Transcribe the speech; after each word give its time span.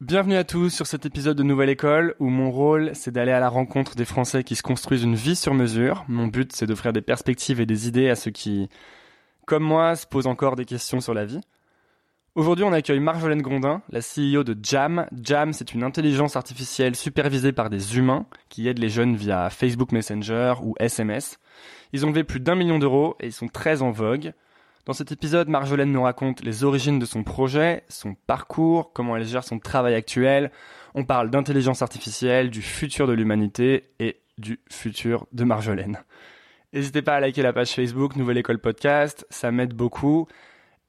Bienvenue 0.00 0.36
à 0.36 0.44
tous 0.44 0.70
sur 0.70 0.86
cet 0.86 1.04
épisode 1.04 1.36
de 1.36 1.42
Nouvelle 1.42 1.68
École 1.68 2.14
où 2.20 2.30
mon 2.30 2.50
rôle 2.50 2.92
c'est 2.94 3.10
d'aller 3.10 3.32
à 3.32 3.38
la 3.38 3.50
rencontre 3.50 3.96
des 3.96 4.06
Français 4.06 4.44
qui 4.44 4.56
se 4.56 4.62
construisent 4.62 5.02
une 5.02 5.14
vie 5.14 5.36
sur 5.36 5.52
mesure. 5.52 6.06
Mon 6.08 6.26
but 6.26 6.52
c'est 6.56 6.64
d'offrir 6.64 6.94
des 6.94 7.02
perspectives 7.02 7.60
et 7.60 7.66
des 7.66 7.86
idées 7.86 8.08
à 8.08 8.16
ceux 8.16 8.30
qui, 8.30 8.70
comme 9.44 9.62
moi, 9.62 9.96
se 9.96 10.06
posent 10.06 10.26
encore 10.26 10.56
des 10.56 10.64
questions 10.64 11.02
sur 11.02 11.12
la 11.12 11.26
vie. 11.26 11.42
Aujourd'hui, 12.34 12.64
on 12.64 12.72
accueille 12.72 12.98
Marjolaine 12.98 13.42
Grondin, 13.42 13.82
la 13.90 14.00
CEO 14.00 14.42
de 14.42 14.56
Jam. 14.62 15.06
Jam, 15.20 15.52
c'est 15.52 15.74
une 15.74 15.82
intelligence 15.82 16.34
artificielle 16.34 16.96
supervisée 16.96 17.52
par 17.52 17.68
des 17.68 17.98
humains 17.98 18.24
qui 18.48 18.68
aident 18.68 18.78
les 18.78 18.88
jeunes 18.88 19.16
via 19.16 19.50
Facebook 19.50 19.92
Messenger 19.92 20.54
ou 20.62 20.76
SMS. 20.80 21.38
Ils 21.92 22.06
ont 22.06 22.08
levé 22.08 22.24
plus 22.24 22.40
d'un 22.40 22.54
million 22.54 22.78
d'euros 22.78 23.16
et 23.20 23.26
ils 23.26 23.34
sont 23.34 23.48
très 23.48 23.82
en 23.82 23.90
vogue. 23.90 24.32
Dans 24.86 24.94
cet 24.94 25.12
épisode, 25.12 25.48
Marjolaine 25.48 25.92
nous 25.92 26.02
raconte 26.02 26.42
les 26.42 26.64
origines 26.64 26.98
de 26.98 27.04
son 27.04 27.22
projet, 27.22 27.84
son 27.88 28.14
parcours, 28.14 28.92
comment 28.92 29.16
elle 29.16 29.26
gère 29.26 29.44
son 29.44 29.58
travail 29.58 29.94
actuel. 29.94 30.50
On 30.94 31.04
parle 31.04 31.30
d'intelligence 31.30 31.82
artificielle, 31.82 32.50
du 32.50 32.62
futur 32.62 33.06
de 33.06 33.12
l'humanité 33.12 33.90
et 33.98 34.20
du 34.38 34.58
futur 34.70 35.26
de 35.32 35.44
Marjolaine. 35.44 35.98
N'hésitez 36.72 37.02
pas 37.02 37.16
à 37.16 37.20
liker 37.20 37.42
la 37.42 37.52
page 37.52 37.72
Facebook 37.72 38.16
Nouvelle 38.16 38.38
École 38.38 38.58
Podcast, 38.58 39.26
ça 39.28 39.50
m'aide 39.50 39.74
beaucoup. 39.74 40.26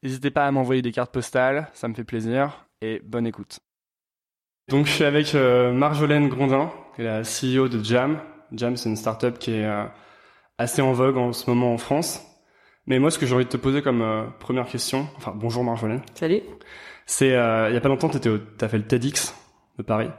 N'hésitez 0.04 0.32
pas 0.32 0.48
à 0.48 0.52
m'envoyer 0.52 0.82
des 0.82 0.92
cartes 0.92 1.12
postales, 1.12 1.68
ça 1.74 1.88
me 1.88 1.94
fait 1.94 2.04
plaisir. 2.04 2.66
Et 2.82 3.02
bonne 3.04 3.28
écoute. 3.28 3.60
Donc 4.70 4.86
je 4.86 4.92
suis 4.92 5.04
avec 5.04 5.36
euh, 5.36 5.74
Marjolaine 5.74 6.30
Grondin, 6.30 6.72
qui 6.96 7.02
est 7.02 7.06
la 7.06 7.22
CEO 7.22 7.68
de 7.68 7.84
Jam. 7.84 8.20
Jam, 8.54 8.78
c'est 8.78 8.90
une 8.90 8.96
startup 8.96 9.38
qui 9.38 9.52
est 9.52 9.66
euh, 9.66 9.86
assez 10.58 10.82
en 10.82 10.94
vogue 10.94 11.18
en 11.18 11.34
ce 11.34 11.50
moment 11.50 11.74
en 11.74 11.78
France. 11.78 12.26
Mais 12.88 13.00
moi, 13.00 13.12
ce 13.12 13.19
que 13.19 13.25
j'ai 13.25 13.36
envie 13.36 13.46
de 13.46 13.50
te 13.50 13.58
poser 13.58 13.81
comme 13.81 14.02
euh, 14.02 14.24
première 14.40 14.66
question, 14.66 15.08
enfin 15.18 15.34
bonjour 15.36 15.64
Marjolaine, 15.64 16.02
Salut. 16.16 16.42
c'est 17.06 17.36
euh, 17.36 17.69
il 17.69 17.74
y 17.74 17.78
a 17.78 17.81
pas 17.81 17.90
longtemps, 17.90 18.09
tu 18.09 18.18
as 18.62 18.68
fait 18.68 18.78
le 18.78 18.84
TEDx 18.86 19.36
de 19.78 19.84
Paris. 19.84 20.09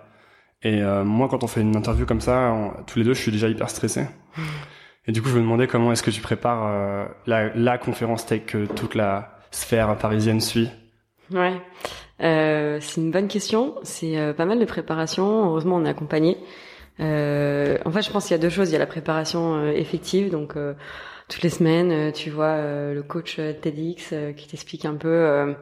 Et 0.63 0.81
euh, 0.81 1.03
moi, 1.05 1.27
quand 1.29 1.43
on 1.43 1.49
fait 1.49 1.61
une 1.61 1.75
interview 1.77 2.07
comme 2.07 2.21
ça, 2.21 2.53
on- 2.53 2.83
tous 2.85 2.99
les 3.01 3.05
deux, 3.05 3.15
je 3.15 3.21
suis 3.21 3.33
déjà 3.33 3.49
hyper 3.49 3.69
stressé. 3.69 4.07
Et 5.07 5.11
du 5.13 5.21
coup, 5.21 5.29
je 5.29 5.35
me 5.35 5.41
demandais 5.41 5.67
comment 5.67 5.91
est-ce 5.91 6.05
que 6.05 6.13
tu 6.13 6.21
prépares 6.21 6.65
euh, 6.69 7.05
la, 7.27 7.53
la 7.57 7.77
conférence 7.79 8.25
tech 8.25 8.43
que 8.47 8.67
toute 8.67 8.95
la 8.95 9.37
sphère 9.51 9.99
parisienne 9.99 10.41
suit. 10.41 10.71
Ouais. 11.33 11.61
Euh, 12.21 12.79
c'est 12.81 13.01
une 13.01 13.11
bonne 13.11 13.27
question. 13.27 13.75
C'est 13.83 14.17
euh, 14.17 14.33
pas 14.33 14.45
mal 14.45 14.61
de 14.61 14.65
préparation. 14.65 15.47
Heureusement, 15.47 15.75
on 15.77 15.85
est 15.85 15.89
accompagné. 15.89 16.39
Euh, 17.01 17.79
en 17.85 17.91
fait, 17.91 18.03
je 18.03 18.11
pense 18.13 18.27
qu'il 18.29 18.37
y 18.37 18.39
a 18.39 18.43
deux 18.43 18.49
choses. 18.49 18.71
Il 18.71 18.75
y 18.75 18.77
a 18.77 18.79
la 18.79 18.87
préparation 18.87 19.57
euh, 19.57 19.73
effective, 19.73 20.31
donc 20.31 20.57
euh, 20.57 20.75
toutes 21.29 21.43
les 21.43 21.51
semaines, 21.51 21.91
euh, 21.91 22.11
tu 22.13 22.31
vois 22.31 22.47
euh, 22.47 22.95
le 22.95 23.03
coach 23.03 23.37
euh, 23.39 23.53
TEDx 23.53 24.11
euh, 24.13 24.33
qui 24.33 24.49
t'explique 24.49 24.85
un 24.85 24.95
peu 24.95 25.55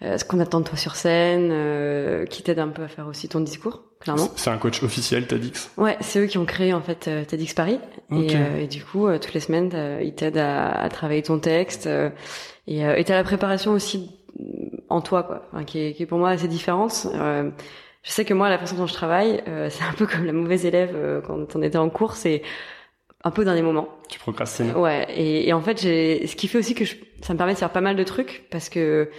ce 0.00 0.24
qu'on 0.24 0.40
attend 0.40 0.60
de 0.60 0.66
toi 0.66 0.76
sur 0.76 0.96
scène, 0.96 1.48
euh, 1.50 2.26
qui 2.26 2.42
t'aide 2.42 2.58
un 2.58 2.68
peu 2.68 2.82
à 2.82 2.88
faire 2.88 3.06
aussi 3.06 3.28
ton 3.28 3.40
discours, 3.40 3.84
clairement. 4.00 4.28
C'est 4.36 4.50
un 4.50 4.58
coach 4.58 4.82
officiel 4.82 5.26
TEDx. 5.26 5.70
Ouais, 5.78 5.96
c'est 6.00 6.18
eux 6.20 6.26
qui 6.26 6.36
ont 6.36 6.44
créé 6.44 6.74
en 6.74 6.82
fait 6.82 7.08
TEDx 7.26 7.54
Paris. 7.54 7.78
Et, 8.12 8.36
euh, 8.36 8.58
et 8.60 8.66
du 8.66 8.84
coup, 8.84 9.06
euh, 9.06 9.18
toutes 9.18 9.32
les 9.32 9.40
semaines, 9.40 9.70
ils 10.02 10.14
t'aident 10.14 10.38
à, 10.38 10.72
à 10.72 10.88
travailler 10.90 11.22
ton 11.22 11.38
texte. 11.38 11.86
euh, 11.86 12.10
et 12.66 12.84
euh, 12.84 12.96
et 12.96 13.04
t'as 13.04 13.14
la 13.14 13.24
préparation 13.24 13.72
aussi 13.72 14.10
en 14.90 15.00
toi, 15.00 15.22
quoi, 15.22 15.64
qui, 15.64 15.78
est, 15.80 15.94
qui 15.94 16.02
est 16.02 16.06
pour 16.06 16.18
moi 16.18 16.30
assez 16.30 16.48
différente. 16.48 17.06
Euh, 17.14 17.50
je 18.02 18.10
sais 18.10 18.24
que 18.26 18.34
moi, 18.34 18.50
la 18.50 18.58
façon 18.58 18.76
dont 18.76 18.86
je 18.86 18.92
travaille, 18.92 19.42
euh, 19.48 19.68
c'est 19.70 19.84
un 19.84 19.92
peu 19.92 20.06
comme 20.06 20.26
la 20.26 20.32
mauvaise 20.32 20.66
élève 20.66 20.92
euh, 20.94 21.20
quand 21.22 21.56
on 21.56 21.62
était 21.62 21.78
en 21.78 21.88
cours, 21.88 22.14
c'est 22.16 22.42
un 23.24 23.30
peu 23.30 23.44
dans 23.44 23.54
les 23.54 23.62
moments. 23.62 23.88
Tu 24.08 24.18
procrastines. 24.18 24.72
Ouais, 24.76 25.06
et, 25.14 25.48
et 25.48 25.52
en 25.52 25.60
fait, 25.60 25.80
j'ai, 25.80 26.26
ce 26.26 26.36
qui 26.36 26.46
fait 26.46 26.58
aussi 26.58 26.74
que 26.74 26.84
je, 26.84 26.94
ça 27.22 27.32
me 27.32 27.38
permet 27.38 27.54
de 27.54 27.58
faire 27.58 27.70
pas 27.70 27.80
mal 27.80 27.96
de 27.96 28.04
trucs 28.04 28.46
parce 28.50 28.68
que 28.68 29.10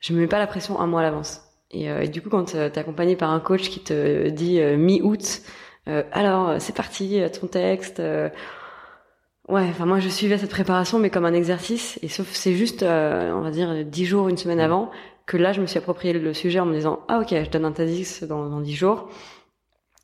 je 0.00 0.12
me 0.12 0.20
mets 0.20 0.26
pas 0.28 0.38
la 0.38 0.46
pression 0.46 0.78
un 0.80 0.86
mois 0.86 1.00
à 1.00 1.02
l'avance. 1.02 1.42
Et, 1.70 1.90
euh, 1.90 2.02
et 2.02 2.08
du 2.08 2.22
coup, 2.22 2.28
quand 2.30 2.54
euh, 2.54 2.70
t'es 2.70 2.80
accompagné 2.80 3.16
par 3.16 3.30
un 3.30 3.40
coach 3.40 3.68
qui 3.70 3.80
te 3.80 4.28
dit 4.28 4.60
euh, 4.60 4.76
mi-août, 4.76 5.42
euh, 5.88 6.02
alors 6.12 6.48
euh, 6.50 6.56
c'est 6.60 6.74
parti, 6.74 7.20
ton 7.40 7.46
texte. 7.46 8.00
euh, 8.00 8.28
ouais, 9.48 9.66
enfin 9.68 9.86
moi 9.86 9.98
je 9.98 10.08
suivais 10.08 10.38
cette 10.38 10.50
préparation, 10.50 10.98
mais 10.98 11.10
comme 11.10 11.24
un 11.24 11.34
exercice. 11.34 11.98
Et 12.02 12.08
sauf 12.08 12.28
c'est 12.32 12.54
juste, 12.54 12.82
euh, 12.82 13.32
on 13.32 13.40
va 13.40 13.50
dire, 13.50 13.84
dix 13.84 14.04
jours, 14.06 14.28
une 14.28 14.36
semaine 14.36 14.60
avant, 14.60 14.90
que 15.26 15.36
là 15.36 15.52
je 15.52 15.60
me 15.60 15.66
suis 15.66 15.78
approprié 15.78 16.12
le 16.14 16.32
sujet 16.34 16.60
en 16.60 16.66
me 16.66 16.74
disant 16.74 17.00
ah 17.08 17.20
ok, 17.20 17.28
je 17.30 17.50
donne 17.50 17.64
un 17.64 17.72
TEDx 17.72 18.24
dans 18.24 18.60
dix 18.60 18.74
jours. 18.74 19.08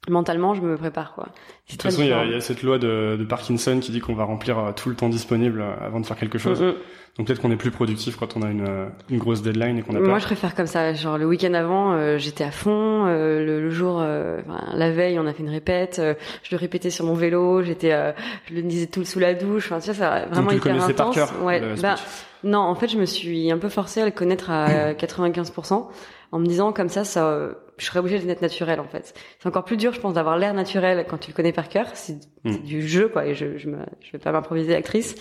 Mentalement, 0.09 0.55
je 0.55 0.61
me 0.61 0.77
prépare 0.77 1.15
quoi. 1.15 1.25
De 1.25 1.73
toute 1.73 1.83
façon, 1.83 2.03
il 2.03 2.09
y, 2.09 2.13
a, 2.13 2.25
il 2.27 2.33
y 2.33 2.35
a 2.35 2.41
cette 2.41 2.63
loi 2.63 2.79
de, 2.79 3.17
de 3.19 3.25
Parkinson 3.25 3.79
qui 3.81 3.91
dit 3.91 4.01
qu'on 4.01 4.15
va 4.15 4.25
remplir 4.25 4.59
euh, 4.59 4.73
tout 4.73 4.91
le 4.91 4.95
temps 4.95 5.09
disponible 5.09 5.63
euh, 5.63 5.73
avant 5.87 5.99
de 6.01 6.05
faire 6.07 6.17
quelque 6.19 6.37
chose. 6.39 6.61
Mm. 6.61 6.73
Donc 7.17 7.29
peut-être 7.29 7.41
qu'on 7.41 7.53
est 7.53 7.57
plus 7.57 7.71
productif 7.71 8.17
quand 8.17 8.37
on 8.37 8.43
a 8.43 8.51
une, 8.51 8.67
euh, 8.69 8.87
une 9.09 9.19
grosse 9.19 9.41
deadline 9.41 9.79
et 9.79 9.83
qu'on 9.83 9.95
a 9.95 10.01
Moi, 10.01 10.09
peur. 10.09 10.19
je 10.19 10.25
préfère 10.27 10.55
comme 10.55 10.67
ça. 10.67 10.93
Genre 10.95 11.17
le 11.17 11.27
week-end 11.27 11.55
avant, 11.55 11.93
euh, 11.93 12.19
j'étais 12.19 12.43
à 12.45 12.51
fond. 12.51 13.07
euh, 13.07 13.45
le, 13.47 13.63
le 13.63 13.71
jour, 13.71 13.99
euh, 14.03 14.41
enfin, 14.47 14.65
la 14.77 14.91
veille, 14.91 15.19
on 15.21 15.27
a 15.27 15.33
fait 15.33 15.43
une 15.45 15.49
répète. 15.49 16.01
euh, 16.01 16.15
je 16.43 16.51
le 16.55 16.59
répétais 16.59 16.91
sur 16.91 17.07
mon 17.07 17.15
vélo. 17.15 17.63
J'étais, 17.63 17.93
euh, 17.93 18.13
je 18.51 18.55
le 18.55 18.63
disais 18.63 18.87
tout 18.89 19.05
sous 19.05 19.21
la 19.21 19.33
douche. 19.35 19.71
Enfin, 19.71 19.79
tu 19.79 19.87
vois, 19.87 19.95
ça 19.95 20.27
vraiment 20.27 20.51
Donc 20.51 20.61
tu 20.61 20.69
le 20.69 20.75
hyper 20.75 20.95
par 20.97 21.09
intense. 21.09 21.15
cœur. 21.15 21.43
ouais. 21.45 21.61
le 21.61 21.81
Bah, 21.81 21.95
non, 22.43 22.59
en 22.59 22.75
fait, 22.75 22.89
je 22.89 22.99
me 22.99 23.07
suis 23.07 23.51
un 23.51 23.59
peu 23.59 23.69
forcée 23.71 24.03
à 24.03 24.05
le 24.05 24.11
connaître 24.11 24.51
à 24.51 24.93
95% 24.95 25.87
en 26.35 26.39
me 26.41 26.47
disant 26.47 26.73
comme 26.73 26.89
ça, 26.89 27.05
ça, 27.05 27.51
je 27.79 27.85
serais 27.85 28.01
obligée 28.01 28.19
d'être 28.19 28.43
naturelle 28.43 28.81
en 28.81 28.89
fait. 28.89 29.15
C'est 29.39 29.47
encore 29.49 29.65
plus 29.65 29.77
dur, 29.77 29.93
je 29.93 30.01
pense, 30.01 30.15
d'avoir 30.15 30.37
l'air 30.37 30.53
naturel 30.55 31.07
quand 31.09 31.19
tu 31.19 31.31
le 31.31 31.35
connais 31.37 31.53
par 31.53 31.69
cœur. 31.69 31.87
C'est 31.95 32.17
Mm. 32.45 32.57
du 32.59 32.87
jeu, 32.87 33.09
quoi. 33.09 33.25
Et 33.27 33.35
je, 33.35 33.57
je, 33.57 33.69
me, 33.71 33.79
je 34.03 34.13
vais 34.13 34.19
pas 34.19 34.31
m'improviser 34.33 34.75
actrice. 34.75 35.15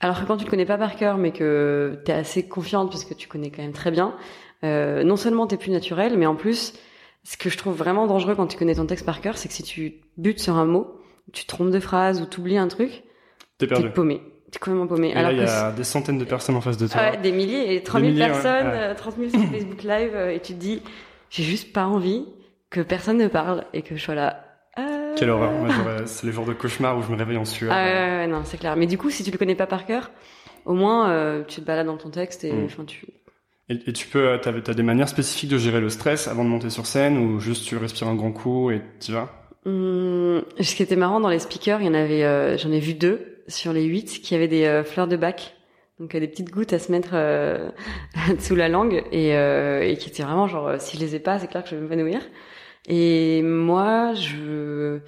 Alors 0.00 0.20
que 0.20 0.26
quand 0.26 0.36
tu 0.36 0.44
le 0.44 0.50
connais 0.50 0.66
pas 0.66 0.76
par 0.78 0.96
cœur, 0.96 1.16
mais 1.16 1.32
que 1.32 1.98
t'es 2.04 2.12
assez 2.12 2.46
confiante 2.46 2.90
parce 2.90 3.04
que 3.04 3.14
tu 3.14 3.26
connais 3.26 3.50
quand 3.50 3.62
même 3.62 3.72
très 3.72 3.90
bien, 3.90 4.14
euh, 4.64 5.02
non 5.02 5.16
seulement 5.16 5.46
t'es 5.46 5.56
plus 5.56 5.70
naturel, 5.72 6.16
mais 6.18 6.26
en 6.26 6.36
plus, 6.36 6.74
ce 7.24 7.36
que 7.36 7.48
je 7.50 7.56
trouve 7.58 7.74
vraiment 7.76 8.06
dangereux 8.06 8.34
quand 8.34 8.46
tu 8.46 8.56
connais 8.58 8.74
ton 8.74 8.86
texte 8.86 9.06
par 9.06 9.20
cœur, 9.20 9.36
c'est 9.38 9.48
que 9.48 9.54
si 9.54 9.62
tu 9.62 9.94
butes 10.18 10.40
sur 10.40 10.56
un 10.56 10.64
mot, 10.66 11.00
tu 11.32 11.44
te 11.44 11.48
trompes 11.48 11.70
de 11.70 11.80
phrase 11.80 12.20
ou 12.20 12.26
t'oublies 12.26 12.58
un 12.58 12.68
truc, 12.68 12.90
T'es 13.58 13.66
t'es 13.66 13.74
perdu. 13.74 13.90
paumé. 13.90 14.20
T'es 14.54 14.60
complètement 14.60 14.86
paumé. 14.86 15.10
Et 15.10 15.14
là, 15.14 15.18
Alors 15.20 15.32
il 15.32 15.38
y 15.38 15.42
a 15.42 15.72
des 15.72 15.82
centaines 15.82 16.18
de 16.18 16.24
personnes 16.24 16.54
en 16.54 16.60
face 16.60 16.76
de 16.76 16.86
toi. 16.86 17.00
Ouais, 17.00 17.16
des 17.16 17.32
milliers 17.32 17.74
et 17.74 17.82
30 17.82 18.02
000 18.02 18.12
milliers, 18.12 18.22
ouais, 18.24 18.30
personnes, 18.30 18.66
ouais. 18.68 18.72
euh, 18.76 18.94
30 18.94 19.16
000 19.18 19.30
sur 19.30 19.50
Facebook 19.50 19.82
Live, 19.82 20.12
euh, 20.14 20.30
et 20.30 20.38
tu 20.40 20.54
te 20.54 20.58
dis, 20.60 20.80
j'ai 21.28 21.42
juste 21.42 21.72
pas 21.72 21.86
envie 21.86 22.24
que 22.70 22.80
personne 22.80 23.18
ne 23.18 23.26
parle 23.26 23.64
et 23.72 23.82
que 23.82 23.96
je 23.96 24.02
sois 24.04 24.14
là. 24.14 24.44
euh, 24.78 25.14
Quelle 25.16 25.30
horreur. 25.30 25.50
Moi, 25.50 25.70
c'est 26.06 26.24
les 26.26 26.32
jours 26.32 26.44
de 26.44 26.52
cauchemar 26.52 26.96
où 26.96 27.02
je 27.02 27.10
me 27.10 27.16
réveille 27.16 27.36
en 27.36 27.44
sueur. 27.44 27.72
Ah 27.74 27.82
ouais, 27.84 27.92
ouais, 28.18 28.26
non, 28.28 28.42
c'est 28.44 28.56
clair. 28.58 28.76
Mais 28.76 28.86
du 28.86 28.96
coup, 28.96 29.10
si 29.10 29.24
tu 29.24 29.32
le 29.32 29.38
connais 29.38 29.56
pas 29.56 29.66
par 29.66 29.86
cœur, 29.86 30.12
au 30.66 30.74
moins, 30.74 31.10
euh, 31.10 31.42
tu 31.48 31.60
te 31.60 31.66
balades 31.66 31.86
dans 31.88 31.96
ton 31.96 32.10
texte 32.10 32.44
et, 32.44 32.52
Mm. 32.52 32.64
enfin, 32.66 32.84
tu, 32.84 33.06
Et, 33.68 33.74
et 33.88 33.92
tu 33.92 34.06
peux, 34.06 34.38
t'as, 34.40 34.52
des 34.52 34.82
manières 34.84 35.08
spécifiques 35.08 35.50
de 35.50 35.58
gérer 35.58 35.80
le 35.80 35.88
stress 35.88 36.28
avant 36.28 36.44
de 36.44 36.48
monter 36.48 36.70
sur 36.70 36.86
scène 36.86 37.18
ou 37.18 37.40
juste 37.40 37.64
tu 37.66 37.76
respires 37.76 38.06
un 38.06 38.14
grand 38.14 38.30
coup 38.30 38.70
et 38.70 38.82
tu 39.00 39.10
vas? 39.10 39.30
Hum, 39.66 40.42
ce 40.60 40.74
qui 40.76 40.82
était 40.84 40.94
marrant 40.96 41.18
dans 41.20 41.28
les 41.30 41.38
speakers, 41.40 41.80
il 41.80 41.86
y 41.86 41.88
en 41.88 41.94
avait, 41.94 42.22
euh, 42.22 42.56
j'en 42.58 42.70
ai 42.70 42.78
vu 42.80 42.94
deux 42.94 43.33
sur 43.48 43.72
les 43.72 43.84
huit 43.84 44.20
qui 44.22 44.34
avaient 44.34 44.48
des 44.48 44.64
euh, 44.64 44.84
fleurs 44.84 45.08
de 45.08 45.16
bac, 45.16 45.56
donc 45.98 46.14
euh, 46.14 46.20
des 46.20 46.28
petites 46.28 46.50
gouttes 46.50 46.72
à 46.72 46.78
se 46.78 46.90
mettre 46.92 47.10
euh, 47.12 47.70
sous 48.38 48.54
la 48.54 48.68
langue 48.68 49.04
et, 49.12 49.30
et 49.30 49.96
qui 49.96 50.08
étaient 50.08 50.22
vraiment 50.22 50.48
genre 50.48 50.80
si 50.80 50.96
je 50.96 51.02
les 51.02 51.14
ai 51.14 51.20
pas, 51.20 51.38
c'est 51.38 51.48
clair 51.48 51.62
que 51.62 51.70
je 51.70 51.76
vais 51.76 51.82
m'évanouir. 51.82 52.20
Et 52.86 53.42
moi, 53.42 54.12
je 54.14 55.00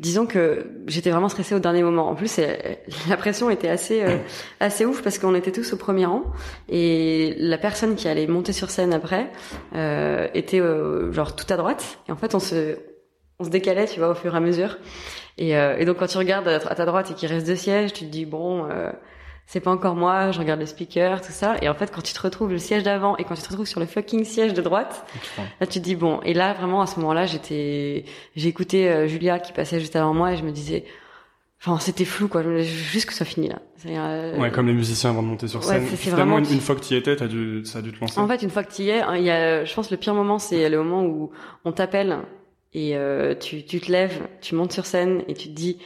disons 0.00 0.26
que 0.26 0.66
j'étais 0.86 1.10
vraiment 1.10 1.28
stressée 1.28 1.54
au 1.54 1.58
dernier 1.60 1.82
moment. 1.82 2.08
En 2.08 2.14
plus, 2.14 2.40
la 3.08 3.16
pression 3.16 3.50
était 3.50 3.68
assez 3.68 4.02
euh, 4.02 4.16
assez 4.60 4.84
ouf 4.84 5.02
parce 5.02 5.18
qu'on 5.18 5.34
était 5.34 5.52
tous 5.52 5.72
au 5.72 5.76
premier 5.76 6.06
rang 6.06 6.24
et 6.68 7.34
la 7.38 7.58
personne 7.58 7.94
qui 7.94 8.08
allait 8.08 8.26
monter 8.26 8.52
sur 8.52 8.70
scène 8.70 8.92
après 8.92 9.30
euh, 9.74 10.28
était 10.34 10.60
euh, 10.60 11.12
genre 11.12 11.36
tout 11.36 11.50
à 11.52 11.56
droite. 11.56 11.98
Et 12.08 12.12
en 12.12 12.16
fait, 12.16 12.34
on 12.34 12.40
se 12.40 12.76
on 13.38 13.44
se 13.44 13.50
décalait, 13.50 13.86
tu 13.86 13.98
vois, 13.98 14.10
au 14.10 14.14
fur 14.14 14.32
et 14.34 14.36
à 14.36 14.40
mesure. 14.40 14.78
Et, 15.38 15.56
euh, 15.56 15.76
et 15.78 15.84
donc, 15.84 15.98
quand 15.98 16.06
tu 16.06 16.18
regardes 16.18 16.48
à 16.48 16.60
ta 16.60 16.84
droite 16.86 17.10
et 17.10 17.14
qu'il 17.14 17.28
reste 17.28 17.46
deux 17.46 17.56
sièges, 17.56 17.92
tu 17.92 18.04
te 18.04 18.10
dis 18.10 18.24
bon. 18.26 18.66
Euh, 18.70 18.90
c'est 19.46 19.60
pas 19.60 19.70
encore 19.70 19.94
moi, 19.94 20.30
je 20.30 20.38
regarde 20.38 20.58
le 20.60 20.64
speaker, 20.64 21.20
tout 21.20 21.30
ça. 21.30 21.56
Et 21.60 21.68
en 21.68 21.74
fait, 21.74 21.92
quand 21.94 22.00
tu 22.00 22.14
te 22.14 22.20
retrouves 22.22 22.48
le 22.50 22.56
siège 22.56 22.82
d'avant 22.82 23.14
et 23.18 23.24
quand 23.24 23.34
tu 23.34 23.42
te 23.42 23.48
retrouves 23.50 23.66
sur 23.66 23.78
le 23.78 23.84
fucking 23.84 24.24
siège 24.24 24.54
de 24.54 24.62
droite, 24.62 25.04
Là, 25.60 25.66
tu 25.66 25.80
te 25.80 25.84
dis 25.84 25.96
bon. 25.96 26.20
Et 26.24 26.32
là, 26.32 26.54
vraiment, 26.54 26.80
à 26.80 26.86
ce 26.86 26.98
moment-là, 27.00 27.26
j'étais, 27.26 28.06
j'ai 28.36 28.48
écouté 28.48 28.88
euh, 28.90 29.06
Julia 29.06 29.38
qui 29.38 29.52
passait 29.52 29.80
juste 29.80 29.96
avant 29.96 30.14
moi 30.14 30.32
et 30.32 30.38
je 30.38 30.44
me 30.44 30.50
disais, 30.50 30.86
enfin, 31.60 31.78
c'était 31.78 32.06
flou, 32.06 32.26
quoi. 32.28 32.42
Je 32.42 32.62
Juste 32.62 33.04
que 33.06 33.12
ça 33.12 33.26
finit 33.26 33.48
là. 33.48 33.58
Euh, 33.84 34.38
Ouais, 34.38 34.50
comme 34.50 34.66
les 34.66 34.72
musiciens 34.72 35.10
avant 35.10 35.22
de 35.22 35.28
monter 35.28 35.46
sur 35.46 35.60
ouais, 35.60 35.66
scène. 35.66 35.86
Finalement, 35.88 36.36
vraiment- 36.36 36.48
une, 36.48 36.54
une 36.54 36.60
fois 36.62 36.74
que 36.74 36.80
tu 36.80 36.94
y 36.94 36.96
étais, 36.96 37.14
t'as 37.14 37.26
dû, 37.26 37.66
ça 37.66 37.80
a 37.80 37.82
dû 37.82 37.92
te 37.92 38.00
lancer. 38.00 38.18
En 38.18 38.26
fait, 38.26 38.40
une 38.42 38.48
fois 38.48 38.64
que 38.64 38.72
tu 38.72 38.84
y 38.84 38.88
es, 38.88 39.02
hein, 39.02 39.16
il 39.16 39.24
y 39.24 39.30
a, 39.30 39.66
je 39.66 39.74
pense, 39.74 39.90
le 39.90 39.98
pire 39.98 40.14
moment, 40.14 40.38
c'est 40.38 40.70
le 40.70 40.78
moment 40.82 41.02
où 41.04 41.32
on 41.66 41.72
t'appelle 41.72 42.16
et 42.74 42.96
euh, 42.96 43.34
tu, 43.34 43.64
tu 43.64 43.80
te 43.80 43.90
lèves, 43.90 44.20
tu 44.40 44.54
montes 44.54 44.72
sur 44.72 44.86
scène 44.86 45.22
et 45.28 45.34
tu 45.34 45.48
te 45.48 45.54
dis. 45.54 45.78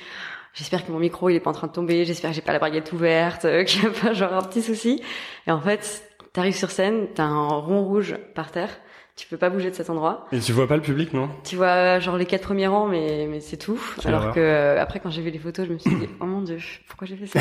J'espère 0.54 0.84
que 0.84 0.90
mon 0.90 0.98
micro 0.98 1.28
il 1.28 1.36
est 1.36 1.40
pas 1.40 1.50
en 1.50 1.52
train 1.52 1.68
de 1.68 1.72
tomber, 1.72 2.04
j'espère 2.04 2.30
que 2.30 2.34
j'ai 2.34 2.42
pas 2.42 2.52
la 2.52 2.58
braguette 2.58 2.92
ouverte, 2.92 3.46
qu'il 3.66 3.84
y 3.84 3.86
a 3.86 3.90
pas 3.90 4.12
genre 4.12 4.32
un 4.32 4.42
petit 4.42 4.62
souci. 4.62 5.00
Et 5.46 5.52
en 5.52 5.60
fait, 5.60 6.02
t'arrives 6.32 6.56
sur 6.56 6.70
scène, 6.70 7.06
t'as 7.14 7.24
un 7.24 7.48
rond 7.48 7.84
rouge 7.84 8.16
par 8.34 8.50
terre, 8.50 8.70
tu 9.18 9.26
peux 9.26 9.36
pas 9.36 9.50
bouger 9.50 9.68
de 9.70 9.74
cet 9.74 9.90
endroit. 9.90 10.26
Et 10.30 10.38
tu 10.38 10.52
vois 10.52 10.68
pas 10.68 10.76
le 10.76 10.82
public, 10.82 11.12
non? 11.12 11.28
Tu 11.42 11.56
vois 11.56 11.98
genre 11.98 12.16
les 12.16 12.24
quatre 12.24 12.44
premiers 12.44 12.68
rangs, 12.68 12.86
mais 12.86 13.26
mais 13.28 13.40
c'est 13.40 13.56
tout. 13.56 13.80
Quelle 14.00 14.14
Alors 14.14 14.32
que 14.32 14.38
euh, 14.38 14.80
après 14.80 15.00
quand 15.00 15.10
j'ai 15.10 15.22
vu 15.22 15.30
les 15.30 15.40
photos, 15.40 15.66
je 15.66 15.72
me 15.72 15.78
suis 15.78 15.94
dit 15.94 16.08
oh 16.20 16.24
mon 16.24 16.42
dieu, 16.42 16.58
pourquoi 16.86 17.06
j'ai 17.08 17.16
fait 17.16 17.26
ça? 17.26 17.40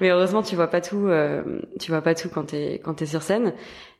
Mais 0.00 0.10
heureusement 0.10 0.42
tu 0.42 0.56
vois 0.56 0.66
pas 0.66 0.80
tout, 0.80 1.06
euh, 1.06 1.60
tu 1.78 1.92
vois 1.92 2.02
pas 2.02 2.16
tout 2.16 2.28
quand 2.28 2.46
t'es 2.46 2.80
quand 2.82 2.94
t'es 2.94 3.06
sur 3.06 3.22
scène. 3.22 3.54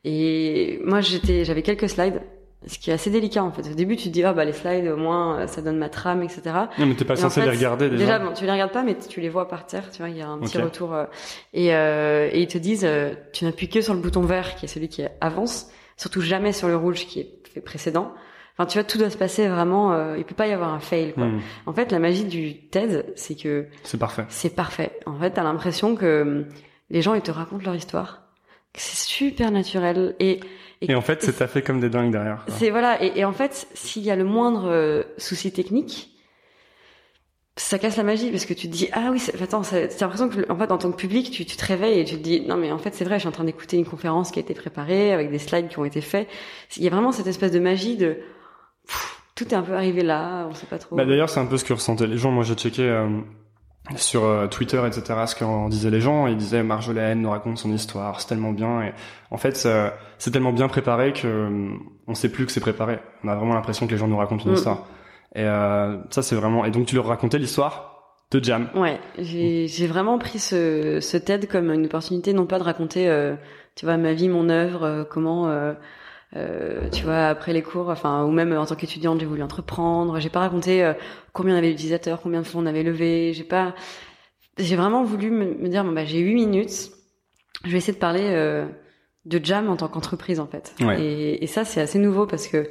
Et 0.04 0.80
moi 0.84 1.00
j'étais, 1.00 1.44
j'avais 1.44 1.62
quelques 1.62 1.88
slides, 1.88 2.22
ce 2.66 2.78
qui 2.78 2.90
est 2.90 2.94
assez 2.94 3.10
délicat 3.10 3.44
en 3.44 3.52
fait. 3.52 3.62
Au 3.70 3.74
début 3.74 3.96
tu 3.96 4.04
te 4.04 4.08
dis 4.08 4.24
ah 4.24 4.32
bah 4.32 4.44
les 4.44 4.52
slides 4.52 4.86
au 4.88 4.96
moins 4.96 5.40
euh, 5.40 5.46
ça 5.46 5.60
donne 5.62 5.76
ma 5.78 5.88
trame 5.88 6.22
etc. 6.22 6.42
Non, 6.78 6.86
mais 6.86 6.94
t'es 6.94 7.04
pas 7.04 7.14
Et 7.14 7.18
en 7.18 7.22
censé 7.22 7.40
fait, 7.42 7.46
les 7.50 7.56
regarder 7.56 7.90
déjà. 7.90 8.18
bon, 8.18 8.32
tu 8.32 8.44
les 8.44 8.50
regardes 8.52 8.72
pas, 8.72 8.82
mais 8.82 8.96
tu 8.96 9.20
les 9.20 9.28
vois 9.28 9.46
par 9.48 9.66
terre. 9.66 9.90
Tu 9.90 9.98
vois, 9.98 10.08
il 10.08 10.16
y 10.16 10.22
a 10.22 10.28
un 10.28 10.38
petit 10.38 10.56
Ok. 10.58 10.64
retour. 10.64 10.94
euh, 10.94 11.04
et, 11.52 11.74
euh, 11.74 12.28
et 12.32 12.40
ils 12.42 12.48
te 12.48 12.58
disent, 12.58 12.84
euh, 12.84 13.14
tu 13.32 13.44
n'appuies 13.44 13.68
que 13.68 13.80
sur 13.80 13.94
le 13.94 14.00
bouton 14.00 14.22
vert, 14.22 14.56
qui 14.56 14.64
est 14.64 14.68
celui 14.68 14.88
qui 14.88 15.02
avance, 15.20 15.68
surtout 15.96 16.20
jamais 16.22 16.52
sur 16.52 16.68
le 16.68 16.76
rouge 16.76 17.06
qui 17.06 17.20
est 17.20 17.30
fait 17.52 17.60
précédent. 17.60 18.12
Enfin, 18.58 18.66
tu 18.66 18.78
vois, 18.78 18.84
tout 18.84 18.96
doit 18.96 19.10
se 19.10 19.18
passer 19.18 19.48
vraiment. 19.48 19.92
Euh, 19.92 20.16
il 20.16 20.24
peut 20.24 20.34
pas 20.34 20.46
y 20.46 20.52
avoir 20.52 20.72
un 20.72 20.80
fail. 20.80 21.12
Quoi. 21.12 21.26
Hmm, 21.26 21.40
En 21.66 21.74
fait, 21.74 21.92
la 21.92 21.98
magie 21.98 22.24
du 22.24 22.68
TED, 22.68 23.12
c'est 23.14 23.34
que 23.34 23.66
c'est 23.82 23.98
parfait. 23.98 24.24
c'est 24.30 24.54
parfait. 24.56 24.98
En 25.04 25.18
fait, 25.18 25.32
t'as 25.32 25.42
l'impression 25.44 25.94
que 25.94 26.22
hum, 26.22 26.46
les 26.88 27.02
gens 27.02 27.12
ils 27.14 27.20
te 27.20 27.30
racontent 27.30 27.64
leur 27.64 27.74
histoire, 27.74 28.22
c'est 28.74 28.96
super 28.96 29.50
naturel 29.50 30.16
et 30.20 30.40
Et 30.82 30.94
en 30.94 31.00
fait, 31.00 31.22
c'est 31.22 31.32
taffé 31.38 31.62
comme 31.62 31.80
des 31.80 31.88
dingues 31.88 32.12
derrière. 32.12 32.44
c'est 32.48 32.70
voilà, 32.70 33.02
et, 33.02 33.12
et 33.18 33.24
en 33.24 33.32
fait, 33.32 33.66
s'il 33.74 34.02
y 34.02 34.10
a 34.10 34.16
le 34.16 34.24
moindre 34.24 34.68
euh, 34.70 35.02
souci 35.18 35.50
technique, 35.52 36.12
ça 37.58 37.78
casse 37.78 37.96
la 37.96 38.02
magie 38.02 38.30
parce 38.30 38.44
que 38.44 38.52
tu 38.52 38.68
te 38.68 38.72
dis 38.72 38.88
ah 38.92 39.08
oui, 39.10 39.18
c'est- 39.18 39.40
attends, 39.42 39.62
t'as 39.62 39.86
l'impression 40.00 40.28
que 40.28 40.50
en 40.52 40.56
fait 40.58 40.70
en 40.70 40.76
tant 40.76 40.90
que 40.90 40.96
public, 40.96 41.30
tu, 41.30 41.46
tu 41.46 41.56
te 41.56 41.64
réveilles 41.64 42.00
et 42.00 42.04
tu 42.04 42.16
te 42.16 42.22
dis 42.22 42.42
non 42.42 42.56
mais 42.58 42.70
en 42.70 42.76
fait 42.78 42.94
c'est 42.94 43.04
vrai, 43.04 43.14
je 43.14 43.20
suis 43.20 43.28
en 43.28 43.32
train 43.32 43.44
d'écouter 43.44 43.78
une 43.78 43.86
conférence 43.86 44.30
qui 44.30 44.38
a 44.38 44.42
été 44.42 44.52
préparée 44.52 45.12
avec 45.14 45.30
des 45.30 45.38
slides 45.38 45.68
qui 45.68 45.78
ont 45.78 45.86
été 45.86 46.02
faits. 46.02 46.28
Il 46.76 46.82
y 46.82 46.86
a 46.86 46.90
vraiment 46.90 47.12
cette 47.12 47.26
espèce 47.26 47.52
de 47.52 47.58
magie 47.58 47.96
de 47.96 48.18
pff, 48.86 49.22
tout 49.34 49.48
est 49.48 49.54
un 49.54 49.62
peu 49.62 49.72
arrivé 49.72 50.02
là, 50.02 50.46
on 50.50 50.54
sait 50.54 50.66
pas 50.66 50.78
trop. 50.78 50.96
Bah, 50.96 51.06
d'ailleurs, 51.06 51.30
c'est 51.30 51.40
un 51.40 51.46
peu 51.46 51.56
ce 51.56 51.64
que 51.64 51.72
ressentaient 51.72 52.06
les 52.06 52.18
gens. 52.18 52.30
Moi, 52.30 52.44
j'ai 52.44 52.54
checké 52.54 52.82
euh, 52.82 53.08
sur 53.94 54.24
euh, 54.24 54.46
Twitter, 54.48 54.82
etc., 54.86 55.02
ce 55.26 55.34
qu'en 55.36 55.68
disaient 55.68 55.90
les 55.90 56.00
gens. 56.00 56.26
Ils 56.26 56.36
disaient 56.36 56.62
Marjolaine 56.62 57.20
nous 57.22 57.30
raconte 57.30 57.58
son 57.58 57.72
histoire, 57.72 58.20
c'est 58.20 58.26
tellement 58.28 58.50
bien. 58.52 58.82
Et 58.82 58.92
en 59.30 59.36
fait, 59.36 59.56
ça- 59.56 59.94
c'est 60.18 60.30
tellement 60.32 60.52
bien 60.52 60.66
préparé 60.68 61.12
que 61.12 61.26
euh, 61.26 61.68
on 62.08 62.14
sait 62.14 62.28
plus 62.30 62.46
que 62.46 62.52
c'est 62.52 62.60
préparé. 62.60 62.98
On 63.22 63.28
a 63.28 63.34
vraiment 63.36 63.54
l'impression 63.54 63.86
que 63.86 63.92
les 63.92 63.98
gens 63.98 64.08
nous 64.08 64.16
racontent 64.16 64.44
une 64.44 64.52
Mm. 64.52 64.54
histoire. 64.56 64.78
Et 65.34 65.44
euh, 65.44 65.96
ça, 66.10 66.22
c'est 66.22 66.34
vraiment. 66.34 66.64
Et 66.64 66.70
donc, 66.70 66.86
tu 66.86 66.94
leur 66.96 67.06
racontais 67.06 67.38
l'histoire 67.38 67.92
de 68.32 68.42
Jam. 68.42 68.68
Ouais, 68.74 68.98
j'ai 69.18 69.68
j'ai 69.68 69.86
vraiment 69.86 70.18
pris 70.18 70.38
ce, 70.40 70.98
ce 71.00 71.16
TED 71.16 71.46
comme 71.46 71.70
une 71.72 71.86
opportunité 71.86 72.32
non 72.32 72.46
pas 72.46 72.58
de 72.58 72.64
raconter, 72.64 73.08
euh, 73.08 73.36
tu 73.76 73.84
vois, 73.86 73.96
ma 73.98 74.14
vie, 74.14 74.28
mon 74.28 74.48
œuvre, 74.48 74.82
euh, 74.84 75.04
comment, 75.08 75.46
euh, 76.34 76.86
euh, 76.86 76.90
tu 76.90 77.04
vois, 77.04 77.28
après 77.28 77.52
les 77.52 77.62
cours, 77.62 77.88
enfin, 77.88 78.24
ou 78.24 78.30
même 78.30 78.52
en 78.52 78.66
tant 78.66 78.74
qu'étudiante, 78.74 79.20
j'ai 79.20 79.26
voulu 79.26 79.42
entreprendre. 79.42 80.18
J'ai 80.18 80.28
pas 80.28 80.40
raconté 80.40 80.84
euh, 80.84 80.92
combien 81.32 81.54
on 81.54 81.58
avait 81.58 81.70
d'utilisateurs, 81.70 82.20
combien 82.20 82.40
de 82.42 82.46
fonds 82.46 82.60
on 82.60 82.66
avait 82.66 82.82
levé. 82.82 83.32
J'ai 83.32 83.44
pas, 83.44 83.74
j'ai 84.58 84.76
vraiment 84.76 85.04
voulu 85.04 85.30
me, 85.30 85.54
me 85.54 85.68
dire, 85.68 85.84
bon, 85.84 85.92
bah, 85.92 86.04
j'ai 86.04 86.18
huit 86.18 86.34
minutes, 86.34 86.90
je 87.64 87.70
vais 87.70 87.78
essayer 87.78 87.94
de 87.94 87.98
parler 87.98 88.24
euh, 88.24 88.66
de 89.24 89.40
Jam 89.42 89.68
en 89.68 89.76
tant 89.76 89.88
qu'entreprise 89.88 90.40
en 90.40 90.46
fait. 90.46 90.74
Ouais. 90.80 91.00
Et, 91.00 91.44
et 91.44 91.46
ça, 91.46 91.64
c'est 91.64 91.80
assez 91.80 91.98
nouveau 91.98 92.26
parce 92.26 92.48
que 92.48 92.68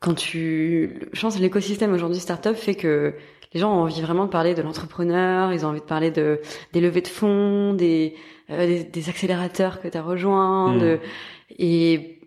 quand 0.00 0.14
tu, 0.14 1.08
je 1.12 1.20
pense 1.20 1.38
l'écosystème 1.38 1.92
aujourd'hui 1.92 2.18
startup 2.18 2.56
fait 2.56 2.74
que 2.74 3.14
les 3.54 3.60
gens 3.60 3.72
ont 3.72 3.82
envie 3.82 4.00
vraiment 4.00 4.24
de 4.24 4.30
parler 4.30 4.54
de 4.54 4.62
l'entrepreneur, 4.62 5.52
ils 5.52 5.64
ont 5.64 5.68
envie 5.68 5.80
de 5.80 5.84
parler 5.86 6.10
de 6.10 6.40
des 6.72 6.80
levées 6.80 7.02
de 7.02 7.08
fonds, 7.08 7.74
des 7.74 8.14
euh, 8.50 8.66
des, 8.66 8.82
des 8.84 9.08
accélérateurs 9.08 9.80
que 9.80 9.88
tu 9.88 9.96
as 9.96 10.02
rejoints, 10.02 10.74
Mm. 10.74 10.78
de, 10.80 10.98
et 11.58 12.18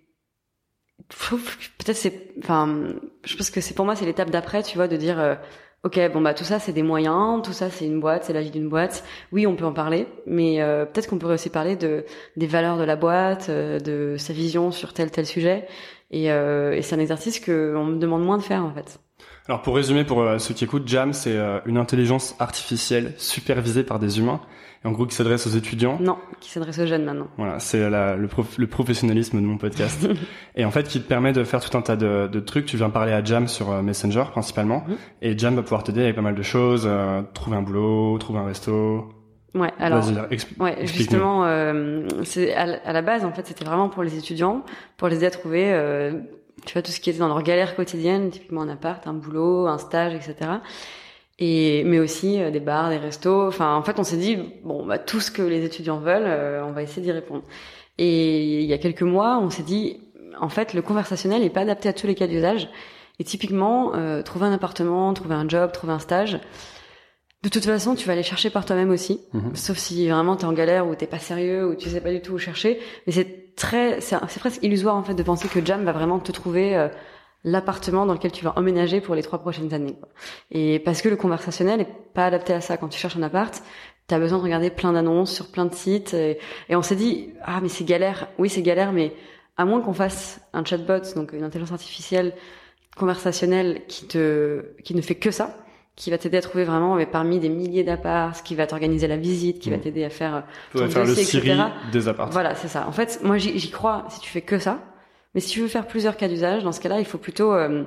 peut-être 1.10 1.96
c'est, 1.98 2.34
enfin, 2.40 2.94
je 3.24 3.36
pense 3.36 3.50
que 3.50 3.62
c'est 3.62 3.74
pour 3.74 3.86
moi 3.86 3.96
c'est 3.96 4.06
l'étape 4.06 4.30
d'après, 4.30 4.64
tu 4.64 4.78
vois, 4.78 4.88
de 4.88 4.98
dire, 4.98 5.20
euh, 5.20 5.36
ok, 5.84 6.00
bon 6.14 6.22
bah 6.22 6.34
tout 6.34 6.44
ça 6.44 6.60
c'est 6.60 6.74
des 6.74 6.84
moyens, 6.84 7.42
tout 7.44 7.54
ça 7.54 7.70
c'est 7.70 7.86
une 7.86 8.00
boîte, 8.00 8.26
c'est 8.26 8.34
la 8.34 8.42
vie 8.42 8.52
d'une 8.52 8.70
boîte. 8.70 9.04
Oui, 9.32 9.46
on 9.48 9.56
peut 9.56 9.66
en 9.66 9.74
parler, 9.74 10.08
mais 10.26 10.62
euh, 10.62 10.86
peut-être 10.86 11.08
qu'on 11.08 11.18
pourrait 11.18 11.36
aussi 11.36 11.50
parler 11.50 11.76
de 11.76 12.06
des 12.38 12.48
valeurs 12.48 12.78
de 12.78 12.84
la 12.84 12.96
boîte, 12.96 13.48
euh, 13.50 13.80
de 13.80 14.16
sa 14.18 14.34
vision 14.34 14.72
sur 14.72 14.94
tel 14.94 15.12
tel 15.12 15.26
sujet. 15.26 15.68
Et, 16.12 16.32
euh, 16.32 16.74
et 16.74 16.82
c'est 16.82 16.96
un 16.96 17.00
exercice 17.00 17.40
que 17.40 17.74
on 17.76 17.86
me 17.86 17.98
demande 17.98 18.24
moins 18.24 18.38
de 18.38 18.44
faire 18.44 18.64
en 18.64 18.74
fait. 18.74 19.00
Alors, 19.48 19.62
pour 19.62 19.76
résumer, 19.76 20.04
pour 20.04 20.22
euh, 20.22 20.40
ceux 20.40 20.56
qui 20.56 20.64
écoutent, 20.64 20.88
Jam, 20.88 21.14
c'est 21.14 21.36
euh, 21.36 21.60
une 21.68 21.78
intelligence 21.78 22.36
artificielle 22.40 23.14
supervisée 23.18 23.84
par 23.84 24.00
des 24.00 24.18
humains. 24.18 24.42
En 24.86 24.92
gros, 24.92 25.06
qui 25.08 25.16
s'adresse 25.16 25.48
aux 25.48 25.50
étudiants. 25.50 25.98
Non, 26.00 26.18
qui 26.40 26.50
s'adresse 26.52 26.78
aux 26.80 26.86
jeunes 26.86 27.04
maintenant. 27.04 27.28
Voilà, 27.38 27.60
c'est 27.60 27.90
le, 27.90 28.28
prof- 28.28 28.58
le 28.58 28.68
professionnalisme 28.68 29.42
de 29.42 29.46
mon 29.46 29.58
podcast. 29.58 30.08
et 30.56 30.64
en 30.64 30.72
fait, 30.72 30.84
qui 30.88 31.02
te 31.02 31.08
permet 31.08 31.34
de 31.34 31.44
faire 31.44 31.60
tout 31.60 31.76
un 31.78 31.82
tas 31.82 31.96
de, 31.96 32.28
de 32.32 32.40
trucs. 32.40 32.66
Tu 32.68 32.78
viens 32.78 32.90
parler 32.92 33.12
à 33.12 33.24
Jam 33.24 33.48
sur 33.48 33.72
euh, 33.72 33.82
Messenger 33.82 34.24
principalement. 34.32 34.84
Mhm. 34.88 34.96
Et 35.24 35.38
Jam 35.38 35.56
va 35.56 35.64
pouvoir 35.64 35.84
t'aider 35.84 36.04
avec 36.04 36.16
pas 36.16 36.22
mal 36.22 36.36
de 36.36 36.44
choses. 36.44 36.84
euh, 36.86 37.22
trouver 37.34 37.58
un 37.58 37.62
boulot, 37.64 38.18
trouver 38.20 38.40
un 38.40 38.46
resto. 38.46 39.10
Ouais, 39.56 39.72
alors. 39.80 40.04
Ouais, 40.60 40.86
justement, 40.86 41.46
euh, 41.46 42.06
c'est 42.24 42.54
à, 42.54 42.66
la- 42.66 42.78
à 42.86 42.94
la 42.94 43.02
base 43.02 43.24
en 43.26 43.32
fait, 43.32 43.48
c'était 43.48 43.66
vraiment 43.66 43.90
pour 43.90 44.04
les 44.04 44.18
étudiants, 44.18 44.64
pour 44.98 45.08
les 45.08 45.16
aider 45.16 45.26
à 45.28 45.32
trouver, 45.32 45.72
euh, 45.74 46.12
tu 46.66 46.74
vois, 46.74 46.82
tout 46.82 46.92
ce 46.92 47.00
qui 47.00 47.10
était 47.10 47.20
dans 47.20 47.30
leur 47.30 47.42
galère 47.42 47.76
quotidienne, 47.76 48.30
typiquement 48.30 48.62
un 48.64 48.70
appart, 48.70 49.08
un 49.08 49.14
boulot, 49.14 49.66
un 49.68 49.78
stage, 49.78 50.14
etc. 50.14 50.36
Et 51.38 51.84
mais 51.84 52.00
aussi 52.00 52.42
euh, 52.42 52.50
des 52.52 52.60
bars, 52.62 52.90
des 52.90 52.98
restos. 52.98 53.48
Enfin, 53.48 53.76
en 53.76 53.84
fait, 53.84 54.00
on 54.00 54.04
s'est 54.04 54.18
dit 54.18 54.38
bon, 54.64 54.86
bah 54.86 54.98
tout 54.98 55.20
ce 55.20 55.32
que 55.32 55.42
les 55.42 55.66
étudiants 55.66 56.00
veulent, 56.00 56.24
euh, 56.26 56.64
on 56.66 56.72
va 56.72 56.82
essayer 56.84 57.02
d'y 57.02 57.12
répondre. 57.12 57.44
Et 57.98 58.62
il 58.62 58.66
y 58.66 58.74
a 58.74 58.78
quelques 58.78 59.02
mois, 59.04 59.40
on 59.42 59.50
s'est 59.50 59.64
dit 59.64 60.00
en 60.40 60.50
fait, 60.50 60.74
le 60.74 60.82
conversationnel 60.82 61.42
n'est 61.42 61.50
pas 61.50 61.62
adapté 61.62 61.90
à 61.90 61.94
tous 61.94 62.08
les 62.08 62.16
cas 62.16 62.28
d'usage. 62.28 62.70
Et 63.20 63.24
typiquement, 63.24 63.94
euh, 63.96 64.22
trouver 64.22 64.46
un 64.46 64.54
appartement, 64.54 65.14
trouver 65.14 65.36
un 65.36 65.48
job, 65.48 65.72
trouver 65.72 65.94
un 65.94 66.00
stage. 66.00 66.40
De 67.44 67.50
toute 67.50 67.64
façon, 67.66 67.96
tu 67.96 68.08
vas 68.08 68.14
aller 68.14 68.24
chercher 68.24 68.50
par 68.50 68.66
toi-même 68.66 68.90
aussi, 68.90 69.22
Mhm. 69.34 69.56
sauf 69.56 69.78
si 69.78 70.10
vraiment 70.10 70.36
t'es 70.36 70.46
en 70.46 70.54
galère 70.54 70.88
ou 70.88 70.96
t'es 70.96 71.06
pas 71.06 71.20
sérieux 71.20 71.68
ou 71.68 71.76
tu 71.76 71.90
sais 71.90 72.02
pas 72.02 72.12
du 72.12 72.22
tout 72.22 72.34
où 72.34 72.38
chercher. 72.40 72.80
Mais 73.08 73.14
c'est 73.14 73.56
très, 73.56 74.02
c'est 74.02 74.18
c'est 74.30 74.40
presque 74.40 74.64
illusoire 74.64 74.96
en 74.96 75.04
fait 75.04 75.14
de 75.14 75.24
penser 75.24 75.48
que 75.48 75.64
Jam 75.64 75.84
va 75.86 75.92
vraiment 75.92 76.20
te 76.20 76.32
trouver 76.32 76.76
euh, 76.76 76.88
l'appartement 77.46 78.06
dans 78.06 78.14
lequel 78.14 78.32
tu 78.34 78.44
vas 78.44 78.54
emménager 78.58 79.00
pour 79.00 79.16
les 79.16 79.24
trois 79.24 79.40
prochaines 79.40 79.74
années. 79.74 79.94
quoi. 79.98 80.10
Et 80.52 80.80
parce 80.80 81.02
que 81.02 81.08
le 81.10 81.16
conversationnel 81.16 81.80
est 81.80 81.88
pas 82.14 82.26
adapté 82.26 82.52
à 82.54 82.60
ça. 82.60 82.76
Quand 82.76 82.90
tu 82.90 83.00
cherches 83.00 83.16
un 83.16 83.24
appart, 83.24 83.62
t'as 84.08 84.20
besoin 84.20 84.40
de 84.40 84.44
regarder 84.44 84.70
plein 84.72 84.92
d'annonces 84.94 85.32
sur 85.34 85.48
plein 85.52 85.66
de 85.66 85.74
sites. 85.74 86.14
Et, 86.14 86.40
et 86.70 86.76
on 86.76 86.82
s'est 86.82 86.96
dit 86.98 87.30
ah 87.44 87.60
mais 87.62 87.70
c'est 87.70 87.86
galère. 87.86 88.28
Oui 88.40 88.50
c'est 88.50 88.62
galère, 88.64 88.92
mais 88.92 89.14
à 89.58 89.64
moins 89.64 89.80
qu'on 89.80 89.94
fasse 89.94 90.42
un 90.54 90.66
chatbot, 90.66 91.00
donc 91.16 91.32
une 91.32 91.44
intelligence 91.44 91.72
artificielle 91.72 92.34
conversationnelle 92.98 93.82
qui 93.88 94.08
te, 94.08 94.66
qui 94.84 94.96
ne 94.96 95.02
fait 95.02 95.16
que 95.16 95.32
ça 95.32 95.58
qui 95.96 96.12
va 96.12 96.18
t'aider 96.18 96.36
à 96.38 96.42
trouver 96.42 96.66
vraiment 96.66 96.96
mais 96.96 97.06
parmi 97.06 97.40
des 97.40 97.48
milliers 97.48 97.86
d'apparts, 97.86 98.44
qui 98.44 98.54
va 98.54 98.68
t'organiser 98.68 99.08
la 99.08 99.16
visite, 99.16 99.60
qui 99.60 99.70
va 99.70 99.78
Mm. 99.78 99.82
t'aider 99.82 100.04
à 100.04 100.10
faire 100.10 100.44
faire 100.74 101.06
le 101.06 101.18
etc. 101.18 101.56
des 101.94 102.08
apparts. 102.10 102.32
Voilà, 102.32 102.54
c'est 102.56 102.68
ça. 102.68 102.86
En 102.86 102.92
fait, 102.92 103.22
moi 103.24 103.38
j'y 103.38 103.72
crois 103.72 104.04
si 104.10 104.20
tu 104.20 104.30
fais 104.30 104.42
que 104.42 104.60
ça. 104.60 104.80
Mais 105.36 105.42
si 105.42 105.50
tu 105.52 105.60
veux 105.62 105.68
faire 105.68 105.86
plusieurs 105.86 106.18
cas 106.18 106.28
d'usage, 106.28 106.64
dans 106.64 106.72
ce 106.72 106.80
cas-là, 106.80 107.00
il 107.00 107.06
faut 107.06 107.18
plutôt 107.18 107.54
euh, 107.54 107.84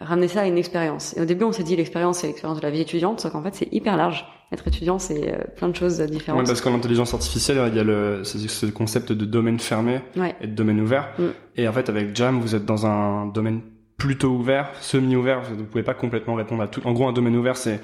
ramener 0.00 0.28
ça 0.28 0.42
à 0.42 0.46
une 0.46 0.58
expérience. 0.58 1.16
Et 1.16 1.20
au 1.20 1.24
début, 1.24 1.44
on 1.44 1.52
s'est 1.52 1.62
dit 1.64 1.74
l'expérience, 1.74 2.18
c'est 2.18 2.26
l'expérience 2.28 2.58
de 2.58 2.62
la 2.62 2.70
vie 2.70 2.80
étudiante, 2.82 3.20
sauf 3.20 3.32
qu'en 3.32 3.42
fait, 3.42 3.54
c'est 3.54 3.68
hyper 3.72 3.96
large. 3.96 4.26
Être 4.52 4.68
étudiant, 4.68 4.98
c'est 4.98 5.32
euh, 5.32 5.38
plein 5.56 5.68
de 5.70 5.74
choses 5.76 5.98
Ouais, 6.00 6.06
différentes. 6.06 6.46
parce 6.46 6.60
qu'en 6.60 6.74
intelligence 6.74 7.14
artificielle, 7.14 7.58
il 7.68 7.74
y 7.76 7.80
a 7.80 7.84
le, 7.84 8.22
ce, 8.22 8.38
ce 8.38 8.66
concept 8.66 9.10
de 9.12 9.24
domaine 9.24 9.58
fermé 9.58 10.00
Ouais. 10.16 10.34
et 10.42 10.46
de 10.46 10.54
domaine 10.54 10.80
ouvert. 10.80 11.08
Mm. 11.18 11.22
Et 11.56 11.66
en 11.66 11.72
fait, 11.72 11.88
avec 11.88 12.14
Jam, 12.14 12.38
vous 12.38 12.54
êtes 12.54 12.66
dans 12.66 12.84
un 12.86 13.26
domaine 13.26 13.62
plutôt 13.96 14.28
ouvert, 14.28 14.68
semi-ouvert. 14.80 15.40
Vous 15.56 15.64
pouvez 15.64 15.82
pas 15.84 15.94
complètement 15.94 16.34
répondre 16.34 16.62
à 16.62 16.66
tout. 16.68 16.82
En 16.84 16.92
gros, 16.92 17.06
un 17.08 17.12
domaine 17.12 17.36
ouvert, 17.36 17.56
c'est 17.56 17.80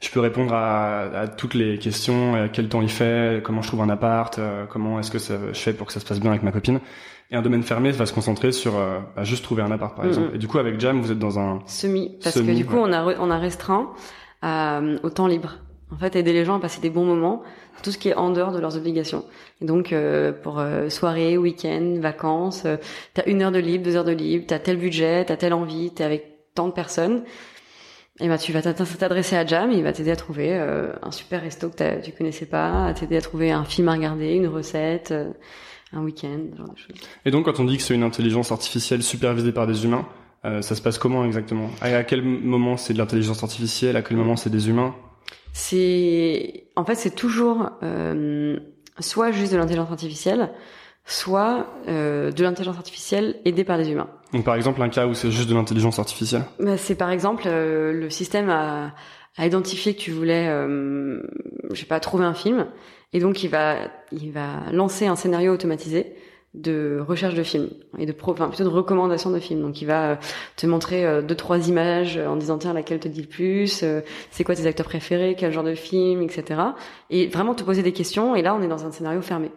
je 0.00 0.10
peux 0.10 0.20
répondre 0.20 0.52
à, 0.54 1.02
à 1.20 1.28
toutes 1.28 1.54
les 1.54 1.78
questions. 1.78 2.34
euh, 2.34 2.46
quel 2.52 2.68
temps 2.68 2.82
il 2.82 2.88
fait 2.90 3.42
Comment 3.44 3.62
je 3.62 3.68
trouve 3.68 3.82
un 3.82 3.88
appart 3.90 4.38
euh, 4.38 4.64
Comment 4.66 4.98
est-ce 4.98 5.10
que 5.10 5.18
ça, 5.18 5.34
je 5.52 5.58
fais 5.58 5.72
pour 5.72 5.86
que 5.86 5.92
ça 5.92 6.00
se 6.00 6.06
passe 6.06 6.20
bien 6.20 6.30
avec 6.30 6.42
ma 6.42 6.52
copine 6.52 6.80
Et 7.30 7.36
un 7.36 7.42
domaine 7.42 7.62
fermé 7.62 7.90
va 7.90 8.06
se 8.06 8.12
concentrer 8.12 8.50
sur 8.52 8.76
euh, 8.78 8.98
bah, 9.14 9.24
juste 9.24 9.44
trouver 9.44 9.62
un 9.62 9.70
appart, 9.70 9.94
par 9.94 10.04
Mm, 10.04 10.08
exemple. 10.08 10.34
Et 10.34 10.38
du 10.38 10.48
coup, 10.48 10.58
avec 10.58 10.80
Jam, 10.80 11.00
vous 11.00 11.12
êtes 11.12 11.18
dans 11.18 11.38
un 11.38 11.60
Semi, 11.66 12.16
parce 12.22 12.34
Semi, 12.36 12.46
que 12.48 12.52
du 12.56 12.64
coup, 12.66 12.76
ouais. 12.76 12.82
on 12.84 12.92
a 12.92 13.04
re- 13.04 13.16
on 13.20 13.30
a 13.30 13.38
restreint 13.38 13.90
euh, 14.44 14.98
au 15.02 15.10
temps 15.10 15.26
libre. 15.26 15.58
En 15.92 15.96
fait, 15.98 16.14
aider 16.16 16.32
les 16.32 16.44
gens 16.44 16.56
à 16.56 16.60
passer 16.60 16.80
des 16.80 16.88
bons 16.90 17.04
moments, 17.04 17.42
tout 17.82 17.90
ce 17.90 17.98
qui 17.98 18.10
est 18.10 18.14
en 18.14 18.30
dehors 18.30 18.52
de 18.52 18.60
leurs 18.60 18.76
obligations. 18.76 19.24
Et 19.60 19.64
donc, 19.64 19.92
euh, 19.92 20.32
pour 20.32 20.60
euh, 20.60 20.88
soirée, 20.88 21.36
week-end, 21.36 21.96
vacances, 22.00 22.62
euh, 22.64 22.76
t'as 23.12 23.24
une 23.26 23.42
heure 23.42 23.50
de 23.50 23.58
libre, 23.58 23.84
deux 23.84 23.96
heures 23.96 24.04
de 24.04 24.12
libre, 24.12 24.44
t'as 24.46 24.60
tel 24.60 24.76
budget, 24.76 25.24
t'as 25.24 25.36
telle 25.36 25.52
envie, 25.52 25.90
t'es 25.92 26.04
avec 26.04 26.26
tant 26.54 26.68
de 26.68 26.72
personnes. 26.72 27.22
Et 28.18 28.28
ben, 28.28 28.36
tu 28.36 28.52
vas 28.52 28.60
t'adresser 28.60 29.36
à 29.36 29.46
Jam, 29.46 29.70
il 29.70 29.82
va 29.82 29.92
t'aider 29.92 30.10
à 30.10 30.16
trouver 30.16 30.52
euh, 30.52 30.92
un 31.02 31.10
super 31.10 31.40
resto 31.42 31.70
que 31.70 32.02
tu 32.02 32.12
connaissais 32.12 32.46
pas, 32.46 32.86
à 32.86 32.92
t'aider 32.92 33.16
à 33.16 33.20
trouver 33.20 33.50
un 33.50 33.64
film 33.64 33.88
à 33.88 33.92
regarder, 33.92 34.34
une 34.34 34.48
recette, 34.48 35.12
euh, 35.12 35.30
un 35.92 36.02
week-end, 36.02 36.40
ce 36.52 36.58
genre 36.58 36.72
de 36.72 36.78
choses. 36.78 36.96
Et 37.24 37.30
donc, 37.30 37.46
quand 37.46 37.60
on 37.60 37.64
dit 37.64 37.76
que 37.76 37.82
c'est 37.82 37.94
une 37.94 38.02
intelligence 38.02 38.52
artificielle 38.52 39.02
supervisée 39.02 39.52
par 39.52 39.66
des 39.66 39.84
humains, 39.84 40.06
euh, 40.44 40.60
ça 40.60 40.74
se 40.74 40.82
passe 40.82 40.98
comment 40.98 41.24
exactement? 41.24 41.70
À, 41.80 41.86
à 41.96 42.04
quel 42.04 42.22
moment 42.22 42.76
c'est 42.76 42.92
de 42.92 42.98
l'intelligence 42.98 43.42
artificielle? 43.42 43.96
À 43.96 44.02
quel 44.02 44.16
moment 44.16 44.36
c'est 44.36 44.50
des 44.50 44.68
humains? 44.68 44.94
C'est 45.52 46.64
en 46.76 46.84
fait 46.84 46.94
c'est 46.94 47.14
toujours 47.14 47.70
euh, 47.82 48.58
soit 48.98 49.32
juste 49.32 49.52
de 49.52 49.58
l'intelligence 49.58 49.90
artificielle, 49.90 50.50
soit 51.10 51.66
euh, 51.88 52.30
de 52.30 52.42
l'intelligence 52.42 52.76
artificielle 52.76 53.36
aidée 53.44 53.64
par 53.64 53.78
des 53.78 53.90
humains. 53.90 54.08
Donc, 54.32 54.44
par 54.44 54.54
exemple, 54.54 54.80
un 54.82 54.88
cas 54.88 55.06
où 55.06 55.14
c'est 55.14 55.30
juste 55.30 55.48
de 55.48 55.54
l'intelligence 55.54 55.98
artificielle. 55.98 56.44
Bah, 56.58 56.76
c'est 56.76 56.94
par 56.94 57.10
exemple 57.10 57.44
euh, 57.46 57.92
le 57.92 58.10
système 58.10 58.48
a, 58.48 58.94
a 59.36 59.46
identifié 59.46 59.94
que 59.94 60.00
tu 60.00 60.12
voulais, 60.12 60.46
euh, 60.48 61.20
je 61.70 61.80
sais 61.80 61.86
pas, 61.86 62.00
trouver 62.00 62.24
un 62.24 62.34
film, 62.34 62.66
et 63.12 63.18
donc 63.18 63.42
il 63.42 63.48
va 63.48 63.76
il 64.12 64.30
va 64.30 64.70
lancer 64.72 65.06
un 65.06 65.16
scénario 65.16 65.52
automatisé 65.52 66.14
de 66.54 67.00
recherche 67.06 67.34
de 67.34 67.44
films 67.44 67.68
et 67.98 68.06
de 68.06 68.12
pro, 68.12 68.32
enfin 68.32 68.48
plutôt 68.48 68.64
de 68.64 68.68
recommandation 68.68 69.30
de 69.30 69.38
films. 69.38 69.62
Donc 69.62 69.80
il 69.80 69.86
va 69.86 70.10
euh, 70.10 70.16
te 70.56 70.66
montrer 70.66 71.06
euh, 71.06 71.22
deux 71.22 71.36
trois 71.36 71.68
images 71.68 72.16
en 72.18 72.36
disant 72.36 72.58
tiens 72.58 72.72
laquelle 72.72 72.98
te 72.98 73.08
dit 73.08 73.22
le 73.22 73.28
plus, 73.28 73.82
euh, 73.82 74.00
c'est 74.30 74.42
quoi 74.42 74.56
tes 74.56 74.66
acteurs 74.66 74.86
préférés, 74.86 75.36
quel 75.38 75.52
genre 75.52 75.64
de 75.64 75.74
film, 75.74 76.22
etc. 76.22 76.60
Et 77.08 77.28
vraiment 77.28 77.54
te 77.54 77.62
poser 77.62 77.82
des 77.82 77.92
questions. 77.92 78.34
Et 78.34 78.42
là 78.42 78.54
on 78.54 78.62
est 78.62 78.68
dans 78.68 78.84
un 78.84 78.90
scénario 78.90 79.22
fermé. 79.22 79.50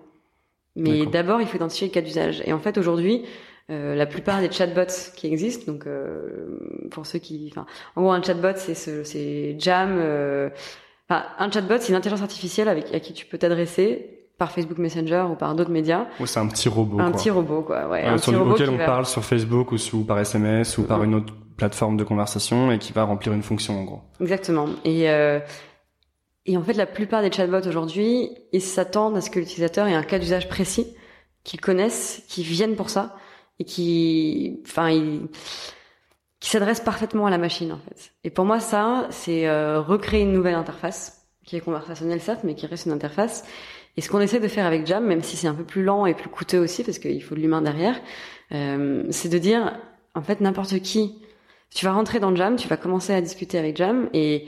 Mais 0.75 1.05
d'abord 1.05 1.39
il 1.41 1.47
faut 1.47 1.55
identifier 1.57 1.87
le 1.87 1.93
cas 1.93 2.01
d'usage. 2.01 2.41
Et 2.45 2.53
en 2.53 2.59
fait 2.59 2.77
aujourd'hui 2.77 3.23
euh, 3.69 3.95
la 3.95 4.05
plupart 4.05 4.41
des 4.41 4.51
chatbots 4.51 5.11
qui 5.15 5.27
existent, 5.27 5.71
donc 5.71 5.87
euh, 5.87 6.59
pour 6.91 7.05
ceux 7.05 7.19
qui, 7.19 7.47
enfin, 7.51 7.65
en 7.95 8.01
gros 8.01 8.11
un 8.11 8.21
chatbot 8.21 8.53
c'est 8.57 8.75
ce, 8.75 9.03
c'est 9.03 9.55
Jam. 9.59 9.97
euh, 9.99 10.49
Enfin, 11.09 11.23
un 11.37 11.51
chatbot 11.51 11.75
c'est 11.79 11.89
une 11.89 11.95
intelligence 11.95 12.21
artificielle 12.21 12.67
avec 12.69 12.93
à 12.93 12.99
qui 12.99 13.13
tu 13.13 13.25
peux 13.25 13.37
t'adresser 13.37 14.09
par 14.37 14.51
Facebook 14.51 14.79
Messenger 14.79 15.25
ou 15.31 15.35
par 15.35 15.53
d'autres 15.53 15.69
médias. 15.69 16.07
Ou 16.19 16.25
c'est 16.25 16.39
un 16.39 16.47
petit 16.47 16.67
robot 16.69 16.99
un 16.99 17.11
quoi. 17.11 17.19
petit 17.19 17.29
robot 17.29 17.61
quoi, 17.61 17.87
ouais. 17.89 18.03
Un 18.03 18.17
sur 18.17 18.31
petit 18.33 18.39
robot 18.39 18.51
auquel 18.53 18.69
on 18.69 18.77
va- 18.77 18.85
parle 18.85 19.05
sur 19.05 19.23
Facebook 19.23 19.71
ou, 19.73 19.77
sous, 19.77 20.03
par 20.05 20.17
SMS 20.19 20.77
ou 20.77 20.83
par 20.83 20.99
Mhm. 20.99 21.05
une 21.05 21.15
autre 21.15 21.33
plateforme 21.55 21.97
de 21.97 22.03
conversation 22.03 22.71
et 22.71 22.79
qui 22.79 22.93
va 22.93 23.03
remplir 23.03 23.31
une 23.33 23.43
fonction 23.43 23.79
en 23.79 23.83
gros. 23.83 24.01
Exactement. 24.21 24.65
Et 24.85 25.09
euh, 25.09 25.39
et 26.45 26.57
en 26.57 26.63
fait 26.63 26.73
la 26.73 26.85
plupart 26.85 27.21
des 27.21 27.31
chatbots 27.31 27.67
aujourd'hui 27.67 28.29
ils 28.51 28.62
s'attendent 28.62 29.17
à 29.17 29.21
ce 29.21 29.29
que 29.29 29.39
l'utilisateur 29.39 29.88
ait 29.88 29.93
un 29.93 30.03
cas 30.03 30.19
d'usage 30.19 30.50
précis 30.50 30.88
qu'ils 31.43 31.62
connaissent, 31.62 32.23
qui 32.27 32.43
viennent 32.43 32.75
pour 32.75 32.89
ça 32.89 33.15
et 33.59 33.65
qui, 33.65 34.62
enfin, 34.65 34.89
ils 34.89 35.27
qui 36.39 36.50
s'adresse 36.50 36.81
parfaitement 36.81 37.25
à 37.25 37.29
la 37.29 37.38
machine 37.38 37.71
en 37.71 37.77
fait. 37.77 38.12
Et 38.25 38.29
pour 38.29 38.43
moi 38.43 38.59
ça, 38.59 39.07
c'est 39.12 39.47
euh, 39.47 39.79
recréer 39.79 40.23
une 40.23 40.33
nouvelle 40.33 40.55
interface 40.55 41.25
qui 41.45 41.55
est 41.55 41.62
conversationnelle 41.62 42.19
certes, 42.19 42.41
mais 42.43 42.53
qui 42.53 42.65
reste 42.65 42.85
une 42.85 42.91
interface. 42.91 43.45
Et 43.95 44.01
ce 44.01 44.09
qu'on 44.09 44.19
essaie 44.19 44.39
de 44.39 44.47
faire 44.47 44.65
avec 44.65 44.85
Jam, 44.85 45.05
même 45.05 45.21
si 45.21 45.38
c'est 45.38 45.47
un 45.47 45.53
peu 45.53 45.63
plus 45.63 45.83
lent 45.83 46.05
et 46.05 46.13
plus 46.13 46.29
coûteux 46.29 46.59
aussi 46.59 46.83
parce 46.83 47.00
qu'il 47.00 47.23
faut 47.23 47.35
de 47.35 47.39
l'humain 47.39 47.62
derrière, 47.62 48.00
euh, 48.51 49.05
c'est 49.09 49.29
de 49.29 49.38
dire 49.38 49.79
en 50.15 50.21
fait 50.21 50.41
n'importe 50.41 50.79
qui, 50.79 51.21
tu 51.73 51.85
vas 51.85 51.93
rentrer 51.93 52.19
dans 52.19 52.35
Jam, 52.35 52.57
tu 52.57 52.67
vas 52.67 52.77
commencer 52.77 53.13
à 53.13 53.21
discuter 53.21 53.57
avec 53.57 53.77
Jam 53.77 54.09
et 54.13 54.47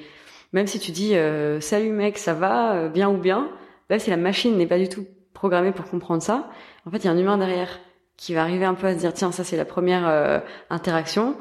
même 0.54 0.68
si 0.68 0.80
tu 0.80 0.92
dis 0.92 1.16
euh, 1.16 1.60
salut 1.60 1.92
mec, 1.92 2.18
ça 2.18 2.34
va, 2.34 2.74
euh, 2.74 2.90
bien 2.90 3.10
ou 3.10 3.18
bien, 3.18 3.50
là 3.90 4.00
si 4.00 4.10
la 4.10 4.18
machine 4.18 4.58
n'est 4.58 4.68
pas 4.68 4.80
du 4.80 4.90
tout 4.90 5.06
programmée 5.34 5.72
pour 5.72 5.86
comprendre 5.86 6.22
ça, 6.22 6.50
en 6.86 6.92
fait 6.92 6.98
il 6.98 7.06
y 7.06 7.08
a 7.08 7.12
un 7.12 7.18
humain 7.18 7.38
derrière 7.38 7.80
qui 8.18 8.34
va 8.34 8.42
arriver 8.42 8.66
un 8.66 8.76
peu 8.76 8.88
à 8.88 8.94
se 8.94 9.00
dire 9.00 9.14
tiens 9.14 9.32
ça 9.32 9.44
c'est 9.44 9.58
la 9.58 9.66
première 9.66 10.08
euh, 10.08 10.40
interaction 10.70 11.36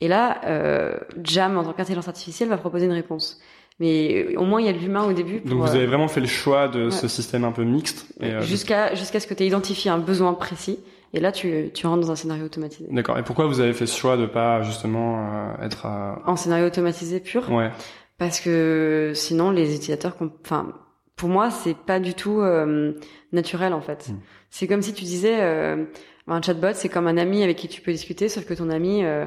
et 0.00 0.08
là 0.08 0.40
euh, 0.46 0.96
Jam 1.22 1.56
en 1.58 1.64
tant 1.64 1.72
qu'intelligence 1.72 2.08
artificielle 2.08 2.48
va 2.48 2.56
proposer 2.56 2.86
une 2.86 2.92
réponse. 2.92 3.40
Mais 3.80 4.36
au 4.36 4.44
moins 4.44 4.60
il 4.60 4.66
y 4.66 4.70
a 4.70 4.72
de 4.72 4.78
l'humain 4.78 5.04
au 5.04 5.12
début. 5.12 5.40
Pour, 5.40 5.50
Donc 5.50 5.60
vous 5.60 5.72
euh, 5.72 5.76
avez 5.76 5.86
vraiment 5.86 6.06
fait 6.06 6.20
le 6.20 6.26
choix 6.26 6.68
de 6.68 6.84
ouais. 6.84 6.90
ce 6.90 7.08
système 7.08 7.42
un 7.44 7.52
peu 7.52 7.64
mixte. 7.64 8.06
Euh, 8.22 8.40
jusqu'à 8.42 8.94
jusqu'à 8.94 9.18
ce 9.18 9.26
que 9.26 9.34
tu 9.34 9.42
aies 9.42 9.46
identifié 9.46 9.90
un 9.90 9.98
besoin 9.98 10.34
précis 10.34 10.78
et 11.14 11.20
là 11.20 11.32
tu 11.32 11.70
tu 11.74 11.86
rentres 11.86 12.02
dans 12.02 12.12
un 12.12 12.16
scénario 12.16 12.44
automatisé. 12.44 12.86
D'accord. 12.90 13.18
Et 13.18 13.22
pourquoi 13.22 13.46
vous 13.46 13.60
avez 13.60 13.72
fait 13.72 13.86
ce 13.86 13.98
choix 13.98 14.16
de 14.16 14.26
pas 14.26 14.62
justement 14.62 15.18
euh, 15.18 15.64
être 15.64 15.86
à... 15.86 16.20
En 16.26 16.36
scénario 16.36 16.66
automatisé 16.66 17.18
pur. 17.18 17.50
Ouais. 17.50 17.70
Parce 18.18 18.40
que 18.40 19.12
sinon 19.14 19.50
les 19.50 19.74
utilisateurs 19.74 20.16
enfin 20.44 20.72
pour 21.16 21.28
moi 21.28 21.50
c'est 21.50 21.76
pas 21.76 22.00
du 22.00 22.14
tout 22.14 22.40
euh, 22.40 22.92
naturel 23.32 23.72
en 23.72 23.80
fait 23.80 24.08
Mm. 24.08 24.18
c'est 24.50 24.66
comme 24.66 24.82
si 24.82 24.92
tu 24.92 25.04
disais 25.04 25.38
euh, 25.40 25.84
un 26.28 26.40
chatbot 26.42 26.72
c'est 26.74 26.88
comme 26.88 27.06
un 27.06 27.16
ami 27.18 27.42
avec 27.42 27.56
qui 27.56 27.68
tu 27.68 27.80
peux 27.80 27.92
discuter 27.92 28.28
sauf 28.28 28.44
que 28.44 28.54
ton 28.54 28.70
ami 28.70 29.04
euh, 29.04 29.26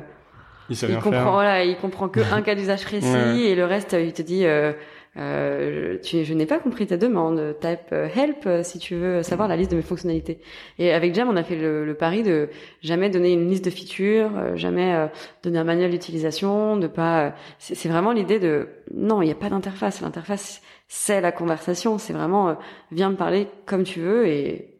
Il 0.69 0.77
il 0.89 0.97
comprend 0.99 1.31
voilà 1.31 1.63
il 1.63 1.77
comprend 1.77 2.09
que 2.09 2.19
un 2.33 2.41
cas 2.41 2.55
d'usage 2.55 2.83
précis 2.85 3.07
Ouais. 3.07 3.39
et 3.41 3.55
le 3.55 3.65
reste 3.65 3.93
il 3.99 4.13
te 4.13 4.21
dit 4.21 4.45
euh, 5.17 5.97
tu, 5.99 6.25
je 6.25 6.33
n'ai 6.33 6.45
pas 6.45 6.59
compris 6.59 6.87
ta 6.87 6.97
demande. 6.97 7.55
Type 7.61 7.91
euh, 7.93 8.07
help 8.13 8.45
euh, 8.45 8.63
si 8.63 8.79
tu 8.79 8.95
veux 8.95 9.23
savoir 9.23 9.47
la 9.47 9.55
liste 9.55 9.71
de 9.71 9.77
mes 9.77 9.81
fonctionnalités. 9.81 10.39
Et 10.77 10.91
avec 10.91 11.13
Jam, 11.15 11.29
on 11.29 11.35
a 11.37 11.43
fait 11.43 11.55
le, 11.55 11.85
le 11.85 11.93
pari 11.95 12.23
de 12.23 12.49
jamais 12.81 13.09
donner 13.09 13.33
une 13.33 13.49
liste 13.49 13.65
de 13.65 13.69
features, 13.69 14.55
jamais 14.55 15.09
donner 15.43 15.59
un 15.59 15.63
manuel 15.63 15.91
d'utilisation, 15.91 16.77
de 16.77 16.87
pas. 16.87 17.33
c'est 17.59 17.89
vraiment 17.89 18.11
l'idée 18.11 18.39
de 18.39 18.67
non, 18.93 19.21
il 19.21 19.25
n'y 19.25 19.31
a 19.31 19.35
pas 19.35 19.49
d'interface. 19.49 20.01
L'interface, 20.01 20.61
c'est 20.87 21.21
la 21.21 21.31
conversation. 21.31 21.97
C'est 21.97 22.13
vraiment 22.13 22.57
viens 22.91 23.09
me 23.09 23.15
parler 23.15 23.47
comme 23.65 23.83
tu 23.83 24.01
veux 24.01 24.27
et 24.27 24.74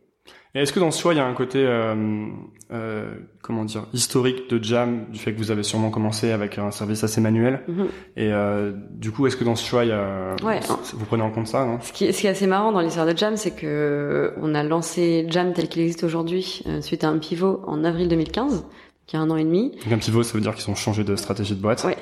Et 0.56 0.60
est-ce 0.62 0.72
que 0.72 0.80
dans 0.80 0.90
ce 0.92 1.02
choix, 1.02 1.14
il 1.14 1.18
y 1.18 1.20
a 1.20 1.26
un 1.26 1.34
côté, 1.34 1.60
euh, 1.60 2.28
euh, 2.72 3.14
comment 3.42 3.66
dire, 3.66 3.88
historique 3.92 4.50
de 4.50 4.64
Jam, 4.64 5.06
du 5.12 5.20
fait 5.20 5.34
que 5.34 5.38
vous 5.38 5.52
avez 5.52 5.64
sûrement 5.64 5.90
commencé 5.90 6.32
avec 6.32 6.58
un 6.58 6.72
service 6.72 7.04
assez 7.04 7.20
manuel 7.20 7.62
Mhm. 7.68 7.88
Et 8.16 8.32
euh, 8.32 8.72
du 8.92 9.12
coup, 9.12 9.28
est-ce 9.28 9.36
que 9.36 9.44
dans 9.44 9.56
ce 9.58 9.68
choix, 9.68 9.84
il 9.84 9.90
y 9.90 9.92
a, 9.92 10.34
Ouais. 10.46 10.62
vous 10.94 11.06
prenez 11.06 11.24
en 11.24 11.30
compte 11.32 11.48
ça 11.48 11.66
non? 11.66 11.80
Ce 11.82 11.92
qui, 11.92 12.06
est, 12.06 12.14
ce 12.14 12.22
qui 12.22 12.28
est 12.28 12.30
assez 12.30 12.48
marrant 12.48 12.72
dans 12.72 12.80
l'histoire 12.80 13.06
de 13.06 13.16
Jam, 13.18 13.36
c'est 13.36 13.52
que 13.52 14.34
on 14.42 14.56
a 14.56 14.64
lancé 14.64 15.26
Jam 15.30 15.52
tel 15.54 15.68
qu'il 15.68 15.82
existe 15.82 16.06
aujourd'hui 16.06 16.64
euh, 16.68 16.80
suite 16.82 17.04
à 17.04 17.10
un 17.10 17.18
pivot 17.18 17.62
en 17.68 17.84
avril 17.84 18.08
2015, 18.08 18.66
qui 19.08 19.18
a 19.18 19.20
un 19.20 19.30
an 19.30 19.36
et 19.36 19.44
demi. 19.44 19.72
Donc 19.84 19.92
un 19.92 19.98
pivot, 19.98 20.24
ça 20.24 20.34
veut 20.36 20.42
dire 20.42 20.56
qu'ils 20.56 20.72
ont 20.72 20.76
changé 20.76 21.04
de 21.04 21.18
stratégie 21.18 21.56
de 21.56 21.62
boîte. 21.62 21.84
Ouais. 21.84 21.98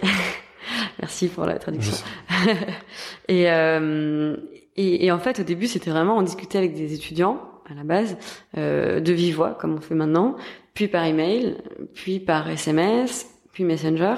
Merci 1.02 1.28
pour 1.28 1.46
la 1.46 1.58
traduction. 1.58 1.98
et, 3.28 3.50
euh, 3.50 4.38
et, 4.78 5.06
et 5.08 5.12
en 5.12 5.18
fait, 5.20 5.40
au 5.40 5.44
début, 5.44 5.66
c'était 5.66 5.90
vraiment 5.90 6.18
on 6.18 6.22
discutait 6.22 6.60
avec 6.60 6.76
des 6.76 6.94
étudiants 6.94 7.42
à 7.70 7.74
la 7.74 7.84
base 7.84 8.18
euh, 8.58 9.00
de 9.00 9.14
vive 9.14 9.36
voix, 9.36 9.52
comme 9.52 9.76
on 9.76 9.82
fait 9.82 9.96
maintenant, 9.96 10.36
puis 10.74 10.88
par 10.88 11.06
email, 11.06 11.58
puis 11.94 12.20
par 12.20 12.50
SMS, 12.50 13.28
puis 13.52 13.64
Messenger, 13.64 14.16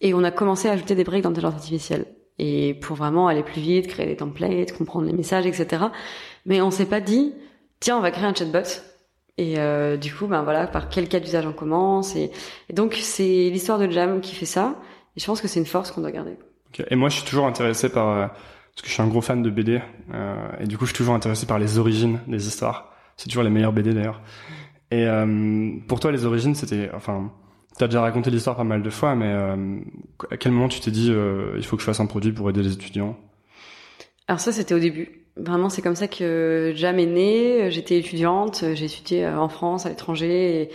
et 0.00 0.14
on 0.14 0.22
a 0.24 0.30
commencé 0.30 0.68
à 0.68 0.72
ajouter 0.72 0.94
des 0.94 1.04
briques 1.04 1.22
d'intelligence 1.22 1.54
artificielle. 1.54 2.06
Et 2.38 2.74
pour 2.74 2.96
vraiment 2.96 3.26
aller 3.26 3.42
plus 3.42 3.60
vite, 3.60 3.88
créer 3.88 4.06
des 4.06 4.16
templates, 4.16 4.76
comprendre 4.76 5.06
les 5.06 5.12
messages, 5.12 5.46
etc. 5.46 5.86
Mais 6.46 6.60
on 6.60 6.70
s'est 6.70 6.86
pas 6.86 7.00
dit, 7.00 7.34
tiens, 7.80 7.98
on 7.98 8.00
va 8.00 8.10
créer 8.12 8.26
un 8.26 8.34
chatbot. 8.34 8.60
Et 9.38 9.58
euh, 9.58 9.96
du 9.96 10.14
coup, 10.14 10.26
ben 10.26 10.42
voilà, 10.42 10.66
par 10.66 10.88
quel 10.88 11.08
cas 11.08 11.20
d'usage 11.20 11.46
on 11.46 11.52
commence. 11.52 12.14
Et, 12.16 12.30
donc, 12.72 12.94
c'est 12.94 13.50
l'histoire 13.50 13.78
de 13.78 13.90
Jam 13.90 14.20
qui 14.20 14.34
fait 14.34 14.46
ça. 14.46 14.76
Et 15.16 15.20
je 15.20 15.26
pense 15.26 15.40
que 15.40 15.48
c'est 15.48 15.58
une 15.58 15.66
force 15.66 15.90
qu'on 15.90 16.00
doit 16.00 16.12
garder. 16.12 16.36
Et 16.90 16.96
moi, 16.96 17.08
je 17.08 17.16
suis 17.16 17.24
toujours 17.24 17.46
intéressé 17.46 17.88
par, 17.88 18.08
euh, 18.08 18.26
parce 18.78 18.84
que 18.84 18.88
je 18.90 18.94
suis 18.94 19.02
un 19.02 19.08
gros 19.08 19.20
fan 19.20 19.42
de 19.42 19.50
BD, 19.50 19.80
euh, 20.14 20.36
et 20.60 20.68
du 20.68 20.78
coup, 20.78 20.84
je 20.84 20.90
suis 20.90 20.98
toujours 20.98 21.16
intéressé 21.16 21.46
par 21.46 21.58
les 21.58 21.78
origines 21.78 22.20
des 22.28 22.46
histoires. 22.46 22.92
C'est 23.16 23.28
toujours 23.28 23.42
les 23.42 23.50
meilleures 23.50 23.72
BD 23.72 23.92
d'ailleurs. 23.92 24.22
Et 24.92 25.04
euh, 25.04 25.72
pour 25.88 25.98
toi, 25.98 26.12
les 26.12 26.24
origines, 26.24 26.54
c'était, 26.54 26.88
enfin, 26.94 27.32
T'as 27.76 27.86
déjà 27.86 28.00
raconté 28.00 28.30
l'histoire 28.30 28.56
pas 28.56 28.64
mal 28.64 28.82
de 28.82 28.90
fois, 28.90 29.16
mais 29.16 29.32
euh, 29.32 29.78
à 30.30 30.36
quel 30.36 30.50
moment 30.50 30.68
tu 30.68 30.80
t'es 30.80 30.90
dit 30.90 31.12
il 31.56 31.64
faut 31.64 31.76
que 31.76 31.82
je 31.82 31.86
fasse 31.86 32.00
un 32.00 32.06
produit 32.06 32.32
pour 32.32 32.50
aider 32.50 32.62
les 32.62 32.72
étudiants? 32.72 33.16
Alors 34.26 34.40
ça, 34.40 34.50
c'était 34.50 34.74
au 34.74 34.80
début. 34.80 35.26
Vraiment, 35.36 35.68
c'est 35.68 35.82
comme 35.82 35.94
ça 35.94 36.08
que 36.08 36.72
Jam 36.74 36.98
est 36.98 37.06
né. 37.06 37.70
J'étais 37.70 37.98
étudiante, 37.98 38.64
j'ai 38.74 38.84
étudié 38.84 39.28
en 39.28 39.48
France, 39.48 39.86
à 39.86 39.90
l'étranger, 39.90 40.62
et, 40.62 40.70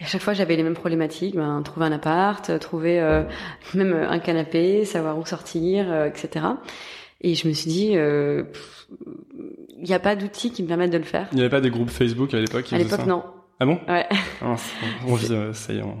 à 0.00 0.06
chaque 0.06 0.22
fois 0.22 0.32
j'avais 0.32 0.56
les 0.56 0.64
mêmes 0.64 0.74
problématiques. 0.74 1.36
Ben, 1.36 1.62
trouver 1.62 1.86
un 1.86 1.92
appart, 1.92 2.58
trouver 2.60 3.00
même 3.74 3.92
un 3.92 4.18
canapé, 4.20 4.84
savoir 4.84 5.18
où 5.18 5.26
sortir, 5.26 6.06
etc. 6.06 6.44
Et 7.20 7.34
je 7.34 7.48
me 7.48 7.52
suis 7.52 7.68
dit, 7.70 7.88
il 7.92 8.44
n'y 9.84 9.94
a 9.94 9.98
pas 9.98 10.14
d'outils 10.16 10.52
qui 10.52 10.62
me 10.62 10.68
permettent 10.68 10.92
de 10.92 10.98
le 10.98 11.04
faire. 11.04 11.28
Il 11.32 11.36
n'y 11.36 11.40
avait 11.40 11.50
pas 11.50 11.60
des 11.60 11.70
groupes 11.70 11.90
Facebook 11.90 12.32
à 12.34 12.38
l'époque 12.38 12.72
À 12.72 12.78
l'époque, 12.78 13.06
non. 13.06 13.24
Ah 13.60 13.66
bon? 13.66 13.80
Ouais. 13.88 14.06
Ah, 14.40 14.54
on 15.06 15.14
vit, 15.14 15.26
ça 15.52 15.72
y 15.72 15.78
est, 15.78 15.82
on... 15.82 15.96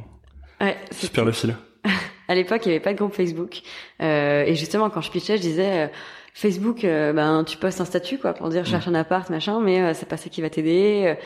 Ouais, 0.60 0.76
je 1.00 1.06
perds 1.08 1.24
le 1.24 1.32
fil. 1.32 1.56
à 2.28 2.34
l'époque, 2.34 2.62
il 2.64 2.68
n'y 2.68 2.74
avait 2.74 2.82
pas 2.82 2.92
de 2.92 2.98
groupe 2.98 3.14
Facebook. 3.14 3.62
Euh, 4.00 4.44
et 4.44 4.54
justement, 4.54 4.90
quand 4.90 5.00
je 5.00 5.10
pitchais, 5.10 5.36
je 5.36 5.42
disais, 5.42 5.86
euh, 5.86 5.88
Facebook, 6.40 6.84
euh, 6.84 7.12
ben 7.12 7.42
tu 7.42 7.56
postes 7.56 7.80
un 7.80 7.84
statut 7.84 8.16
quoi 8.16 8.32
pour 8.32 8.48
dire 8.48 8.64
je 8.64 8.70
cherche 8.70 8.86
un 8.86 8.94
appart 8.94 9.28
machin, 9.28 9.58
mais 9.58 9.80
euh, 9.80 9.92
c'est 9.92 10.08
pas 10.08 10.16
ça 10.16 10.28
qui 10.28 10.40
va 10.40 10.48
t'aider. 10.48 11.16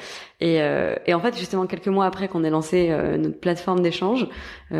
Et, 0.41 0.55
et 0.55 1.15
en 1.15 1.21
fait, 1.21 1.37
justement, 1.37 1.67
quelques 1.67 1.89
mois 1.89 2.07
après 2.07 2.29
qu'on 2.29 2.45
ait 2.45 2.51
lancé 2.51 2.89
notre 3.19 3.39
plateforme 3.39 3.83
d'échange, 3.83 4.27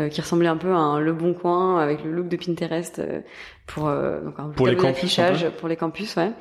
qui 0.09 0.19
ressemblait 0.19 0.49
un 0.49 0.57
peu 0.57 0.71
à 0.71 0.77
un 0.77 0.99
Le 0.99 1.13
Bon 1.13 1.33
Coin 1.33 1.79
avec 1.79 2.03
le 2.03 2.11
look 2.11 2.27
de 2.27 2.35
Pinterest 2.35 3.01
pour 3.67 3.85
donc 3.85 4.39
un 4.39 4.49
pour 4.49 4.67
les 4.67 4.75
campus, 4.75 5.21
pour 5.59 5.69
les 5.69 5.77
campus, 5.77 6.17
ouais. 6.17 6.31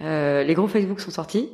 les 0.00 0.54
groupes 0.54 0.70
Facebook 0.70 1.00
sont 1.00 1.10
sortis. 1.10 1.50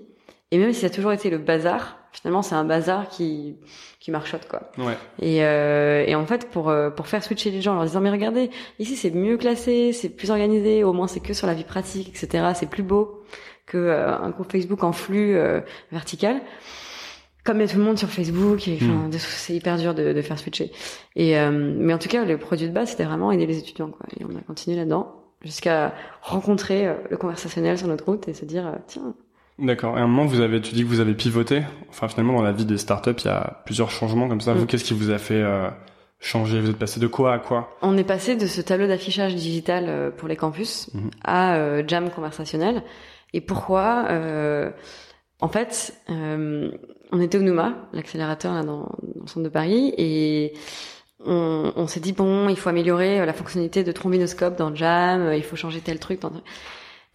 Et 0.52 0.58
même 0.58 0.72
si 0.72 0.80
ça 0.80 0.86
a 0.86 0.90
toujours 0.90 1.12
été 1.12 1.30
le 1.30 1.38
bazar, 1.38 1.98
finalement 2.20 2.42
c'est 2.42 2.54
un 2.54 2.64
bazar 2.64 3.08
qui 3.08 3.56
qui 4.00 4.10
marchote 4.10 4.48
quoi. 4.48 4.70
Ouais. 4.78 4.96
Et, 5.20 5.44
euh, 5.44 6.04
et 6.06 6.14
en 6.14 6.26
fait 6.26 6.50
pour 6.50 6.68
euh, 6.68 6.90
pour 6.90 7.08
faire 7.08 7.22
switcher 7.22 7.50
les 7.50 7.60
gens 7.60 7.72
en 7.72 7.76
leur 7.76 7.84
disant 7.84 8.00
mais 8.00 8.10
regardez 8.10 8.50
ici 8.78 8.96
c'est 8.96 9.10
mieux 9.10 9.36
classé, 9.36 9.92
c'est 9.92 10.08
plus 10.08 10.30
organisé, 10.30 10.84
au 10.84 10.92
moins 10.92 11.08
c'est 11.08 11.20
que 11.20 11.34
sur 11.34 11.46
la 11.46 11.54
vie 11.54 11.64
pratique 11.64 12.08
etc. 12.08 12.52
C'est 12.54 12.70
plus 12.70 12.82
beau 12.82 13.22
que 13.66 13.76
euh, 13.76 14.16
un 14.16 14.30
groupe 14.30 14.50
Facebook 14.50 14.82
en 14.84 14.92
flux 14.92 15.36
euh, 15.36 15.60
vertical. 15.92 16.40
Comme 17.44 17.58
il 17.58 17.60
y 17.60 17.64
a 17.64 17.68
tout 17.68 17.78
le 17.78 17.84
monde 17.84 17.96
sur 17.96 18.08
Facebook, 18.08 18.66
et, 18.66 18.76
mm. 18.80 19.12
c'est 19.12 19.54
hyper 19.54 19.76
dur 19.76 19.94
de, 19.94 20.12
de 20.12 20.20
faire 20.20 20.36
switcher. 20.36 20.72
Et 21.14 21.38
mais 21.50 21.94
en 21.94 21.98
tout 21.98 22.08
cas 22.08 22.24
le 22.24 22.38
produit 22.38 22.66
de 22.66 22.72
base 22.72 22.90
c'était 22.90 23.04
vraiment 23.04 23.30
aider 23.30 23.46
les 23.46 23.58
étudiants 23.58 23.90
quoi. 23.90 24.06
Et 24.18 24.24
on 24.24 24.36
a 24.36 24.40
continué 24.40 24.76
là-dedans 24.76 25.14
jusqu'à 25.42 25.94
rencontrer 26.22 26.92
le 27.08 27.16
conversationnel 27.16 27.78
sur 27.78 27.86
notre 27.86 28.04
route 28.04 28.26
et 28.26 28.34
se 28.34 28.44
dire 28.44 28.72
tiens 28.88 29.14
D'accord. 29.58 29.96
Et 29.96 30.00
à 30.00 30.04
un 30.04 30.06
moment, 30.06 30.26
vous 30.26 30.40
avez, 30.40 30.60
tu 30.60 30.74
dis 30.74 30.82
que 30.82 30.88
vous 30.88 31.00
avez 31.00 31.14
pivoté. 31.14 31.62
Enfin, 31.88 32.08
finalement, 32.08 32.34
dans 32.34 32.42
la 32.42 32.52
vie 32.52 32.66
des 32.66 32.76
startups, 32.76 33.14
il 33.18 33.26
y 33.26 33.30
a 33.30 33.62
plusieurs 33.64 33.90
changements 33.90 34.28
comme 34.28 34.40
ça. 34.40 34.52
Vous, 34.52 34.64
mm. 34.64 34.66
qu'est-ce 34.66 34.84
qui 34.84 34.94
vous 34.94 35.10
a 35.10 35.18
fait 35.18 35.40
euh, 35.42 35.70
changer? 36.20 36.60
Vous 36.60 36.70
êtes 36.70 36.78
passé 36.78 37.00
de 37.00 37.06
quoi 37.06 37.32
à 37.32 37.38
quoi? 37.38 37.76
On 37.80 37.96
est 37.96 38.04
passé 38.04 38.36
de 38.36 38.46
ce 38.46 38.60
tableau 38.60 38.86
d'affichage 38.86 39.34
digital 39.34 39.86
euh, 39.88 40.10
pour 40.10 40.28
les 40.28 40.36
campus 40.36 40.90
mm-hmm. 40.94 41.10
à 41.24 41.56
euh, 41.56 41.82
Jam 41.86 42.10
conversationnel. 42.10 42.82
Et 43.32 43.40
pourquoi 43.40 44.06
En 45.40 45.48
fait, 45.48 45.94
on 46.08 47.20
était 47.20 47.38
au 47.38 47.42
Numa, 47.42 47.88
l'accélérateur 47.92 48.54
là 48.54 48.62
dans, 48.62 48.82
dans, 48.82 49.22
le 49.22 49.26
centre 49.26 49.42
de 49.42 49.50
Paris, 49.50 49.92
et 49.98 50.54
on, 51.24 51.72
on 51.76 51.86
s'est 51.86 52.00
dit 52.00 52.12
bon, 52.12 52.48
il 52.48 52.56
faut 52.56 52.70
améliorer 52.70 53.26
la 53.26 53.32
fonctionnalité 53.34 53.84
de 53.84 53.92
trombinoscope 53.92 54.56
dans 54.56 54.74
Jam, 54.74 55.34
il 55.34 55.42
faut 55.42 55.56
changer 55.56 55.80
tel 55.80 55.98
truc. 55.98 56.20
Dans... 56.20 56.32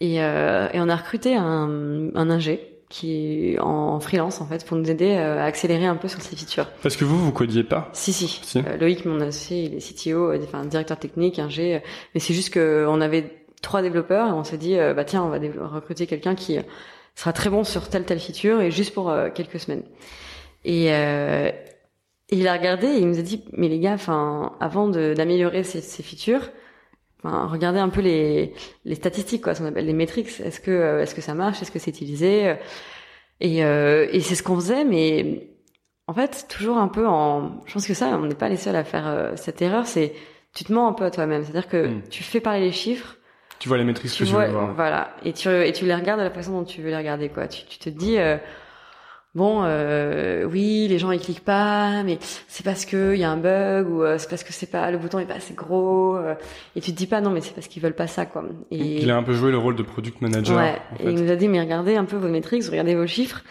Et, 0.02 0.20
euh, 0.20 0.66
et 0.72 0.80
on 0.80 0.88
a 0.88 0.96
recruté 0.96 1.36
un, 1.36 2.10
un 2.16 2.28
ingé 2.28 2.58
qui 2.88 3.52
est 3.52 3.58
en 3.60 4.00
freelance 4.00 4.40
en 4.40 4.46
fait 4.46 4.66
pour 4.66 4.76
nous 4.76 4.90
aider 4.90 5.14
euh, 5.14 5.38
à 5.38 5.44
accélérer 5.44 5.86
un 5.86 5.94
peu 5.94 6.08
sur 6.08 6.20
ces 6.20 6.34
features. 6.34 6.68
Parce 6.82 6.96
que 6.96 7.04
vous 7.04 7.16
vous 7.16 7.30
codiez 7.30 7.62
pas? 7.62 7.88
Si 7.92 8.12
si. 8.12 8.26
si. 8.26 8.58
Euh, 8.58 8.76
Loïc 8.78 9.04
mon 9.04 9.20
associé, 9.20 9.62
il 9.62 9.74
est 9.76 9.78
CTO, 9.78 10.34
enfin 10.42 10.64
directeur 10.64 10.98
technique, 10.98 11.38
ingé, 11.38 11.82
mais 12.14 12.20
c'est 12.20 12.34
juste 12.34 12.52
que 12.52 12.84
on 12.88 13.00
avait 13.00 13.46
trois 13.62 13.80
développeurs 13.80 14.26
et 14.26 14.32
on 14.32 14.42
s'est 14.42 14.58
dit 14.58 14.76
bah 14.76 15.04
tiens 15.04 15.22
on 15.22 15.28
va 15.28 15.38
recruter 15.68 16.08
quelqu'un 16.08 16.34
qui 16.34 16.58
sera 17.14 17.32
très 17.32 17.48
bon 17.48 17.62
sur 17.62 17.88
telle 17.88 18.04
telle 18.04 18.18
feature 18.18 18.60
et 18.60 18.72
juste 18.72 18.92
pour 18.94 19.14
quelques 19.36 19.60
semaines. 19.60 19.84
Et, 20.64 20.86
et 20.88 21.52
il 22.28 22.48
a 22.48 22.52
regardé 22.54 22.88
et 22.88 22.98
il 22.98 23.06
nous 23.06 23.20
a 23.20 23.22
dit 23.22 23.44
mais 23.52 23.68
les 23.68 23.78
gars 23.78 23.92
enfin 23.94 24.56
avant 24.58 24.88
d'améliorer 24.88 25.62
ces, 25.62 25.80
ces 25.80 26.02
features 26.02 26.50
Enfin, 27.24 27.46
regardez 27.46 27.78
un 27.78 27.88
peu 27.88 28.00
les, 28.00 28.52
les 28.84 28.94
statistiques, 28.94 29.42
quoi, 29.42 29.54
ce 29.54 29.60
qu'on 29.60 29.68
appelle 29.68 29.86
les 29.86 29.92
métriques. 29.92 30.40
Est-ce 30.40 30.60
que, 30.60 30.70
euh, 30.70 31.02
est-ce 31.02 31.14
que 31.14 31.20
ça 31.20 31.34
marche? 31.34 31.62
Est-ce 31.62 31.70
que 31.70 31.78
c'est 31.78 31.90
utilisé? 31.90 32.56
Et, 33.40 33.64
euh, 33.64 34.08
et 34.10 34.20
c'est 34.20 34.34
ce 34.34 34.42
qu'on 34.42 34.56
faisait, 34.56 34.84
mais 34.84 35.48
en 36.06 36.14
fait, 36.14 36.46
toujours 36.48 36.78
un 36.78 36.88
peu 36.88 37.06
en. 37.06 37.60
Je 37.66 37.74
pense 37.74 37.86
que 37.86 37.94
ça, 37.94 38.08
on 38.08 38.26
n'est 38.26 38.34
pas 38.34 38.48
les 38.48 38.56
seuls 38.56 38.76
à 38.76 38.84
faire 38.84 39.06
euh, 39.06 39.32
cette 39.36 39.62
erreur. 39.62 39.86
C'est 39.86 40.14
tu 40.54 40.64
te 40.64 40.72
mens 40.72 40.88
un 40.88 40.92
peu 40.92 41.04
à 41.04 41.10
toi-même. 41.10 41.44
C'est-à-dire 41.44 41.68
que 41.68 41.86
hmm. 41.86 42.02
tu 42.10 42.22
fais 42.22 42.40
parler 42.40 42.60
les 42.60 42.72
chiffres. 42.72 43.16
Tu 43.58 43.68
vois 43.68 43.78
les 43.78 43.84
métriques 43.84 44.10
que 44.10 44.16
tu 44.16 44.24
veux 44.24 44.48
voir. 44.48 44.74
Voilà, 44.74 45.14
et 45.24 45.32
tu 45.32 45.48
et 45.48 45.72
tu 45.72 45.86
les 45.86 45.94
regardes 45.94 46.18
de 46.18 46.24
la 46.24 46.30
façon 46.30 46.52
dont 46.52 46.64
tu 46.64 46.82
veux 46.82 46.90
les 46.90 46.96
regarder, 46.96 47.28
quoi. 47.28 47.46
Tu, 47.46 47.64
tu 47.66 47.78
te 47.78 47.88
dis 47.88 48.16
bon, 49.34 49.62
euh, 49.64 50.44
oui, 50.44 50.86
les 50.88 50.98
gens 50.98 51.10
ils 51.10 51.20
cliquent 51.20 51.44
pas, 51.44 52.02
mais 52.02 52.18
c'est 52.48 52.64
parce 52.64 52.84
que 52.84 53.14
il 53.14 53.20
y 53.20 53.24
a 53.24 53.30
un 53.30 53.36
bug 53.36 53.88
ou 53.88 54.02
euh, 54.02 54.18
c'est 54.18 54.28
parce 54.28 54.44
que 54.44 54.52
c'est 54.52 54.70
pas 54.70 54.90
le 54.90 54.98
bouton 54.98 55.18
est 55.18 55.26
pas 55.26 55.34
assez 55.34 55.54
gros. 55.54 56.16
Euh, 56.16 56.34
et 56.76 56.80
tu 56.80 56.92
te 56.92 56.96
dis 56.96 57.06
pas 57.06 57.20
non, 57.20 57.30
mais 57.30 57.40
c'est 57.40 57.54
parce 57.54 57.68
qu'ils 57.68 57.82
veulent 57.82 57.94
pas 57.94 58.06
ça, 58.06 58.26
quoi. 58.26 58.44
Et 58.70 59.02
il 59.02 59.10
a 59.10 59.16
un 59.16 59.22
peu 59.22 59.32
joué 59.32 59.50
le 59.50 59.58
rôle 59.58 59.76
de 59.76 59.82
product 59.82 60.20
manager. 60.20 60.56
Ouais. 60.56 60.80
Et 61.00 61.10
il 61.10 61.22
nous 61.22 61.30
a 61.30 61.36
dit 61.36 61.48
mais 61.48 61.60
regardez 61.60 61.96
un 61.96 62.04
peu 62.04 62.16
vos 62.16 62.28
métriques, 62.28 62.64
regardez 62.64 62.94
vos 62.94 63.06
chiffres. 63.06 63.42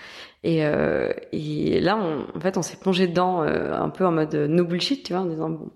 Et, 0.43 0.65
euh, 0.65 1.13
et 1.31 1.79
là, 1.81 1.97
on, 1.97 2.25
en 2.35 2.39
fait, 2.39 2.57
on 2.57 2.63
s'est 2.63 2.77
plongé 2.77 3.07
dedans 3.07 3.41
un 3.41 3.89
peu 3.89 4.05
en 4.05 4.11
mode 4.11 4.33
no 4.33 4.65
bullshit, 4.65 5.03
tu 5.03 5.13
vois, 5.13 5.21
en 5.21 5.25
disant 5.25 5.49
bon, 5.49 5.69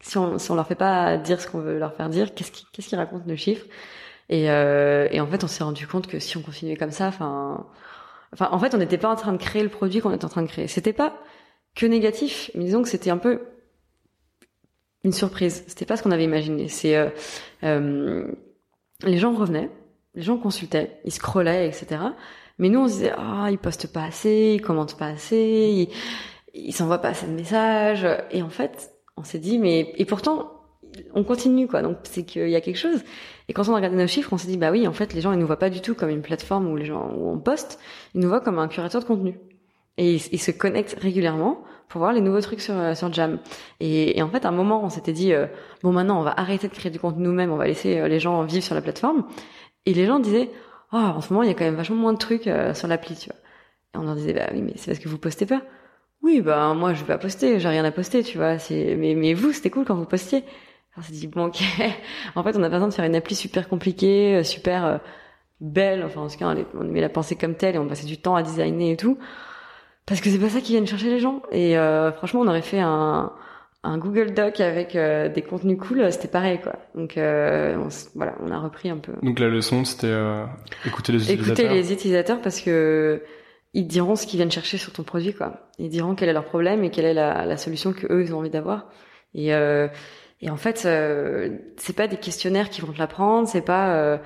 si 0.00 0.16
on 0.16 0.38
si 0.38 0.50
on 0.50 0.54
leur 0.54 0.66
fait 0.66 0.74
pas 0.74 1.18
dire 1.18 1.40
ce 1.40 1.46
qu'on 1.46 1.60
veut 1.60 1.78
leur 1.78 1.94
faire 1.94 2.08
dire, 2.08 2.34
qu'est-ce 2.34 2.52
qui 2.52 2.66
qu'est-ce 2.72 2.88
qu'ils 2.88 2.98
racontent 2.98 3.24
nos 3.26 3.36
chiffres? 3.36 3.66
Et, 4.30 4.44
et 4.44 5.20
en 5.20 5.26
fait, 5.26 5.42
on 5.44 5.46
s'est 5.46 5.64
rendu 5.64 5.86
compte 5.86 6.06
que 6.06 6.18
si 6.18 6.36
on 6.36 6.42
continuait 6.42 6.76
comme 6.76 6.90
ça, 6.90 7.06
enfin 7.06 7.66
Enfin, 8.32 8.48
en 8.52 8.58
fait, 8.58 8.74
on 8.74 8.78
n'était 8.78 8.98
pas 8.98 9.08
en 9.08 9.16
train 9.16 9.32
de 9.32 9.38
créer 9.38 9.62
le 9.62 9.68
produit 9.68 10.00
qu'on 10.00 10.12
était 10.12 10.24
en 10.24 10.28
train 10.28 10.42
de 10.42 10.48
créer. 10.48 10.68
C'était 10.68 10.92
pas 10.92 11.14
que 11.74 11.86
négatif, 11.86 12.50
mais 12.54 12.64
disons 12.64 12.82
que 12.82 12.88
c'était 12.88 13.10
un 13.10 13.18
peu 13.18 13.40
une 15.04 15.12
surprise. 15.12 15.64
C'était 15.66 15.86
pas 15.86 15.96
ce 15.96 16.02
qu'on 16.02 16.10
avait 16.10 16.24
imaginé. 16.24 16.68
C'est 16.68 16.96
euh, 16.96 17.08
euh, 17.62 18.30
les 19.02 19.18
gens 19.18 19.32
revenaient, 19.32 19.70
les 20.14 20.22
gens 20.22 20.36
consultaient, 20.36 21.00
ils 21.04 21.12
scrollaient, 21.12 21.68
etc. 21.68 22.02
Mais 22.58 22.68
nous, 22.68 22.80
on 22.80 22.88
se 22.88 22.94
disait 22.94 23.12
ah, 23.16 23.48
ils 23.50 23.58
postent 23.58 23.92
pas 23.92 24.04
assez, 24.04 24.54
ils 24.56 24.62
commentent 24.62 24.98
pas 24.98 25.06
assez, 25.06 25.36
ils, 25.36 25.88
ils 26.54 26.72
s'envoient 26.72 26.98
pas 26.98 27.10
assez 27.10 27.26
de 27.26 27.32
messages. 27.32 28.06
Et 28.30 28.42
en 28.42 28.50
fait, 28.50 28.92
on 29.16 29.24
s'est 29.24 29.38
dit 29.38 29.58
mais 29.58 29.92
et 29.96 30.04
pourtant 30.04 30.57
on 31.14 31.24
continue 31.24 31.68
quoi. 31.68 31.82
Donc 31.82 31.98
c'est 32.04 32.24
qu'il 32.24 32.48
y 32.48 32.56
a 32.56 32.60
quelque 32.60 32.78
chose. 32.78 33.02
Et 33.48 33.52
quand 33.52 33.68
on 33.68 33.72
a 33.72 33.76
regardé 33.76 33.96
nos 33.96 34.06
chiffres, 34.06 34.32
on 34.32 34.38
s'est 34.38 34.48
dit 34.48 34.56
bah 34.56 34.70
oui, 34.70 34.86
en 34.86 34.92
fait, 34.92 35.14
les 35.14 35.20
gens 35.20 35.32
ils 35.32 35.38
nous 35.38 35.46
voient 35.46 35.58
pas 35.58 35.70
du 35.70 35.80
tout 35.80 35.94
comme 35.94 36.10
une 36.10 36.22
plateforme 36.22 36.70
où 36.70 36.76
les 36.76 36.84
gens 36.84 37.10
où 37.16 37.30
on 37.30 37.38
poste, 37.38 37.78
ils 38.14 38.20
nous 38.20 38.28
voient 38.28 38.40
comme 38.40 38.58
un 38.58 38.68
curateur 38.68 39.00
de 39.00 39.06
contenu. 39.06 39.38
Et 39.96 40.14
ils, 40.14 40.38
se 40.38 40.52
connectent 40.52 40.96
régulièrement 41.00 41.64
pour 41.88 41.98
voir 42.00 42.12
les 42.12 42.20
nouveaux 42.20 42.40
trucs 42.40 42.60
sur 42.60 42.74
euh, 42.74 42.94
sur 42.94 43.12
Jam. 43.12 43.38
Et, 43.80 44.22
en 44.22 44.28
fait, 44.28 44.44
à 44.44 44.48
un 44.48 44.52
moment, 44.52 44.84
on 44.84 44.90
s'était 44.90 45.12
dit 45.12 45.32
euh, 45.32 45.46
bon 45.82 45.92
maintenant, 45.92 46.20
on 46.20 46.22
va 46.22 46.38
arrêter 46.38 46.68
de 46.68 46.72
créer 46.72 46.92
du 46.92 47.00
contenu 47.00 47.24
nous-mêmes, 47.24 47.50
on 47.50 47.56
va 47.56 47.66
laisser 47.66 47.98
euh, 47.98 48.06
les 48.06 48.20
gens 48.20 48.44
vivre 48.44 48.62
sur 48.62 48.74
la 48.74 48.82
plateforme. 48.82 49.24
Et 49.86 49.94
les 49.94 50.06
gens 50.06 50.20
disaient 50.20 50.50
oh 50.92 50.96
en 50.96 51.20
ce 51.20 51.32
moment, 51.32 51.42
il 51.42 51.48
y 51.48 51.50
a 51.50 51.54
quand 51.54 51.64
même 51.64 51.74
vachement 51.74 51.96
moins 51.96 52.12
de 52.12 52.18
trucs 52.18 52.48
sur 52.74 52.88
l'appli, 52.88 53.16
tu 53.16 53.30
vois. 53.30 53.38
Et 53.94 53.98
on 53.98 54.02
leur 54.02 54.14
disait 54.14 54.34
bah 54.34 54.48
oui, 54.52 54.62
mais 54.62 54.74
c'est 54.76 54.90
parce 54.90 54.98
que 55.00 55.08
vous 55.08 55.18
postez 55.18 55.46
pas. 55.46 55.62
Oui, 56.22 56.40
bah 56.42 56.74
moi 56.74 56.94
je 56.94 57.00
vais 57.00 57.06
pas 57.06 57.18
poster, 57.18 57.58
j'ai 57.58 57.68
rien 57.68 57.84
à 57.84 57.90
poster, 57.90 58.22
tu 58.22 58.38
vois. 58.38 58.56
Mais 58.70 59.14
mais 59.16 59.34
vous, 59.34 59.52
c'était 59.52 59.70
cool 59.70 59.84
quand 59.84 59.94
vous 59.94 60.04
postiez 60.04 60.44
on 60.98 61.02
s'est 61.02 61.12
dit 61.12 61.26
bon 61.26 61.46
ok, 61.46 61.62
en 62.34 62.42
fait 62.42 62.56
on 62.56 62.62
a 62.62 62.68
pas 62.68 62.76
besoin 62.76 62.88
de 62.88 62.94
faire 62.94 63.04
une 63.04 63.14
appli 63.14 63.34
super 63.34 63.68
compliquée, 63.68 64.36
euh, 64.36 64.42
super 64.42 64.84
euh, 64.84 64.98
belle, 65.60 66.04
enfin 66.04 66.22
en 66.22 66.28
tout 66.28 66.36
cas 66.36 66.54
on 66.74 66.88
aimait 66.88 67.00
la 67.00 67.08
penser 67.08 67.36
comme 67.36 67.54
telle 67.54 67.76
et 67.76 67.78
on 67.78 67.86
passait 67.86 68.06
du 68.06 68.18
temps 68.18 68.36
à 68.36 68.42
designer 68.42 68.92
et 68.92 68.96
tout, 68.96 69.18
parce 70.06 70.20
que 70.20 70.30
c'est 70.30 70.38
pas 70.38 70.48
ça 70.48 70.60
qui 70.60 70.72
viennent 70.72 70.86
chercher 70.86 71.10
les 71.10 71.18
gens. 71.18 71.42
Et 71.52 71.78
euh, 71.78 72.12
franchement 72.12 72.40
on 72.40 72.48
aurait 72.48 72.62
fait 72.62 72.80
un, 72.80 73.32
un 73.84 73.98
Google 73.98 74.34
Doc 74.34 74.60
avec 74.60 74.94
des 74.94 75.42
contenus 75.42 75.78
cool, 75.78 76.10
c'était 76.12 76.28
pareil 76.28 76.60
quoi. 76.60 76.76
Donc 76.94 77.14
voilà, 77.14 78.34
on 78.40 78.50
a 78.50 78.58
repris 78.58 78.90
un 78.90 78.98
peu. 78.98 79.12
Donc 79.22 79.38
la 79.38 79.48
leçon 79.48 79.84
c'était 79.84 80.14
écouter 80.84 81.12
les 81.12 81.22
utilisateurs. 81.24 81.64
Écouter 81.64 81.68
les 81.68 81.92
utilisateurs 81.92 82.40
parce 82.40 82.60
que 82.60 83.22
ils 83.74 83.86
diront 83.86 84.16
ce 84.16 84.26
qu'ils 84.26 84.38
viennent 84.38 84.50
chercher 84.50 84.78
sur 84.78 84.92
ton 84.92 85.02
produit 85.02 85.34
quoi. 85.34 85.68
Ils 85.78 85.90
diront 85.90 86.14
quel 86.14 86.28
est 86.28 86.32
leur 86.32 86.44
problème 86.44 86.82
et 86.82 86.90
quelle 86.90 87.04
est 87.04 87.14
la, 87.14 87.44
la 87.44 87.56
solution 87.56 87.92
que 87.92 88.12
eux 88.12 88.22
ils 88.22 88.34
ont 88.34 88.38
envie 88.38 88.50
d'avoir. 88.50 88.86
Et 89.34 89.52
et 90.40 90.50
en 90.50 90.56
fait, 90.56 90.84
euh, 90.86 91.50
c'est 91.76 91.96
pas 91.96 92.06
des 92.06 92.16
questionnaires 92.16 92.70
qui 92.70 92.80
vont 92.80 92.92
te 92.92 92.98
l'apprendre, 92.98 93.48
c'est 93.48 93.60
pas 93.60 93.94
euh, 93.94 94.18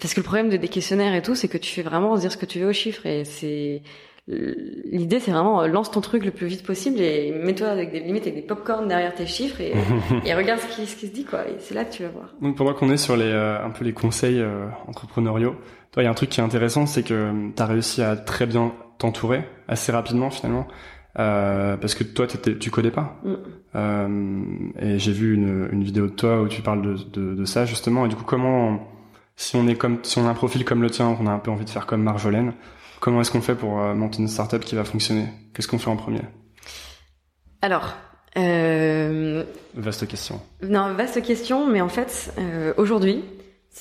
parce 0.00 0.14
que 0.14 0.20
le 0.20 0.24
problème 0.24 0.48
de 0.48 0.56
des 0.56 0.68
questionnaires 0.68 1.14
et 1.14 1.22
tout, 1.22 1.34
c'est 1.34 1.48
que 1.48 1.58
tu 1.58 1.72
fais 1.72 1.82
vraiment 1.82 2.16
dire 2.16 2.32
ce 2.32 2.36
que 2.36 2.46
tu 2.46 2.58
veux 2.58 2.68
aux 2.68 2.72
chiffres 2.72 3.06
et 3.06 3.24
c'est 3.24 3.82
l'idée, 4.28 5.20
c'est 5.20 5.30
vraiment 5.30 5.62
euh, 5.62 5.68
lance 5.68 5.92
ton 5.92 6.00
truc 6.00 6.24
le 6.24 6.32
plus 6.32 6.48
vite 6.48 6.64
possible 6.64 7.00
et 7.00 7.30
mets-toi 7.30 7.68
avec 7.68 7.92
des 7.92 8.00
limites 8.00 8.24
avec 8.24 8.34
des 8.34 8.42
popcorn 8.42 8.88
derrière 8.88 9.14
tes 9.14 9.26
chiffres 9.26 9.60
et, 9.60 9.72
et 10.24 10.34
regarde 10.34 10.60
ce 10.60 10.66
qui, 10.74 10.86
ce 10.86 10.96
qui 10.96 11.06
se 11.06 11.12
dit 11.12 11.24
quoi. 11.24 11.46
Et 11.46 11.54
c'est 11.60 11.74
là 11.74 11.84
que 11.84 11.92
tu 11.92 12.02
vas 12.02 12.08
voir. 12.08 12.34
Donc 12.42 12.56
pendant 12.56 12.74
qu'on 12.74 12.90
est 12.90 12.96
sur 12.96 13.16
les 13.16 13.30
un 13.32 13.70
peu 13.70 13.84
les 13.84 13.92
conseils 13.92 14.44
entrepreneuriaux, 14.88 15.54
toi, 15.92 16.02
il 16.02 16.06
y 16.06 16.08
a 16.08 16.10
un 16.10 16.14
truc 16.14 16.28
qui 16.28 16.40
est 16.40 16.44
intéressant, 16.44 16.84
c'est 16.84 17.02
que 17.02 17.32
tu 17.56 17.62
as 17.62 17.66
réussi 17.66 18.02
à 18.02 18.16
très 18.16 18.44
bien 18.44 18.74
t'entourer 18.98 19.44
assez 19.68 19.92
rapidement 19.92 20.28
finalement. 20.28 20.66
Euh, 21.18 21.76
parce 21.78 21.94
que 21.94 22.04
toi, 22.04 22.26
tu 22.26 22.70
codais 22.70 22.90
pas. 22.90 23.18
Mm. 23.24 23.34
Euh, 23.74 24.44
et 24.80 24.98
j'ai 24.98 25.12
vu 25.12 25.34
une, 25.34 25.68
une 25.72 25.82
vidéo 25.82 26.06
de 26.06 26.12
toi 26.12 26.42
où 26.42 26.48
tu 26.48 26.62
parles 26.62 26.82
de, 26.82 26.94
de, 26.94 27.34
de 27.34 27.44
ça 27.44 27.64
justement. 27.64 28.06
Et 28.06 28.08
du 28.08 28.16
coup, 28.16 28.24
comment, 28.24 28.86
si 29.36 29.56
on 29.56 29.66
est 29.66 29.76
comme, 29.76 29.98
si 30.02 30.18
on 30.18 30.26
a 30.26 30.30
un 30.30 30.34
profil 30.34 30.64
comme 30.64 30.82
le 30.82 30.90
tien, 30.90 31.14
qu'on 31.14 31.26
a 31.26 31.32
un 31.32 31.38
peu 31.38 31.50
envie 31.50 31.64
de 31.64 31.70
faire 31.70 31.86
comme 31.86 32.02
Marjolaine, 32.02 32.52
comment 33.00 33.20
est-ce 33.20 33.30
qu'on 33.30 33.40
fait 33.40 33.54
pour 33.54 33.80
euh, 33.80 33.94
monter 33.94 34.18
une 34.20 34.28
startup 34.28 34.62
qui 34.64 34.74
va 34.74 34.84
fonctionner? 34.84 35.26
Qu'est-ce 35.54 35.68
qu'on 35.68 35.78
fait 35.78 35.90
en 35.90 35.96
premier? 35.96 36.20
Alors, 37.62 37.94
euh, 38.36 39.42
Vaste 39.74 40.06
question. 40.06 40.40
non, 40.62 40.92
vaste 40.92 41.22
question, 41.22 41.66
mais 41.66 41.80
en 41.80 41.88
fait, 41.88 42.34
aujourd'hui, 42.76 43.24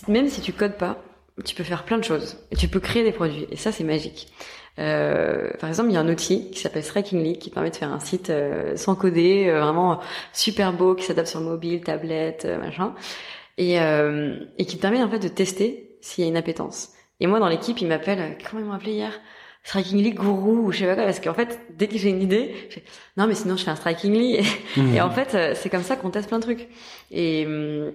même 0.07 0.29
si 0.29 0.39
tu 0.41 0.53
codes 0.53 0.77
pas, 0.77 1.01
tu 1.43 1.53
peux 1.55 1.63
faire 1.63 1.83
plein 1.83 1.97
de 1.97 2.03
choses. 2.03 2.37
Tu 2.57 2.69
peux 2.69 2.79
créer 2.79 3.03
des 3.03 3.11
produits. 3.11 3.45
Et 3.51 3.57
ça, 3.57 3.73
c'est 3.73 3.83
magique. 3.83 4.31
Euh, 4.77 5.51
par 5.59 5.69
exemple, 5.69 5.89
il 5.89 5.93
y 5.93 5.97
a 5.97 6.01
un 6.01 6.09
outil 6.09 6.51
qui 6.51 6.59
s'appelle 6.59 6.83
Strikingly 6.83 7.37
qui 7.39 7.49
permet 7.49 7.69
de 7.69 7.75
faire 7.75 7.93
un 7.93 7.99
site 7.99 8.29
euh, 8.29 8.75
sans 8.75 8.95
coder, 8.95 9.47
euh, 9.47 9.61
vraiment 9.61 9.99
super 10.33 10.73
beau, 10.73 10.95
qui 10.95 11.05
s'adapte 11.05 11.27
sur 11.29 11.41
mobile, 11.41 11.81
tablette, 11.81 12.45
euh, 12.45 12.57
machin, 12.59 12.93
et, 13.57 13.79
euh, 13.79 14.37
et 14.57 14.65
qui 14.65 14.75
permet 14.77 15.01
en 15.01 15.09
fait 15.09 15.19
de 15.19 15.27
tester 15.29 15.97
s'il 16.01 16.23
y 16.23 16.27
a 16.27 16.29
une 16.29 16.37
appétence. 16.37 16.89
Et 17.19 17.27
moi, 17.27 17.39
dans 17.39 17.47
l'équipe, 17.47 17.79
ils 17.79 17.87
m'appellent, 17.87 18.19
euh, 18.19 18.43
comment 18.49 18.61
ils 18.61 18.65
m'ont 18.67 18.73
appelé 18.73 18.91
hier? 18.93 19.11
Strikingly 19.63 20.13
Gourou 20.13 20.67
ou 20.67 20.71
je 20.71 20.79
sais 20.79 20.85
pas 20.85 20.93
quoi, 20.93 21.05
parce 21.05 21.19
qu'en 21.19 21.33
fait, 21.33 21.59
dès 21.75 21.87
que 21.87 21.97
j'ai 21.97 22.09
une 22.09 22.21
idée, 22.21 22.53
je 22.69 22.75
fais, 22.75 22.83
non 23.17 23.25
mais 23.25 23.33
sinon 23.33 23.57
je 23.57 23.63
fais 23.63 23.71
un 23.71 23.75
Strikingly. 23.75 24.35
Et, 24.35 24.43
et 24.95 25.01
en 25.01 25.09
fait, 25.09 25.33
euh, 25.33 25.53
c'est 25.55 25.69
comme 25.69 25.81
ça 25.83 25.95
qu'on 25.95 26.11
teste 26.11 26.27
plein 26.27 26.37
de 26.37 26.43
trucs. 26.43 26.67
Et 27.11 27.45
hum, 27.47 27.91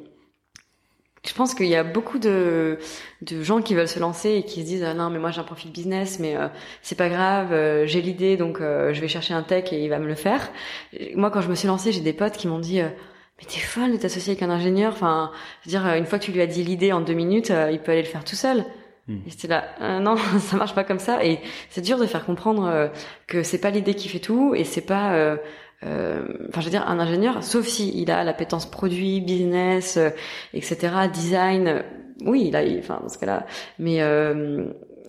je 1.26 1.34
pense 1.34 1.54
qu'il 1.54 1.66
y 1.66 1.76
a 1.76 1.84
beaucoup 1.84 2.18
de, 2.18 2.78
de 3.22 3.42
gens 3.42 3.60
qui 3.60 3.74
veulent 3.74 3.88
se 3.88 3.98
lancer 4.00 4.30
et 4.30 4.42
qui 4.42 4.62
se 4.62 4.66
disent 4.66 4.82
ah 4.84 4.94
non 4.94 5.10
mais 5.10 5.18
moi 5.18 5.30
j'ai 5.30 5.40
un 5.40 5.44
profil 5.44 5.70
business 5.70 6.18
mais 6.18 6.36
euh, 6.36 6.48
c'est 6.82 6.96
pas 6.96 7.08
grave 7.10 7.52
euh, 7.52 7.86
j'ai 7.86 8.00
l'idée 8.00 8.36
donc 8.38 8.60
euh, 8.60 8.94
je 8.94 9.00
vais 9.00 9.08
chercher 9.08 9.34
un 9.34 9.42
tech 9.42 9.72
et 9.72 9.82
il 9.84 9.88
va 9.90 9.98
me 9.98 10.06
le 10.06 10.14
faire. 10.14 10.50
Moi 11.14 11.30
quand 11.30 11.42
je 11.42 11.48
me 11.48 11.54
suis 11.54 11.68
lancée 11.68 11.92
j'ai 11.92 12.00
des 12.00 12.14
potes 12.14 12.36
qui 12.36 12.48
m'ont 12.48 12.58
dit 12.58 12.80
euh, 12.80 12.88
mais 13.38 13.44
t'es 13.46 13.60
folle 13.60 13.92
de 13.92 13.96
t'associer 13.98 14.32
avec 14.32 14.42
un 14.42 14.50
ingénieur 14.50 14.92
enfin 14.94 15.30
je 15.62 15.68
veux 15.68 15.78
dire 15.78 15.86
euh, 15.86 15.96
une 15.98 16.06
fois 16.06 16.18
que 16.18 16.24
tu 16.24 16.32
lui 16.32 16.40
as 16.40 16.46
dit 16.46 16.64
l'idée 16.64 16.92
en 16.92 17.00
deux 17.02 17.12
minutes 17.14 17.50
euh, 17.50 17.70
il 17.70 17.80
peut 17.80 17.92
aller 17.92 18.02
le 18.02 18.08
faire 18.08 18.24
tout 18.24 18.36
seul. 18.36 18.64
Hmm. 19.08 19.18
Et 19.26 19.30
c'était 19.30 19.48
là 19.48 19.64
Euh, 19.80 19.98
non 19.98 20.16
ça 20.38 20.56
marche 20.56 20.74
pas 20.74 20.84
comme 20.84 20.98
ça 20.98 21.24
et 21.24 21.40
c'est 21.68 21.80
dur 21.82 21.98
de 21.98 22.06
faire 22.06 22.24
comprendre 22.24 22.66
euh, 22.66 22.88
que 23.26 23.42
c'est 23.42 23.58
pas 23.60 23.70
l'idée 23.70 23.94
qui 23.94 24.08
fait 24.08 24.18
tout 24.20 24.54
et 24.54 24.64
c'est 24.64 24.80
pas 24.86 25.12
euh, 25.14 25.36
euh, 25.84 26.22
enfin 26.48 26.60
je 26.60 26.66
veux 26.66 26.70
dire 26.70 26.86
un 26.86 26.98
ingénieur 26.98 27.42
sauf 27.42 27.66
si 27.66 27.90
il 28.00 28.10
a 28.10 28.22
l'appétence 28.22 28.70
produit 28.70 29.22
business 29.22 29.96
euh, 29.96 30.10
etc 30.52 31.08
design 31.10 31.68
euh, 31.68 31.82
oui 32.26 32.48
il 32.48 32.56
a 32.56 32.62
enfin 32.78 33.00
dans 33.02 33.08
ce 33.08 33.18
cas-là. 33.18 33.46
Mais 33.78 34.02
euh, 34.02 34.66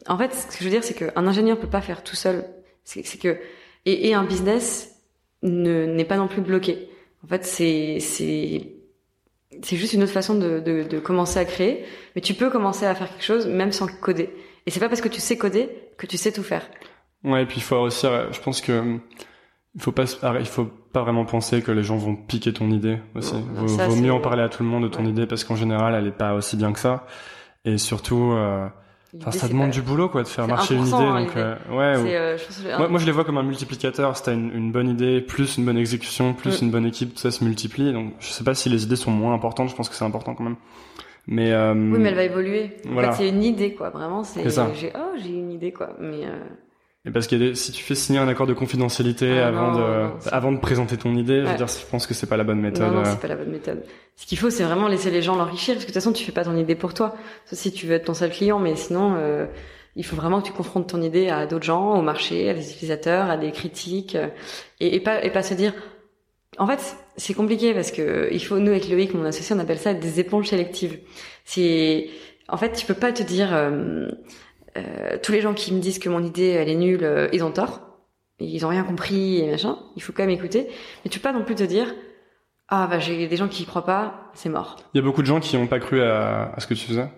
en 0.07 0.17
fait 0.17 0.33
ce 0.33 0.47
que 0.47 0.59
je 0.59 0.63
veux 0.63 0.69
dire 0.69 0.83
c'est 0.83 0.93
qu'un 0.93 1.27
ingénieur 1.27 1.59
peut 1.59 1.69
pas 1.69 1.81
faire 1.81 2.03
tout 2.03 2.15
seul. 2.15 2.45
C'est 2.83 3.03
que 3.19 3.37
et, 3.85 4.09
et 4.09 4.13
un 4.13 4.23
business 4.23 4.95
ne 5.43 5.85
n'est 5.85 6.05
pas 6.05 6.17
non 6.17 6.27
plus 6.27 6.41
bloqué. 6.41 6.89
En 7.23 7.27
fait 7.27 7.45
c'est 7.45 7.99
c'est 7.99 8.73
c'est 9.61 9.75
juste 9.75 9.93
une 9.93 10.03
autre 10.03 10.13
façon 10.13 10.35
de, 10.35 10.59
de, 10.59 10.83
de 10.83 10.99
commencer 10.99 11.37
à 11.37 11.45
créer. 11.45 11.83
Mais 12.15 12.21
tu 12.21 12.33
peux 12.33 12.49
commencer 12.49 12.85
à 12.85 12.95
faire 12.95 13.09
quelque 13.09 13.23
chose 13.25 13.47
même 13.47 13.71
sans 13.71 13.87
coder. 13.87 14.29
Et 14.65 14.71
c'est 14.71 14.79
pas 14.79 14.87
parce 14.87 15.01
que 15.01 15.09
tu 15.09 15.19
sais 15.19 15.37
coder 15.37 15.69
que 15.97 16.07
tu 16.07 16.17
sais 16.17 16.31
tout 16.31 16.43
faire. 16.43 16.65
Ouais, 17.23 17.43
et 17.43 17.45
puis 17.45 17.57
il 17.57 17.63
faut 17.63 17.75
aussi, 17.75 18.07
je 18.31 18.39
pense 18.39 18.61
que 18.61 18.97
il 19.75 19.81
faut 19.81 19.91
pas, 19.91 20.03
il 20.39 20.45
faut 20.45 20.65
pas 20.91 21.01
vraiment 21.03 21.25
penser 21.25 21.61
que 21.61 21.71
les 21.71 21.83
gens 21.83 21.97
vont 21.97 22.15
piquer 22.15 22.51
ton 22.53 22.69
idée 22.71 22.97
aussi. 23.15 23.35
Non, 23.35 23.41
vaut, 23.61 23.67
ça, 23.67 23.87
vaut 23.87 23.95
c'est- 23.95 24.01
mieux 24.01 24.11
en 24.13 24.19
parler 24.19 24.43
à 24.43 24.49
tout 24.49 24.63
le 24.63 24.69
monde 24.69 24.83
de 24.83 24.87
ton 24.89 25.03
Ouais. 25.03 25.09
idée 25.09 25.25
parce 25.25 25.43
qu'en 25.43 25.55
général, 25.55 25.95
elle 25.95 26.07
est 26.07 26.11
pas 26.11 26.33
aussi 26.33 26.57
bien 26.57 26.73
que 26.73 26.79
ça. 26.79 27.05
Et 27.63 27.77
surtout, 27.77 28.31
euh, 28.33 28.67
enfin, 29.19 29.31
ça 29.31 29.47
demande 29.47 29.67
pas- 29.67 29.73
du 29.73 29.81
boulot, 29.81 30.09
quoi, 30.09 30.23
de 30.23 30.27
faire 30.27 30.47
marcher 30.47 30.73
une 30.75 30.81
idée. 30.81 30.91
1%, 30.91 31.13
hein, 31.15 31.21
Donc, 31.23 31.37
euh, 31.37 31.55
ouais. 31.71 32.01
ou- 32.01 32.07
euh, 32.07 32.37
je 32.37 32.77
Moi, 32.77 32.87
moi, 32.89 32.99
je 32.99 33.05
les 33.05 33.11
vois 33.11 33.23
comme 33.23 33.37
un 33.37 33.43
multiplicateur. 33.43 34.17
Si 34.17 34.23
t'as 34.23 34.33
une, 34.33 34.51
une 34.53 34.71
bonne 34.71 34.89
idée, 34.89 35.21
plus 35.21 35.57
une 35.57 35.65
bonne 35.65 35.77
exécution, 35.77 36.33
plus 36.33 36.61
Mm. 36.61 36.65
une 36.65 36.71
bonne 36.71 36.85
équipe, 36.85 37.13
tout 37.13 37.19
ça 37.21 37.31
se 37.31 37.43
multiplie. 37.43 37.93
Donc, 37.93 38.13
je 38.19 38.27
sais 38.29 38.43
pas 38.43 38.55
si 38.55 38.67
les 38.69 38.83
idées 38.83 38.95
sont 38.95 39.11
moins 39.11 39.33
importantes. 39.33 39.69
Je 39.69 39.75
pense 39.75 39.87
que 39.89 39.95
c'est 39.95 40.05
important 40.05 40.33
quand 40.35 40.43
même. 40.43 40.55
Mais, 41.27 41.51
euh, 41.53 41.73
Oui, 41.75 41.99
mais 41.99 42.09
elle 42.09 42.15
va 42.15 42.23
évoluer. 42.23 42.71
En 42.89 42.93
Voilà. 42.93 43.11
fait, 43.11 43.23
c'est 43.23 43.29
une 43.29 43.43
idée, 43.43 43.73
quoi. 43.75 43.91
Vraiment, 43.91 44.23
c'est. 44.23 44.43
J'ai, 44.73 44.91
oh, 44.95 45.17
j'ai 45.21 45.29
une 45.29 45.51
idée, 45.51 45.71
quoi. 45.71 45.91
Mais. 46.01 46.25
Euh, 47.05 47.09
Et 47.09 47.11
parce 47.11 47.27
que 47.27 47.53
si 47.53 47.71
tu 47.71 47.83
fais 47.83 47.95
signer 47.95 48.19
un 48.19 48.27
accord 48.27 48.47
de 48.47 48.53
confidentialité 48.53 49.39
Ah 49.39 49.47
avant 49.47 49.71
non, 49.71 49.77
de 49.77 49.83
non, 49.83 50.13
avant 50.31 50.51
de 50.51 50.59
présenter 50.59 50.97
ton 50.97 51.15
idée, 51.15 51.43
je 51.43 51.49
veux 51.49 51.57
dire, 51.57 51.67
je 51.67 51.85
pense 51.89 52.07
que 52.07 52.13
c'est 52.13 52.27
pas 52.27 52.37
la 52.37 52.43
bonne 52.43 52.59
méthode. 52.59 52.87
Non, 52.87 52.93
non, 52.93 53.01
euh. 53.01 53.11
c'est 53.11 53.19
pas 53.19 53.27
la 53.27 53.35
bonne 53.35 53.51
méthode. 53.51 53.83
Ce 54.15 54.25
qu'il 54.25 54.37
faut, 54.37 54.49
c'est 54.49 54.63
vraiment 54.63 54.87
laisser 54.87 55.11
les 55.11 55.21
gens 55.21 55.35
l'enrichir, 55.35 55.73
parce 55.73 55.85
que 55.85 55.91
de 55.91 55.93
toute 55.93 56.03
façon, 56.03 56.13
tu 56.13 56.23
fais 56.23 56.31
pas 56.31 56.43
ton 56.43 56.55
idée 56.55 56.75
pour 56.75 56.93
toi. 56.93 57.15
Sauf 57.45 57.57
si 57.57 57.71
tu 57.71 57.87
veux 57.87 57.93
être 57.93 58.05
ton 58.05 58.13
seul 58.13 58.29
client, 58.31 58.59
mais 58.59 58.75
sinon, 58.75 59.15
euh, 59.17 59.47
il 59.95 60.05
faut 60.05 60.15
vraiment 60.15 60.41
que 60.41 60.47
tu 60.47 60.53
confrontes 60.53 60.87
ton 60.87 61.01
idée 61.01 61.29
à 61.29 61.47
d'autres 61.47 61.65
gens, 61.65 61.97
au 61.97 62.01
marché, 62.01 62.49
à 62.49 62.53
des 62.53 62.71
utilisateurs, 62.71 63.29
à 63.29 63.37
des 63.37 63.51
critiques, 63.51 64.15
euh, 64.15 64.27
et, 64.79 64.95
et 64.95 64.99
pas 64.99 65.23
et 65.23 65.31
pas 65.31 65.43
se 65.43 65.53
dire. 65.53 65.73
En 66.57 66.67
fait, 66.67 66.97
c'est 67.17 67.33
compliqué 67.33 67.73
parce 67.73 67.91
que 67.91 68.29
il 68.31 68.43
faut 68.43 68.59
nous 68.59 68.71
avec 68.71 68.89
Loïc, 68.89 69.13
mon 69.13 69.25
associé, 69.25 69.55
on 69.55 69.59
appelle 69.59 69.79
ça 69.79 69.93
des 69.93 70.19
éponges 70.19 70.47
sélectives. 70.47 70.99
C'est 71.45 72.09
en 72.47 72.57
fait, 72.57 72.73
tu 72.73 72.85
peux 72.85 72.93
pas 72.93 73.11
te 73.13 73.23
dire 73.23 73.49
euh, 73.53 74.07
euh, 74.77 75.17
tous 75.21 75.31
les 75.31 75.41
gens 75.41 75.53
qui 75.53 75.73
me 75.73 75.79
disent 75.79 75.99
que 75.99 76.09
mon 76.09 76.23
idée 76.23 76.49
elle 76.49 76.69
est 76.69 76.75
nulle, 76.75 77.03
euh, 77.03 77.27
ils 77.33 77.43
ont 77.43 77.51
tort. 77.51 77.81
Ils 78.39 78.65
ont 78.65 78.69
rien 78.69 78.83
compris 78.83 79.39
et 79.39 79.51
machin. 79.51 79.77
Il 79.95 80.01
faut 80.01 80.13
quand 80.13 80.23
même 80.23 80.31
écouter, 80.31 80.67
mais 81.03 81.11
tu 81.11 81.19
peux 81.19 81.29
pas 81.29 81.37
non 81.37 81.45
plus 81.45 81.55
te 81.55 81.63
dire 81.63 81.93
ah 82.69 82.87
bah 82.87 82.99
j'ai 82.99 83.27
des 83.27 83.37
gens 83.37 83.49
qui 83.49 83.63
y 83.63 83.65
croient 83.65 83.85
pas, 83.85 84.31
c'est 84.33 84.49
mort. 84.49 84.77
Il 84.93 84.97
y 84.97 85.01
a 85.01 85.03
beaucoup 85.03 85.21
de 85.21 85.27
gens 85.27 85.39
qui 85.39 85.57
n'ont 85.57 85.67
pas 85.67 85.79
cru 85.79 86.01
à, 86.01 86.53
à 86.55 86.59
ce 86.59 86.67
que 86.67 86.73
tu 86.73 86.85
faisais. 86.87 87.09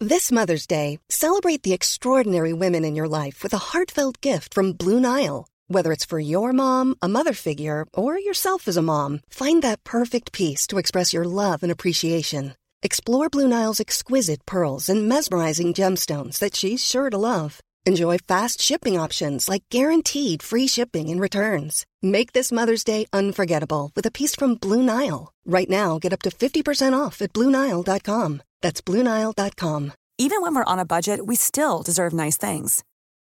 This 0.00 0.32
Mother's 0.32 0.66
Day, 0.66 0.98
celebrate 1.08 1.62
the 1.62 1.72
extraordinary 1.72 2.52
women 2.52 2.84
in 2.84 2.94
your 2.94 3.08
life 3.08 3.42
with 3.42 3.54
a 3.54 3.72
heartfelt 3.72 4.20
gift 4.20 4.52
from 4.52 4.72
Blue 4.72 4.98
Nile. 4.98 5.46
Whether 5.68 5.92
it's 5.92 6.04
for 6.04 6.18
your 6.18 6.52
mom, 6.52 6.94
a 7.00 7.08
mother 7.08 7.32
figure, 7.32 7.86
or 7.94 8.18
yourself 8.18 8.68
as 8.68 8.76
a 8.76 8.82
mom, 8.82 9.20
find 9.30 9.62
that 9.62 9.84
perfect 9.84 10.32
piece 10.32 10.66
to 10.66 10.78
express 10.78 11.14
your 11.14 11.24
love 11.24 11.62
and 11.62 11.72
appreciation. 11.72 12.54
Explore 12.84 13.30
Blue 13.30 13.48
Nile's 13.48 13.80
exquisite 13.80 14.44
pearls 14.44 14.90
and 14.90 15.08
mesmerizing 15.08 15.72
gemstones 15.72 16.38
that 16.38 16.54
she's 16.54 16.84
sure 16.84 17.08
to 17.08 17.16
love. 17.16 17.60
Enjoy 17.86 18.18
fast 18.18 18.60
shipping 18.60 19.00
options 19.00 19.48
like 19.48 19.64
guaranteed 19.70 20.42
free 20.42 20.66
shipping 20.68 21.08
and 21.08 21.18
returns. 21.18 21.86
Make 22.02 22.34
this 22.34 22.52
Mother's 22.52 22.84
Day 22.84 23.06
unforgettable 23.10 23.90
with 23.96 24.04
a 24.04 24.10
piece 24.10 24.34
from 24.34 24.56
Blue 24.56 24.82
Nile. 24.82 25.32
Right 25.46 25.70
now, 25.70 25.98
get 25.98 26.12
up 26.12 26.20
to 26.22 26.30
50% 26.30 26.92
off 26.92 27.22
at 27.22 27.32
BlueNile.com. 27.32 28.42
That's 28.60 28.82
BlueNile.com. 28.82 29.92
Even 30.18 30.42
when 30.42 30.54
we're 30.54 30.72
on 30.72 30.78
a 30.78 30.84
budget, 30.84 31.24
we 31.24 31.36
still 31.36 31.82
deserve 31.82 32.12
nice 32.12 32.36
things. 32.36 32.84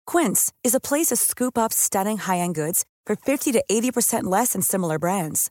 Quince 0.07 0.55
is 0.63 0.75
a 0.75 0.81
place 0.81 1.09
to 1.09 1.17
scoop 1.17 1.59
up 1.59 1.75
stunning 1.75 2.17
high-end 2.17 2.55
goods 2.55 2.87
for 3.05 3.15
50 3.15 3.53
to 3.53 3.63
80% 3.71 4.25
less 4.25 4.55
than 4.55 4.63
similar 4.63 4.99
brands. 4.99 5.51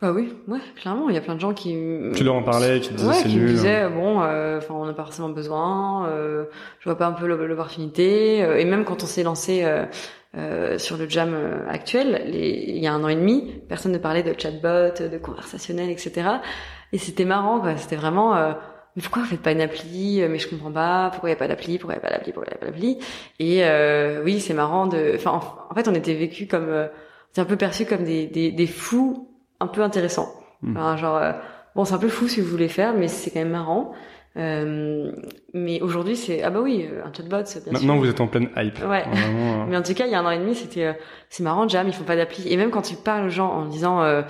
Bah 0.00 0.12
oui, 0.12 0.32
ouais, 0.46 0.60
clairement, 0.76 1.08
il 1.08 1.14
y 1.16 1.18
a 1.18 1.20
plein 1.20 1.34
de 1.34 1.40
gens 1.40 1.52
qui. 1.52 1.76
Tu 2.14 2.22
leur 2.22 2.36
en 2.36 2.42
parlais, 2.44 2.78
qui 2.78 2.90
te 2.90 2.94
disaient 2.94 3.08
ouais, 3.08 3.14
c'est 3.14 3.28
qui 3.28 3.36
me 3.36 3.40
nul. 3.42 3.48
disaient 3.50 3.88
bon, 3.88 4.22
euh, 4.22 4.58
enfin 4.58 4.74
on 4.74 4.84
n'a 4.86 4.92
pas 4.92 5.02
forcément 5.02 5.28
besoin, 5.30 6.06
euh, 6.08 6.44
je 6.78 6.84
vois 6.88 6.96
pas 6.96 7.06
un 7.08 7.12
peu 7.12 7.26
l'op- 7.26 7.40
l'opportunité, 7.40 8.44
euh, 8.44 8.58
et 8.58 8.64
même 8.64 8.84
quand 8.84 9.02
on 9.02 9.06
s'est 9.06 9.24
lancé 9.24 9.64
euh, 9.64 9.86
euh, 10.36 10.78
sur 10.78 10.96
le 10.98 11.08
jam 11.08 11.34
actuel, 11.68 12.22
les- 12.26 12.64
il 12.68 12.78
y 12.78 12.86
a 12.86 12.92
un 12.92 13.02
an 13.02 13.08
et 13.08 13.16
demi, 13.16 13.60
personne 13.68 13.90
ne 13.90 13.98
parlait 13.98 14.22
de 14.22 14.32
chatbot, 14.38 14.92
de 15.08 15.18
conversationnel, 15.18 15.90
etc. 15.90 16.28
Et 16.92 16.98
c'était 16.98 17.24
marrant, 17.24 17.58
quoi. 17.60 17.76
C'était 17.76 17.96
vraiment. 17.96 18.36
euh, 18.36 18.52
mais 18.94 19.02
pourquoi 19.02 19.22
vous 19.22 19.28
faites 19.28 19.42
pas 19.42 19.52
une 19.52 19.60
appli 19.60 20.22
Mais 20.28 20.38
je 20.38 20.48
comprends 20.48 20.72
pas. 20.72 21.08
Pourquoi 21.10 21.28
il 21.28 21.32
y 21.32 21.36
a 21.36 21.38
pas 21.38 21.48
d'appli 21.48 21.78
Pourquoi 21.78 21.94
il 21.94 21.98
y 22.02 22.06
a 22.06 22.08
pas 22.08 22.14
d'appli 22.16 22.32
Pourquoi 22.32 22.48
il 22.50 22.54
y 22.54 22.56
a 22.56 22.58
pas 22.58 22.66
d'appli 22.66 22.98
Et 23.40 23.64
euh, 23.64 24.22
oui, 24.24 24.38
c'est 24.40 24.54
marrant 24.54 24.86
de. 24.86 25.12
Enfin, 25.16 25.40
en, 25.70 25.74
fait, 25.74 25.88
on 25.88 25.94
était 25.94 26.14
vécu 26.14 26.46
comme. 26.46 26.88
c'est 27.32 27.40
un 27.40 27.44
peu 27.44 27.56
perçu 27.56 27.84
comme 27.84 28.04
des, 28.04 28.26
des, 28.26 28.52
des 28.52 28.66
fous 28.66 29.27
un 29.60 29.66
peu 29.66 29.82
intéressants. 29.82 30.32
Mm. 30.62 30.76
Enfin, 30.76 30.96
genre, 30.96 31.16
euh, 31.16 31.32
bon, 31.76 31.84
c'est 31.84 31.94
un 31.94 31.98
peu 31.98 32.08
fou 32.08 32.26
que 32.26 32.40
vous 32.40 32.48
voulez 32.50 32.68
faire, 32.68 32.94
mais 32.94 33.08
c'est 33.08 33.30
quand 33.30 33.40
même 33.40 33.50
marrant. 33.50 33.92
Euh, 34.36 35.10
mais 35.52 35.80
aujourd'hui, 35.80 36.14
c'est 36.14 36.44
ah 36.44 36.50
bah 36.50 36.60
oui, 36.60 36.86
euh, 36.88 37.02
un 37.04 37.12
chatbot, 37.12 37.42
bien 37.42 37.72
Maintenant, 37.72 37.94
sûr. 37.94 38.02
vous 38.04 38.08
êtes 38.10 38.20
en 38.20 38.28
pleine 38.28 38.50
hype. 38.56 38.78
Ouais. 38.86 39.02
Vraiment, 39.10 39.62
euh, 39.62 39.64
Mais 39.68 39.76
en 39.76 39.82
tout 39.82 39.94
cas, 39.94 40.06
il 40.06 40.12
y 40.12 40.14
a 40.14 40.20
un 40.20 40.26
an 40.26 40.30
et 40.30 40.38
demi, 40.38 40.54
c'était 40.54 40.84
euh, 40.84 40.92
c'est 41.28 41.42
marrant, 41.42 41.66
Jam, 41.66 41.88
ils 41.88 41.94
font 41.94 42.04
pas 42.04 42.14
d'appli. 42.14 42.46
Et 42.52 42.56
même 42.56 42.70
quand 42.70 42.82
tu 42.82 42.94
parles 42.94 43.26
aux 43.26 43.30
gens 43.30 43.48
en 43.50 43.64
disant, 43.64 44.00
euh, 44.02 44.22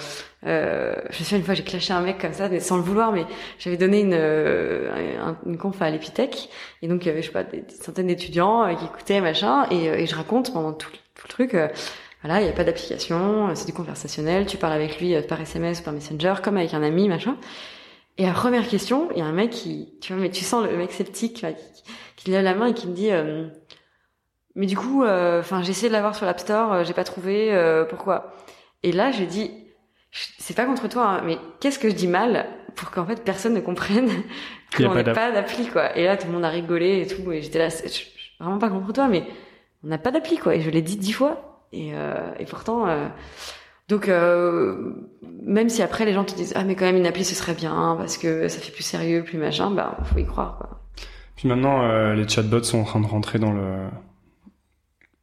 euh, 0.46 0.94
je 1.10 1.22
sais 1.24 1.36
une 1.36 1.42
fois 1.42 1.52
j'ai 1.52 1.64
clashé 1.64 1.92
un 1.92 2.00
mec 2.00 2.18
comme 2.18 2.32
ça, 2.32 2.48
mais 2.48 2.60
sans 2.60 2.76
le 2.76 2.82
vouloir, 2.82 3.12
mais 3.12 3.26
j'avais 3.58 3.76
donné 3.76 4.00
une 4.00 4.14
un- 4.14 5.36
une 5.44 5.58
conf 5.58 5.82
à 5.82 5.90
l'Epitech, 5.90 6.48
et 6.80 6.88
donc 6.88 7.04
il 7.04 7.08
y 7.08 7.10
avait 7.10 7.20
je 7.20 7.26
sais 7.26 7.32
pas 7.32 7.42
des, 7.44 7.60
des 7.60 7.74
centaines 7.74 8.06
d'étudiants 8.06 8.74
qui 8.76 8.86
écoutaient 8.86 9.20
machin, 9.20 9.66
et, 9.70 9.86
et 9.86 10.06
je 10.06 10.14
raconte 10.14 10.52
pendant 10.54 10.72
tout, 10.72 10.90
tout 11.16 11.24
le 11.26 11.28
truc. 11.28 11.56
Euh, 12.24 12.28
voilà, 12.28 12.40
il 12.40 12.44
n'y 12.44 12.50
a 12.50 12.54
pas 12.54 12.64
d'application, 12.64 13.54
c'est 13.54 13.66
du 13.66 13.72
conversationnel, 13.72 14.46
tu 14.46 14.57
parles 14.57 14.72
avec 14.72 15.00
lui 15.00 15.20
par 15.22 15.40
SMS 15.40 15.81
ou 15.81 15.83
par 15.85 15.92
Messenger, 15.92 16.35
comme 16.42 16.57
avec 16.57 16.74
un 16.74 16.83
ami, 16.83 17.09
machin. 17.09 17.37
Et 18.16 18.26
la 18.26 18.33
première 18.33 18.66
question, 18.66 19.09
il 19.12 19.18
y 19.18 19.22
a 19.22 19.26
un 19.26 19.33
mec 19.33 19.50
qui, 19.50 19.94
tu 20.00 20.12
vois, 20.12 20.20
mais 20.22 20.31
tu 20.31 20.44
sens 20.44 20.66
le 20.68 20.76
mec 20.76 20.90
sceptique 20.92 21.35
qui, 21.35 21.46
qui 22.16 22.31
lève 22.31 22.42
la 22.42 22.54
main 22.54 22.66
et 22.66 22.74
qui 22.74 22.88
me 22.88 22.94
dit, 22.94 23.11
mais 24.57 24.66
du 24.66 24.76
coup, 24.76 25.04
enfin, 25.04 25.62
j'ai 25.62 25.70
essayé 25.70 25.88
de 25.88 25.92
l'avoir 25.92 26.16
sur 26.16 26.26
l'App 26.26 26.40
Store, 26.40 26.83
j'ai 26.83 26.94
pas 26.94 27.04
trouvé, 27.04 27.85
pourquoi? 27.88 28.35
Et 28.83 28.90
là, 28.90 29.12
j'ai 29.12 29.26
dit, 29.26 29.52
c'est 30.11 30.57
pas 30.57 30.64
contre 30.64 30.88
toi, 30.88 31.07
hein, 31.07 31.22
mais 31.24 31.38
qu'est-ce 31.61 31.78
que 31.78 31.88
je 31.88 31.94
dis 31.94 32.07
mal 32.07 32.46
pour 32.74 32.90
qu'en 32.90 33.04
fait 33.04 33.22
personne 33.24 33.54
ne 33.54 33.61
comprenne 33.61 34.09
qu'on 34.76 34.94
n'ait 34.94 35.04
pas 35.04 35.33
d'appli 35.33 35.66
quoi. 35.68 35.96
Et 35.96 36.04
là, 36.04 36.16
tout 36.16 36.26
le 36.26 36.33
monde 36.33 36.44
a 36.44 36.48
rigolé 36.48 37.02
et 37.02 37.07
tout, 37.07 37.31
et 37.33 37.42
j'étais 37.42 37.59
là, 37.59 37.68
vraiment 38.40 38.59
pas 38.59 38.70
contre 38.70 38.92
toi, 38.92 39.09
mais 39.09 39.24
on 39.85 39.88
n'a 39.88 39.98
pas 39.98 40.11
d'appli 40.11 40.38
quoi. 40.38 40.54
Et 40.54 40.61
je 40.61 40.70
l'ai 40.70 40.83
dit 40.83 40.96
dix 40.96 41.12
fois, 41.12 41.47
et, 41.72 41.90
euh, 41.94 42.33
et 42.38 42.44
pourtant. 42.44 42.88
Euh, 42.88 43.09
donc 43.88 44.09
euh, 44.09 44.92
même 45.42 45.68
si 45.68 45.83
après 45.83 46.04
les 46.04 46.12
gens 46.12 46.24
te 46.24 46.35
disent 46.35 46.52
ah 46.57 46.64
mais 46.64 46.74
quand 46.74 46.85
même 46.85 46.96
une 46.96 47.07
appli 47.07 47.24
ce 47.24 47.35
serait 47.35 47.54
bien 47.54 47.94
parce 47.98 48.18
que 48.18 48.48
ça 48.48 48.61
fait 48.61 48.72
plus 48.72 48.83
sérieux, 48.83 49.24
plus 49.24 49.38
machin, 49.38 49.70
bah 49.70 49.96
faut 50.04 50.18
y 50.18 50.26
croire 50.26 50.59
quoi. 50.59 50.81
Puis 51.37 51.48
maintenant 51.48 51.83
euh, 51.83 52.14
les 52.14 52.28
chatbots 52.28 52.64
sont 52.64 52.81
en 52.81 52.85
train 52.85 53.00
de 53.00 53.07
rentrer 53.07 53.38
dans 53.38 53.52
le 53.52 53.88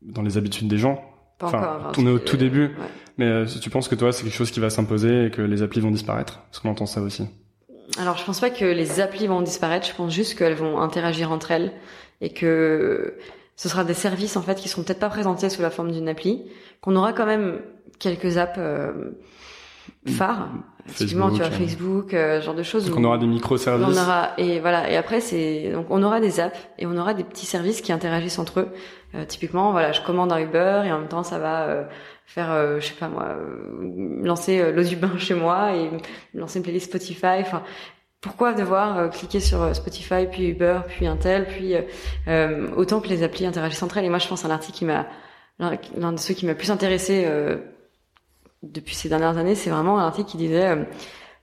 dans 0.02 0.22
les 0.22 0.38
habitudes 0.38 0.68
des 0.68 0.78
gens. 0.78 1.04
Pas 1.38 1.48
enfin, 1.48 1.58
encore, 1.58 1.92
on 1.98 2.08
est 2.08 2.12
au 2.12 2.20
tout 2.20 2.38
début. 2.38 2.68
Ouais. 2.68 2.88
Mais 3.18 3.26
euh, 3.26 3.46
tu 3.46 3.70
penses 3.70 3.88
que 3.88 3.96
toi, 3.96 4.12
c'est 4.12 4.24
quelque 4.24 4.36
chose 4.36 4.52
qui 4.52 4.60
va 4.60 4.70
s'imposer 4.70 5.26
et 5.26 5.32
que 5.32 5.42
les 5.42 5.62
applis 5.62 5.80
vont 5.82 5.92
disparaître? 5.92 6.40
Parce 6.50 6.60
qu'on 6.60 6.70
entend 6.70 6.86
ça 6.86 7.02
aussi. 7.02 7.28
Alors, 7.98 8.18
je 8.18 8.26
pense 8.26 8.40
pas 8.40 8.50
que 8.50 8.66
les 8.66 9.00
applis 9.00 9.28
vont 9.28 9.42
disparaître. 9.42 9.88
Je 9.88 9.94
pense 9.94 10.14
juste 10.14 10.38
qu'elles 10.38 10.56
vont 10.56 10.80
interagir 10.82 11.32
entre 11.32 11.52
elles 11.52 11.72
et 12.22 12.32
que 12.34 13.18
ce 13.56 13.70
sera 13.70 13.84
des 13.84 13.94
services 13.94 14.36
en 14.38 14.42
fait 14.42 14.56
qui 14.56 14.68
seront 14.70 14.84
peut-être 14.84 15.00
pas 15.00 15.10
présentés 15.10 15.50
sous 15.50 15.62
la 15.62 15.70
forme 15.70 15.92
d'une 15.92 16.10
appli, 16.10 16.44
qu'on 16.82 16.96
aura 16.96 17.14
quand 17.14 17.26
même 17.26 17.62
quelques 18.00 18.38
apps 18.38 18.56
euh, 18.58 18.92
phares. 20.08 20.50
Effectivement, 20.88 21.32
tu 21.32 21.38
vois 21.38 21.50
Facebook, 21.50 22.12
Facebook, 22.12 22.14
euh, 22.14 22.42
ce 22.42 22.46
genre 22.46 22.54
de 22.56 22.62
choses. 22.64 22.86
Donc 22.86 22.98
où- 22.98 23.02
on 23.02 23.06
aura 23.06 23.18
des 23.18 23.26
microservices. 23.26 23.88
on 23.88 24.02
aura 24.02 24.30
et 24.38 24.60
voilà 24.60 24.90
et 24.92 24.98
après 24.98 25.20
c'est 25.20 25.72
donc 25.74 25.88
on 25.90 26.04
aura 26.04 26.20
des 26.20 26.40
apps 26.40 26.60
et 26.78 26.86
on 26.86 26.96
aura 26.98 27.16
des 27.16 27.24
petits 27.24 27.48
services 27.48 27.82
qui 27.82 27.92
interagissent 27.92 28.38
entre 28.38 28.60
eux. 28.60 28.68
Euh, 29.16 29.26
typiquement 29.26 29.72
voilà 29.72 29.94
je 29.94 30.02
commande 30.02 30.32
un 30.32 30.38
Uber 30.40 30.84
et 30.86 30.92
en 30.92 31.00
même 31.00 31.08
temps 31.08 31.24
ça 31.24 31.40
va 31.40 31.64
euh, 31.64 31.84
faire 32.28 32.52
euh, 32.52 32.80
je 32.80 32.86
sais 32.88 32.94
pas 32.94 33.08
moi 33.08 33.30
euh, 33.30 34.20
lancer 34.24 34.60
euh, 34.60 34.72
l'eau 34.72 34.84
du 34.84 34.96
bain 34.96 35.12
chez 35.18 35.34
moi 35.34 35.74
et 35.76 35.90
lancer 36.36 36.60
une 36.60 36.64
playlist 36.64 36.88
Spotify. 36.90 37.40
Enfin 37.42 37.64
pourquoi 38.26 38.54
devoir 38.54 38.98
euh, 38.98 39.08
cliquer 39.10 39.40
sur 39.40 39.62
euh, 39.62 39.74
Spotify 39.74 40.26
puis 40.30 40.48
Uber 40.50 40.80
puis 40.88 41.06
un 41.06 41.16
tel 41.16 41.46
puis 41.46 41.76
euh, 41.76 41.82
euh, 42.28 42.68
autant 42.76 43.00
que 43.00 43.08
les 43.08 43.22
applis 43.22 43.46
interagissent 43.46 43.84
entre 43.84 43.98
elles 44.00 44.06
et 44.06 44.10
moi 44.10 44.18
je 44.18 44.28
pense 44.28 44.44
à 44.44 44.48
un 44.48 44.52
article 44.52 44.78
qui 44.80 44.86
m'a 44.86 45.06
l'un 45.60 46.12
de 46.12 46.18
ceux 46.20 46.34
qui 46.34 46.46
m'a 46.48 46.56
plus 46.56 46.72
intéressé 46.72 47.24
euh, 47.28 47.58
depuis 48.64 48.96
ces 48.96 49.10
dernières 49.10 49.38
années 49.38 49.54
c'est 49.54 49.70
vraiment 49.70 50.00
un 50.00 50.08
article 50.08 50.32
qui 50.32 50.38
disait 50.38 50.76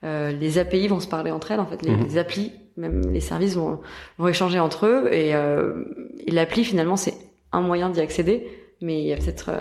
euh, 0.04 0.32
les 0.32 0.58
API 0.58 0.88
vont 0.88 0.98
se 0.98 1.06
parler 1.06 1.30
entre 1.30 1.52
elles 1.52 1.60
en 1.60 1.66
fait 1.66 1.80
les, 1.82 1.92
Mhm. 1.92 2.04
les 2.04 2.18
applis 2.18 2.52
même 2.76 3.12
les 3.12 3.20
services 3.20 3.54
vont, 3.54 3.80
vont 4.18 4.26
échanger 4.28 4.58
entre 4.58 4.86
eux 4.86 5.08
et, 5.12 5.34
euh, 5.36 5.84
et 6.26 6.32
l'appli 6.32 6.64
finalement 6.64 6.96
c'est 6.96 7.14
un 7.52 7.60
moyen 7.60 7.90
d'y 7.90 8.00
accéder 8.00 8.48
mais 8.80 9.00
il 9.00 9.06
y 9.06 9.12
a 9.12 9.16
peut-être 9.16 9.52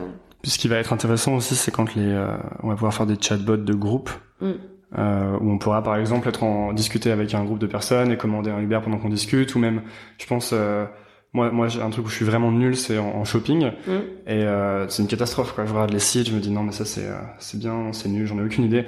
Puis 0.42 0.50
ce 0.52 0.58
qui 0.58 0.68
va 0.68 0.78
être 0.78 0.92
intéressant 0.94 1.36
aussi, 1.36 1.54
c'est 1.56 1.70
quand 1.70 1.94
les, 1.94 2.02
euh, 2.04 2.36
on 2.64 2.70
va 2.70 2.74
pouvoir 2.74 2.94
faire 2.96 3.06
des 3.06 3.18
chatbots 3.22 3.58
de 3.58 3.74
groupe. 3.76 4.10
Mm. 4.40 4.54
Euh, 4.98 5.38
où 5.40 5.50
on 5.50 5.58
pourra 5.58 5.82
par 5.84 5.96
exemple 5.96 6.28
être 6.28 6.44
en 6.44 6.74
discuter 6.74 7.12
avec 7.12 7.34
un 7.34 7.46
groupe 7.46 7.60
de 7.60 7.66
personnes 7.68 8.12
et 8.12 8.18
commander 8.18 8.52
un 8.52 8.60
Uber 8.60 8.80
pendant 8.84 8.98
qu'on 8.98 9.08
discute 9.08 9.56
ou 9.56 9.60
même 9.60 9.84
je 10.18 10.26
pense 10.26 10.50
euh, 10.52 10.84
moi 11.32 11.50
moi 11.50 11.70
j'ai 11.70 11.82
un 11.82 11.90
truc 11.92 12.08
où 12.08 12.10
je 12.10 12.16
suis 12.16 12.26
vraiment 12.26 12.52
nul 12.52 12.76
c'est 12.76 12.98
en, 12.98 13.08
en 13.16 13.24
shopping. 13.24 13.72
Mm. 13.88 13.92
et 14.28 14.44
euh, 14.44 14.90
c'est 14.90 15.02
une 15.02 15.08
catastrophe 15.08 15.54
quoi. 15.56 15.66
Je 15.66 15.72
regarde 15.72 15.92
les 15.92 16.00
sites 16.00 16.28
je 16.28 16.36
me 16.36 16.42
dis 16.42 16.52
non 16.52 16.64
mais 16.64 16.74
ça 16.74 16.84
c'est 16.84 17.06
euh, 17.06 17.14
c'est 17.40 17.58
bien 17.58 17.94
c'est 17.94 18.10
nul 18.10 18.26
j'en 18.28 18.38
ai 18.40 18.44
aucune 18.44 18.66
idée. 18.66 18.84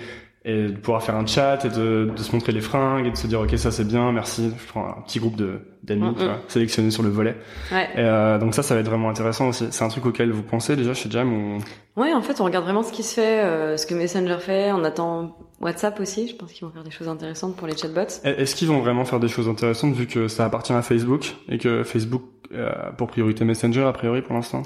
Et 0.45 0.67
de 0.67 0.75
pouvoir 0.75 1.01
faire 1.01 1.15
un 1.15 1.25
chat 1.25 1.63
et 1.63 1.69
de, 1.69 2.11
de 2.13 2.21
se 2.21 2.33
montrer 2.33 2.51
les 2.51 2.59
fringues 2.59 3.05
et 3.05 3.11
de 3.11 3.15
se 3.15 3.27
dire 3.27 3.39
ok 3.39 3.57
ça 3.57 3.71
c'est 3.71 3.87
bien 3.87 4.11
merci. 4.11 4.51
Je 4.61 4.67
prends 4.67 4.85
un 4.85 5.01
petit 5.03 5.19
groupe 5.19 5.37
de 5.37 5.61
d'amis 5.83 6.01
Mm, 6.01 6.21
mm. 6.21 6.35
sélectionnés 6.49 6.91
sur 6.91 7.01
le 7.01 7.07
volet. 7.07 7.37
Ouais. 7.71 7.85
Et 7.95 7.99
euh, 7.99 8.37
donc 8.39 8.53
ça 8.53 8.61
ça 8.61 8.73
va 8.75 8.81
être 8.81 8.89
vraiment 8.89 9.09
intéressant 9.09 9.47
aussi. 9.47 9.67
C'est 9.71 9.85
un 9.85 9.87
truc 9.87 10.05
auquel 10.05 10.31
vous 10.31 10.43
pensez 10.43 10.75
déjà 10.75 10.93
chez 10.93 11.09
Jam 11.09 11.31
ou? 11.31 11.59
Ouais, 11.95 12.11
en 12.13 12.21
fait, 12.21 12.41
on 12.41 12.43
regarde 12.43 12.65
vraiment 12.65 12.83
ce 12.83 12.91
qui 12.91 13.03
se 13.03 13.13
fait, 13.13 13.39
euh, 13.45 13.77
ce 13.77 13.85
que 13.85 13.93
Messenger 13.95 14.37
fait. 14.39 14.71
On 14.73 14.83
attend 14.83 15.37
WhatsApp 15.63 15.99
aussi. 15.99 16.27
Je 16.27 16.35
pense 16.35 16.51
qu'ils 16.51 16.65
vont 16.67 16.73
faire 16.73 16.83
des 16.83 16.91
choses 16.91 17.07
intéressantes 17.07 17.55
pour 17.55 17.67
les 17.67 17.75
chatbots. 17.77 18.21
Est-ce 18.23 18.55
qu'ils 18.55 18.67
vont 18.67 18.79
vraiment 18.79 19.05
faire 19.05 19.19
des 19.19 19.27
choses 19.27 19.49
intéressantes 19.49 19.93
vu 19.93 20.07
que 20.07 20.27
ça 20.27 20.45
appartient 20.45 20.73
à 20.73 20.81
Facebook 20.81 21.35
et 21.49 21.57
que 21.57 21.83
Facebook 21.83 22.23
a 22.55 22.91
pour 22.91 23.07
priorité 23.07 23.45
Messenger 23.45 23.83
a 23.83 23.93
priori 23.93 24.21
pour 24.21 24.35
l'instant? 24.35 24.63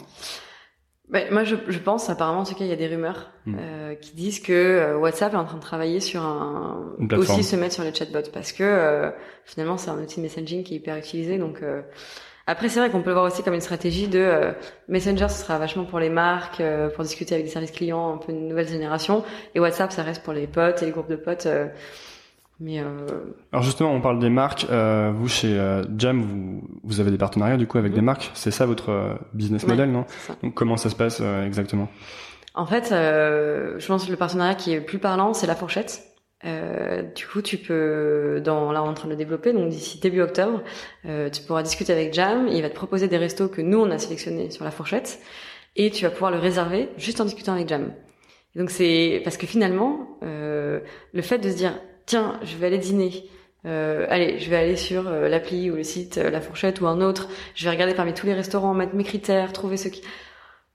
Ben, 1.09 1.31
moi, 1.31 1.45
je, 1.45 1.55
je 1.69 1.79
pense, 1.79 2.09
apparemment, 2.09 2.41
en 2.41 2.43
tout 2.43 2.55
cas, 2.55 2.65
il 2.65 2.69
y 2.69 2.73
a 2.73 2.75
des 2.75 2.87
rumeurs 2.87 3.31
Mm. 3.47 3.55
euh, 3.59 3.95
qui 3.95 4.13
disent 4.13 4.41
que 4.41 4.51
euh, 4.51 4.97
WhatsApp 4.97 5.33
est 5.33 5.37
en 5.37 5.45
train 5.45 5.55
de 5.55 5.61
travailler 5.61 6.01
sur 6.01 6.21
un 6.21 6.97
aussi 7.17 7.45
se 7.45 7.55
mettre 7.55 7.75
sur 7.75 7.83
les 7.85 7.93
chatbots 7.93 8.29
parce 8.33 8.51
que 8.51 8.63
euh, 8.63 9.09
finalement, 9.45 9.77
c'est 9.77 9.89
un 9.89 10.01
outil 10.01 10.17
de 10.17 10.23
messaging 10.23 10.63
qui 10.63 10.73
est 10.73 10.77
hyper 10.77 10.97
utilisé. 10.97 11.37
Donc 11.37 11.63
euh, 11.63 11.81
après, 12.47 12.69
c'est 12.69 12.79
vrai 12.79 12.89
qu'on 12.89 13.01
peut 13.01 13.09
le 13.09 13.15
voir 13.15 13.25
aussi 13.25 13.43
comme 13.43 13.53
une 13.53 13.61
stratégie 13.61 14.07
de 14.07 14.19
euh, 14.19 14.51
Messenger, 14.87 15.27
ce 15.29 15.43
sera 15.43 15.57
vachement 15.59 15.83
pour 15.85 15.99
les 15.99 16.09
marques, 16.09 16.61
euh, 16.61 16.89
pour 16.89 17.03
discuter 17.03 17.35
avec 17.35 17.45
des 17.45 17.51
services 17.51 17.71
clients, 17.71 18.13
un 18.13 18.17
peu 18.17 18.31
une 18.31 18.47
nouvelle 18.47 18.67
génération, 18.67 19.23
et 19.53 19.59
WhatsApp, 19.59 19.91
ça 19.91 20.03
reste 20.03 20.23
pour 20.23 20.33
les 20.33 20.47
potes 20.47 20.81
et 20.81 20.85
les 20.85 20.91
groupes 20.91 21.09
de 21.09 21.15
potes. 21.17 21.45
euh, 21.45 21.67
mais 22.59 22.79
euh, 22.79 22.85
Alors 23.51 23.61
justement, 23.63 23.91
on 23.91 24.01
parle 24.01 24.17
des 24.17 24.31
marques. 24.31 24.65
Euh, 24.71 25.11
vous 25.15 25.27
chez 25.27 25.59
euh, 25.59 25.83
Jam, 25.95 26.21
vous, 26.21 26.61
vous 26.83 26.99
avez 26.99 27.11
des 27.11 27.17
partenariats 27.19 27.57
du 27.57 27.67
coup 27.67 27.77
avec 27.77 27.93
des 27.93 28.01
marques. 28.01 28.31
C'est 28.33 28.49
ça 28.49 28.65
votre 28.65 29.19
business 29.35 29.61
Ouais. 29.63 29.69
model, 29.69 29.91
non. 29.91 30.05
Donc 30.41 30.55
comment 30.55 30.75
ça 30.75 30.89
se 30.89 30.95
passe 30.95 31.19
euh, 31.21 31.45
exactement? 31.45 31.87
En 32.55 32.65
fait, 32.65 32.91
euh, 32.91 33.75
je 33.77 33.85
pense 33.85 34.05
que 34.05 34.09
le 34.11 34.17
partenariat 34.17 34.55
qui 34.55 34.73
est 34.73 34.81
plus 34.81 34.97
parlant, 34.97 35.35
c'est 35.35 35.45
la 35.45 35.53
fourchette. 35.55 36.01
Euh, 36.45 37.01
du 37.01 37.25
coup, 37.25 37.41
tu 37.41 37.57
peux, 37.57 38.41
dans, 38.43 38.71
là, 38.71 38.83
on 38.83 38.85
est 38.85 38.89
en 38.89 38.93
train 38.93 39.07
de 39.07 39.13
le 39.13 39.17
développer, 39.17 39.53
donc 39.53 39.69
d'ici 39.69 39.99
début 39.99 40.21
octobre, 40.21 40.61
euh, 41.05 41.29
tu 41.29 41.41
pourras 41.41 41.63
discuter 41.63 41.93
avec 41.93 42.13
Jam, 42.13 42.47
il 42.47 42.61
va 42.61 42.69
te 42.69 42.75
proposer 42.75 43.07
des 43.07 43.17
restos 43.17 43.49
que 43.49 43.61
nous, 43.61 43.79
on 43.79 43.89
a 43.89 43.97
sélectionnés 43.97 44.51
sur 44.51 44.63
la 44.63 44.71
fourchette, 44.71 45.19
et 45.75 45.89
tu 45.89 46.03
vas 46.03 46.11
pouvoir 46.11 46.31
le 46.31 46.37
réserver 46.37 46.89
juste 46.97 47.21
en 47.21 47.25
discutant 47.25 47.53
avec 47.53 47.67
Jam. 47.67 47.91
Donc 48.55 48.69
c'est, 48.69 49.21
parce 49.23 49.37
que 49.37 49.47
finalement, 49.47 50.17
euh, 50.23 50.79
le 51.11 51.21
fait 51.23 51.39
de 51.39 51.49
se 51.49 51.55
dire, 51.55 51.79
tiens, 52.05 52.39
je 52.43 52.55
vais 52.57 52.67
aller 52.67 52.77
dîner, 52.77 53.29
euh, 53.65 54.05
allez, 54.09 54.37
je 54.37 54.49
vais 54.49 54.57
aller 54.57 54.75
sur 54.75 55.07
euh, 55.07 55.27
l'appli 55.27 55.71
ou 55.71 55.75
le 55.75 55.83
site 55.83 56.19
euh, 56.19 56.29
La 56.29 56.39
Fourchette 56.39 56.81
ou 56.81 56.87
un 56.87 57.01
autre, 57.01 57.27
je 57.55 57.65
vais 57.65 57.71
regarder 57.71 57.95
parmi 57.95 58.13
tous 58.13 58.27
les 58.27 58.33
restaurants, 58.33 58.73
mettre 58.73 58.95
mes 58.95 59.03
critères, 59.03 59.53
trouver 59.53 59.77
ceux 59.77 59.89
qui... 59.89 60.03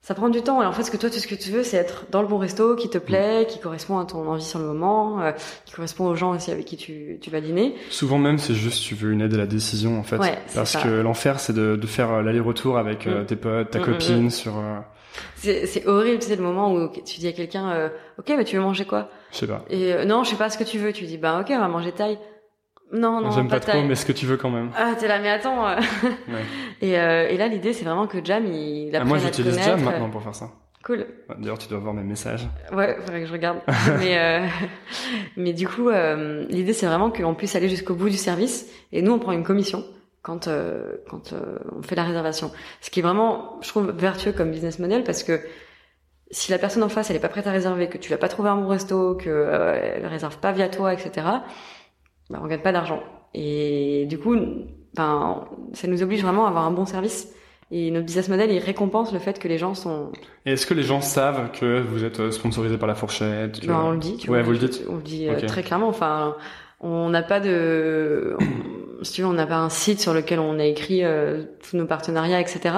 Ça 0.04 0.14
prend 0.14 0.28
du 0.28 0.42
temps 0.42 0.60
et 0.60 0.66
en 0.66 0.72
fait 0.72 0.82
ce 0.82 0.90
que 0.90 0.96
toi 0.96 1.10
tout 1.10 1.18
ce 1.20 1.28
que 1.28 1.36
tu 1.36 1.50
veux 1.52 1.62
c'est 1.62 1.76
être 1.76 2.06
dans 2.10 2.22
le 2.22 2.26
bon 2.28 2.38
resto 2.38 2.74
qui 2.74 2.90
te 2.90 2.98
plaît, 2.98 3.46
qui 3.48 3.60
correspond 3.60 3.98
à 3.98 4.04
ton 4.04 4.26
envie 4.28 4.42
sur 4.44 4.58
le 4.58 4.64
moment, 4.64 5.20
euh, 5.20 5.30
qui 5.64 5.72
correspond 5.74 6.06
aux 6.06 6.16
gens 6.16 6.34
aussi 6.34 6.50
avec 6.50 6.64
qui 6.64 6.76
tu, 6.76 7.18
tu 7.20 7.30
vas 7.30 7.40
dîner. 7.40 7.76
Souvent 7.88 8.18
même, 8.18 8.38
c'est 8.38 8.54
juste 8.54 8.82
tu 8.82 8.96
veux 8.96 9.12
une 9.12 9.20
aide 9.20 9.34
à 9.34 9.36
la 9.38 9.46
décision 9.46 10.00
en 10.00 10.02
fait. 10.02 10.16
Ouais, 10.16 10.36
c'est 10.48 10.56
Parce 10.56 10.72
ça. 10.72 10.80
que 10.82 10.88
l'enfer, 10.88 11.38
c'est 11.38 11.52
de, 11.52 11.76
de 11.76 11.86
faire 11.86 12.10
euh, 12.10 12.22
l'aller-retour 12.22 12.78
avec 12.78 13.06
euh, 13.06 13.22
Mm. 13.22 13.26
tes 13.26 13.36
potes, 13.36 13.70
ta 13.70 13.78
Mm, 13.78 13.82
mm, 13.82 13.84
copine 13.84 14.24
mm. 14.26 14.30
sur, 14.30 14.58
euh, 14.58 14.78
C'est 15.36 15.66
c'est 15.66 15.86
horrible, 15.86 16.18
tu 16.18 16.26
sais 16.26 16.36
le 16.36 16.42
moment 16.42 16.72
où 16.72 16.88
tu 16.88 17.20
dis 17.20 17.28
à 17.28 17.32
quelqu'un 17.32 17.70
euh, 17.70 17.88
OK, 18.18 18.32
mais 18.36 18.44
tu 18.44 18.56
veux 18.56 18.62
manger 18.62 18.84
quoi? 18.86 19.08
Je 19.30 19.38
sais 19.38 19.46
pas. 19.46 19.64
Et 19.70 19.92
euh, 19.92 20.04
non, 20.04 20.24
je 20.24 20.30
sais 20.30 20.36
pas 20.36 20.50
ce 20.50 20.58
que 20.58 20.64
tu 20.64 20.78
veux, 20.78 20.92
tu 20.92 21.04
dis 21.04 21.16
bah 21.16 21.38
OK, 21.40 21.46
on 21.50 21.60
va 21.60 21.68
manger 21.68 21.92
taille. 21.92 22.18
Non 22.92 23.20
non, 23.22 23.30
J'aime 23.30 23.48
pas, 23.48 23.58
pas 23.58 23.72
trop, 23.72 23.82
mais 23.82 23.94
ce 23.94 24.04
que 24.04 24.12
tu 24.12 24.26
veux 24.26 24.36
quand 24.36 24.50
même. 24.50 24.70
Ah, 24.76 24.92
t'es 24.98 25.08
là 25.08 25.18
mais 25.18 25.30
attends. 25.30 25.64
Ouais. 25.66 25.76
et, 26.82 26.98
euh, 26.98 27.26
et 27.28 27.36
là 27.38 27.48
l'idée 27.48 27.72
c'est 27.72 27.84
vraiment 27.84 28.06
que 28.06 28.22
Jam 28.24 28.44
il 28.46 28.90
Ah, 28.94 28.98
apprenne 28.98 29.08
moi, 29.08 29.16
à 29.16 29.30
te 29.30 29.36
j'utilise. 29.36 29.58
Jam 29.64 29.80
maintenant 29.82 30.10
pour 30.10 30.22
faire 30.22 30.34
ça. 30.34 30.50
Cool. 30.84 31.06
D'ailleurs, 31.38 31.58
tu 31.58 31.68
dois 31.68 31.78
voir 31.78 31.94
mes 31.94 32.02
messages. 32.02 32.48
Ouais, 32.72 32.96
faudrait 33.00 33.20
que 33.20 33.26
je 33.26 33.32
regarde. 33.32 33.58
mais, 34.00 34.18
euh, 34.18 34.46
mais 35.36 35.52
du 35.52 35.68
coup, 35.68 35.88
euh, 35.88 36.44
l'idée 36.48 36.72
c'est 36.72 36.86
vraiment 36.86 37.10
qu'on 37.10 37.34
puisse 37.34 37.54
aller 37.54 37.68
jusqu'au 37.68 37.94
bout 37.94 38.10
du 38.10 38.16
service 38.16 38.66
et 38.90 39.00
nous 39.00 39.12
on 39.12 39.18
prend 39.20 39.30
une 39.32 39.44
commission 39.44 39.84
quand 40.22 40.48
euh, 40.48 40.96
quand 41.08 41.32
euh, 41.32 41.58
on 41.78 41.82
fait 41.82 41.94
la 41.94 42.02
réservation. 42.04 42.50
Ce 42.80 42.90
qui 42.90 42.98
est 43.00 43.02
vraiment, 43.02 43.58
je 43.62 43.68
trouve, 43.68 43.90
vertueux 43.92 44.32
comme 44.32 44.50
business 44.50 44.80
model 44.80 45.04
parce 45.04 45.22
que 45.22 45.40
si 46.32 46.50
la 46.50 46.58
personne 46.58 46.82
en 46.82 46.88
face 46.88 47.10
elle 47.10 47.16
est 47.16 47.20
pas 47.20 47.28
prête 47.28 47.46
à 47.46 47.52
réserver, 47.52 47.88
que 47.88 47.98
tu 47.98 48.10
l'as 48.10 48.18
pas 48.18 48.28
trouvé 48.28 48.48
un 48.48 48.56
bon 48.56 48.66
resto, 48.68 49.14
que 49.14 49.28
euh, 49.30 49.96
elle 49.98 50.06
réserve 50.06 50.38
pas 50.38 50.50
via 50.52 50.68
toi, 50.68 50.92
etc. 50.92 51.26
Bah, 52.32 52.40
on 52.42 52.46
gagne 52.48 52.60
pas 52.60 52.72
d'argent. 52.72 53.00
Et 53.34 54.06
du 54.08 54.18
coup, 54.18 54.34
ben 54.94 55.44
ça 55.74 55.86
nous 55.88 56.02
oblige 56.02 56.22
vraiment 56.22 56.46
à 56.46 56.48
avoir 56.48 56.64
un 56.66 56.70
bon 56.72 56.84
service. 56.86 57.28
Et 57.70 57.90
notre 57.90 58.04
business 58.06 58.28
model, 58.28 58.50
il 58.50 58.58
récompense 58.58 59.12
le 59.14 59.18
fait 59.18 59.38
que 59.38 59.48
les 59.48 59.56
gens 59.56 59.74
sont 59.74 60.12
Et 60.44 60.52
est-ce 60.52 60.66
que 60.66 60.74
les 60.74 60.82
gens 60.82 61.00
savent 61.00 61.50
que 61.52 61.80
vous 61.80 62.04
êtes 62.04 62.20
euh, 62.20 62.30
sponsorisé 62.30 62.76
par 62.76 62.86
la 62.88 62.94
fourchette 62.94 63.60
que- 63.60 63.66
Ben, 63.66 63.80
on 63.82 63.92
le 63.92 63.98
dit, 63.98 64.16
tu 64.18 64.28
Ouais, 64.30 64.38
vois. 64.42 64.46
vous 64.46 64.52
le 64.52 64.58
dites 64.58 64.84
On 64.90 64.96
le 64.96 65.02
dit 65.02 65.26
euh, 65.28 65.40
très 65.46 65.62
clairement. 65.62 65.88
Enfin, 65.88 66.36
on 66.80 67.08
n'a 67.08 67.22
pas 67.22 67.40
de, 67.40 68.36
si 69.02 69.12
tu 69.14 69.22
veux, 69.22 69.28
on 69.28 69.32
n'a 69.32 69.46
pas 69.46 69.56
un 69.56 69.70
site 69.70 70.00
sur 70.00 70.12
lequel 70.12 70.38
on 70.38 70.58
a 70.58 70.64
écrit 70.66 71.02
euh, 71.02 71.44
tous 71.66 71.76
nos 71.78 71.86
partenariats, 71.86 72.40
etc. 72.40 72.74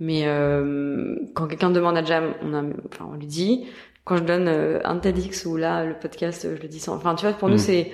Mais 0.00 0.22
euh, 0.26 1.14
quand 1.34 1.46
quelqu'un 1.46 1.70
demande 1.70 1.96
à 1.96 2.04
Jam, 2.04 2.32
on 2.42 2.54
a, 2.54 2.62
enfin, 2.92 3.08
on 3.12 3.16
lui 3.16 3.26
dit. 3.26 3.66
Quand 4.04 4.16
je 4.18 4.24
donne 4.24 4.48
euh, 4.48 4.80
un 4.84 4.98
TEDx 4.98 5.46
ou 5.46 5.56
là 5.56 5.84
le 5.84 5.94
podcast, 5.94 6.46
je 6.56 6.60
le 6.60 6.68
dis 6.68 6.80
sans. 6.80 6.94
Enfin, 6.96 7.14
tu 7.14 7.24
vois, 7.24 7.34
pour 7.34 7.48
Mm. 7.48 7.52
nous, 7.52 7.58
c'est, 7.58 7.92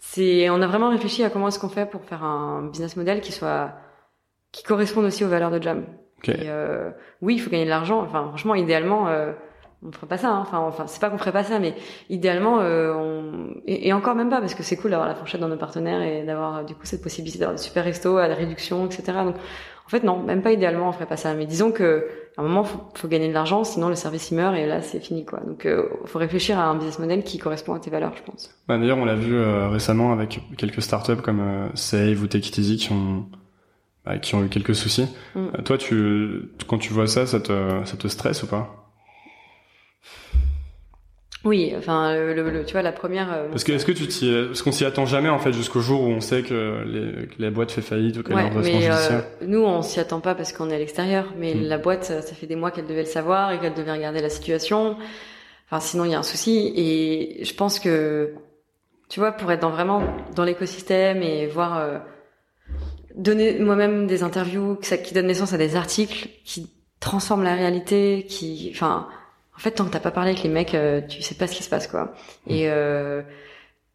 c'est, 0.00 0.48
on 0.50 0.60
a 0.62 0.66
vraiment 0.66 0.88
réfléchi 0.90 1.22
à 1.22 1.30
comment 1.30 1.48
est-ce 1.48 1.58
qu'on 1.58 1.68
fait 1.68 1.86
pour 1.86 2.04
faire 2.04 2.24
un 2.24 2.62
business 2.62 2.96
model 2.96 3.20
qui 3.20 3.32
soit, 3.32 3.74
qui 4.50 4.64
corresponde 4.64 5.04
aussi 5.04 5.24
aux 5.24 5.28
valeurs 5.28 5.50
de 5.50 5.62
Jam. 5.62 5.84
Ok. 6.18 6.30
Et 6.30 6.48
euh, 6.48 6.90
oui, 7.20 7.34
il 7.34 7.38
faut 7.38 7.50
gagner 7.50 7.66
de 7.66 7.70
l'argent. 7.70 8.00
Enfin, 8.00 8.26
franchement, 8.28 8.54
idéalement, 8.54 9.08
euh, 9.08 9.32
on 9.86 9.92
ferait 9.92 10.06
pas 10.06 10.16
ça. 10.16 10.30
hein. 10.30 10.40
Enfin, 10.40 10.58
enfin, 10.58 10.86
c'est 10.86 11.00
pas 11.00 11.10
qu'on 11.10 11.18
ferait 11.18 11.32
pas 11.32 11.44
ça, 11.44 11.58
mais 11.58 11.74
idéalement, 12.08 12.60
euh, 12.60 12.92
on... 12.94 13.54
et, 13.66 13.88
et 13.88 13.92
encore 13.92 14.14
même 14.14 14.30
pas, 14.30 14.40
parce 14.40 14.54
que 14.54 14.62
c'est 14.62 14.76
cool 14.76 14.90
d'avoir 14.90 15.08
la 15.08 15.14
fourchette 15.14 15.40
dans 15.40 15.48
nos 15.48 15.56
partenaires 15.56 16.02
et 16.02 16.24
d'avoir 16.24 16.64
du 16.64 16.74
coup 16.74 16.84
cette 16.84 17.02
possibilité 17.02 17.38
d'avoir 17.38 17.56
des 17.56 17.62
super 17.62 17.84
restos 17.84 18.16
à 18.16 18.26
la 18.26 18.34
réduction, 18.34 18.86
etc. 18.86 19.02
Donc, 19.24 19.36
en 19.90 19.98
fait, 19.98 20.04
non, 20.04 20.22
même 20.22 20.40
pas 20.40 20.52
idéalement, 20.52 20.88
on 20.88 20.92
ferait 20.92 21.06
pas 21.06 21.16
ça. 21.16 21.34
Mais 21.34 21.46
disons 21.46 21.72
que 21.72 22.06
à 22.36 22.42
un 22.42 22.44
moment, 22.44 22.62
faut, 22.62 22.78
faut 22.94 23.08
gagner 23.08 23.26
de 23.26 23.32
l'argent, 23.32 23.64
sinon 23.64 23.88
le 23.88 23.96
service 23.96 24.30
il 24.30 24.36
meurt 24.36 24.56
et 24.56 24.64
là, 24.64 24.82
c'est 24.82 25.00
fini, 25.00 25.24
quoi. 25.24 25.40
Donc, 25.40 25.66
euh, 25.66 25.88
faut 26.04 26.20
réfléchir 26.20 26.60
à 26.60 26.66
un 26.66 26.76
business 26.76 27.00
model 27.00 27.24
qui 27.24 27.38
correspond 27.38 27.74
à 27.74 27.80
tes 27.80 27.90
valeurs, 27.90 28.12
je 28.16 28.22
pense. 28.22 28.54
Bah, 28.68 28.78
D'ailleurs, 28.78 28.98
on 28.98 29.04
l'a 29.04 29.16
vu 29.16 29.34
euh, 29.34 29.68
récemment 29.68 30.12
avec 30.12 30.42
quelques 30.56 30.80
startups 30.80 31.16
comme 31.16 31.40
euh, 31.40 31.68
Save 31.74 32.22
ou 32.22 32.28
Take 32.28 32.46
It 32.46 32.58
Easy 32.58 32.76
qui 32.76 32.92
ont, 32.92 33.26
bah, 34.04 34.18
qui 34.18 34.36
ont 34.36 34.44
eu 34.44 34.48
quelques 34.48 34.76
soucis. 34.76 35.08
Mm. 35.34 35.38
Euh, 35.58 35.62
toi, 35.62 35.76
tu, 35.76 36.52
quand 36.68 36.78
tu 36.78 36.92
vois 36.92 37.08
ça, 37.08 37.26
ça 37.26 37.40
te, 37.40 37.80
ça 37.84 37.96
te 37.96 38.06
stresse 38.06 38.44
ou 38.44 38.46
pas? 38.46 38.92
Oui, 41.44 41.72
enfin, 41.78 42.14
le, 42.14 42.34
le- 42.34 42.50
le- 42.50 42.64
tu 42.66 42.72
vois, 42.72 42.82
la 42.82 42.92
première. 42.92 43.32
euh, 43.32 43.48
Parce 43.48 43.64
que 43.64 43.72
est-ce 43.72 43.86
que 43.86 43.92
tu 43.92 44.06
t'y, 44.06 44.30
parce 44.48 44.60
qu'on 44.60 44.72
s'y 44.72 44.84
attend 44.84 45.06
jamais 45.06 45.30
en 45.30 45.38
fait 45.38 45.52
jusqu'au 45.54 45.80
jour 45.80 46.02
où 46.02 46.08
on 46.08 46.20
sait 46.20 46.42
que, 46.42 46.82
les, 46.84 47.26
que 47.28 47.40
la 47.42 47.50
boîte 47.50 47.70
fait 47.70 47.80
faillite 47.80 48.18
ou 48.18 48.22
qu'elle 48.22 48.32
est 48.32 48.34
en 48.34 48.42
Ouais, 48.42 48.48
redressement 48.50 48.78
euh, 48.78 48.82
judiciaire. 48.96 49.24
nous, 49.46 49.62
on 49.64 49.80
s'y 49.80 50.00
attend 50.00 50.20
pas 50.20 50.34
parce 50.34 50.52
qu'on 50.52 50.68
est 50.68 50.74
à 50.74 50.78
l'extérieur. 50.78 51.32
Mais 51.38 51.54
Mm. 51.54 51.62
la 51.62 51.78
boîte, 51.78 52.04
ça, 52.04 52.20
ça 52.20 52.34
fait 52.34 52.46
des 52.46 52.56
mois 52.56 52.70
qu'elle 52.70 52.86
devait 52.86 53.00
le 53.04 53.06
savoir 53.08 53.52
et 53.52 53.58
qu'elle 53.58 53.72
devait 53.72 53.92
regarder 53.92 54.20
la 54.20 54.28
situation. 54.28 54.96
Enfin, 55.66 55.80
sinon, 55.80 56.04
il 56.04 56.10
y 56.10 56.14
a 56.14 56.18
un 56.18 56.22
souci. 56.22 56.74
Et 56.76 57.42
je 57.42 57.54
pense 57.54 57.78
que, 57.80 58.34
tu 59.08 59.18
vois, 59.20 59.32
pour 59.32 59.50
être 59.50 59.60
dans 59.62 59.70
vraiment 59.70 60.02
dans 60.36 60.44
l'écosystème 60.44 61.22
et 61.22 61.46
voir 61.46 61.78
euh, 61.78 61.98
donner 63.16 63.58
moi-même 63.60 64.06
des 64.06 64.22
interviews 64.22 64.76
que 64.76 64.86
ça, 64.86 64.98
qui 64.98 65.14
donnent 65.14 65.26
naissance 65.28 65.52
à 65.52 65.58
des 65.58 65.74
articles 65.76 66.28
qui 66.44 66.70
transforment 67.00 67.44
la 67.44 67.54
réalité, 67.54 68.26
qui, 68.28 68.70
enfin, 68.74 69.08
en 69.60 69.62
fait, 69.62 69.72
tant 69.72 69.84
que 69.84 69.90
t'as 69.90 70.00
pas 70.00 70.10
parlé 70.10 70.30
avec 70.30 70.42
les 70.42 70.48
mecs, 70.50 70.74
euh, 70.74 71.02
tu 71.06 71.22
sais 71.22 71.36
pas 71.36 71.46
ce 71.46 71.54
qui 71.54 71.62
se 71.62 71.68
passe, 71.70 71.86
quoi. 71.86 72.14
Et 72.48 72.70
euh, 72.70 73.22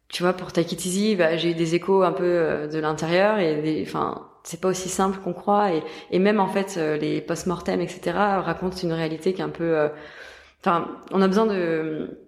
tu 0.08 0.22
vois, 0.22 0.32
pour 0.34 0.52
Take 0.52 0.74
It 0.74 0.86
Easy, 0.86 1.16
bah, 1.16 1.36
j'ai 1.36 1.50
eu 1.52 1.54
des 1.54 1.74
échos 1.74 2.02
un 2.04 2.12
peu 2.12 2.24
euh, 2.24 2.68
de 2.68 2.78
l'intérieur 2.78 3.38
et 3.40 3.82
enfin, 3.86 4.28
c'est 4.44 4.60
pas 4.60 4.68
aussi 4.68 4.88
simple 4.88 5.18
qu'on 5.20 5.34
croit 5.34 5.72
et, 5.74 5.82
et 6.12 6.18
même 6.20 6.40
en 6.40 6.48
fait 6.48 6.76
euh, 6.78 6.96
les 6.98 7.20
post-mortem, 7.20 7.80
etc. 7.80 8.40
racontent 8.40 8.76
une 8.82 8.92
réalité 8.92 9.34
qui 9.34 9.40
est 9.42 9.44
un 9.44 9.50
peu, 9.50 9.76
euh, 9.78 9.88
enfin, 10.60 10.88
on 11.12 11.22
a 11.22 11.28
besoin 11.28 11.46
de 11.46 12.20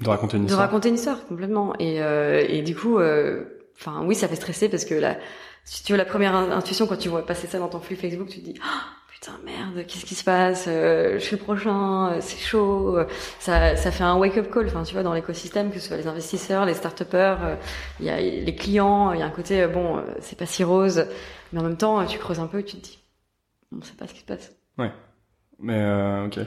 De 0.00 0.08
raconter 0.08 0.36
une 0.38 0.46
de 0.46 0.48
histoire. 0.48 0.66
raconter 0.66 0.88
une 0.88 0.96
histoire 0.96 1.24
complètement 1.26 1.74
et 1.78 2.02
euh, 2.02 2.44
et 2.48 2.62
du 2.62 2.74
coup, 2.74 2.98
euh, 2.98 3.44
enfin, 3.78 4.02
oui, 4.04 4.14
ça 4.16 4.26
fait 4.28 4.36
stresser 4.36 4.68
parce 4.68 4.84
que 4.84 4.94
la, 4.94 5.18
si 5.64 5.84
tu 5.84 5.92
veux 5.92 5.98
la 5.98 6.04
première 6.04 6.34
in- 6.34 6.50
intuition 6.50 6.86
quand 6.88 6.96
tu 6.96 7.08
vois 7.08 7.24
passer 7.24 7.46
ça 7.46 7.60
dans 7.60 7.68
ton 7.68 7.80
flux 7.80 7.96
Facebook, 7.96 8.28
tu 8.28 8.40
te 8.40 8.44
dis 8.44 8.60
putain 9.24 9.38
merde, 9.44 9.86
qu'est-ce 9.86 10.04
qui 10.04 10.14
se 10.14 10.24
passe 10.24 10.66
Euh, 10.68 11.14
Je 11.14 11.24
suis 11.24 11.36
le 11.36 11.42
prochain, 11.42 12.12
euh, 12.12 12.16
c'est 12.20 12.38
chaud. 12.38 12.96
euh, 12.98 13.06
Ça, 13.38 13.76
ça 13.76 13.90
fait 13.90 14.04
un 14.04 14.16
wake-up 14.16 14.50
call. 14.52 14.66
Enfin, 14.66 14.82
tu 14.82 14.94
vois, 14.94 15.02
dans 15.02 15.14
l'écosystème, 15.14 15.70
que 15.70 15.78
ce 15.78 15.88
soit 15.88 15.96
les 15.96 16.06
investisseurs, 16.06 16.64
les 16.66 16.74
start-upers, 16.74 17.38
euh, 17.42 17.56
il 18.00 18.06
y 18.06 18.10
a 18.10 18.20
les 18.20 18.54
clients, 18.54 19.12
il 19.12 19.20
y 19.20 19.22
a 19.22 19.26
un 19.26 19.30
côté 19.30 19.66
bon, 19.66 19.96
euh, 19.98 20.00
c'est 20.20 20.38
pas 20.38 20.46
si 20.46 20.64
rose, 20.64 21.06
mais 21.52 21.60
en 21.60 21.62
même 21.64 21.76
temps, 21.76 22.04
tu 22.06 22.18
creuses 22.18 22.40
un 22.40 22.46
peu, 22.46 22.60
et 22.60 22.64
tu 22.64 22.76
te 22.76 22.82
dis, 22.84 22.98
on 23.76 23.82
sait 23.82 23.94
pas 23.94 24.06
ce 24.06 24.14
qui 24.14 24.20
se 24.20 24.24
passe. 24.26 24.52
Mais 25.60 25.78
euh, 25.78 26.26
ok. 26.26 26.40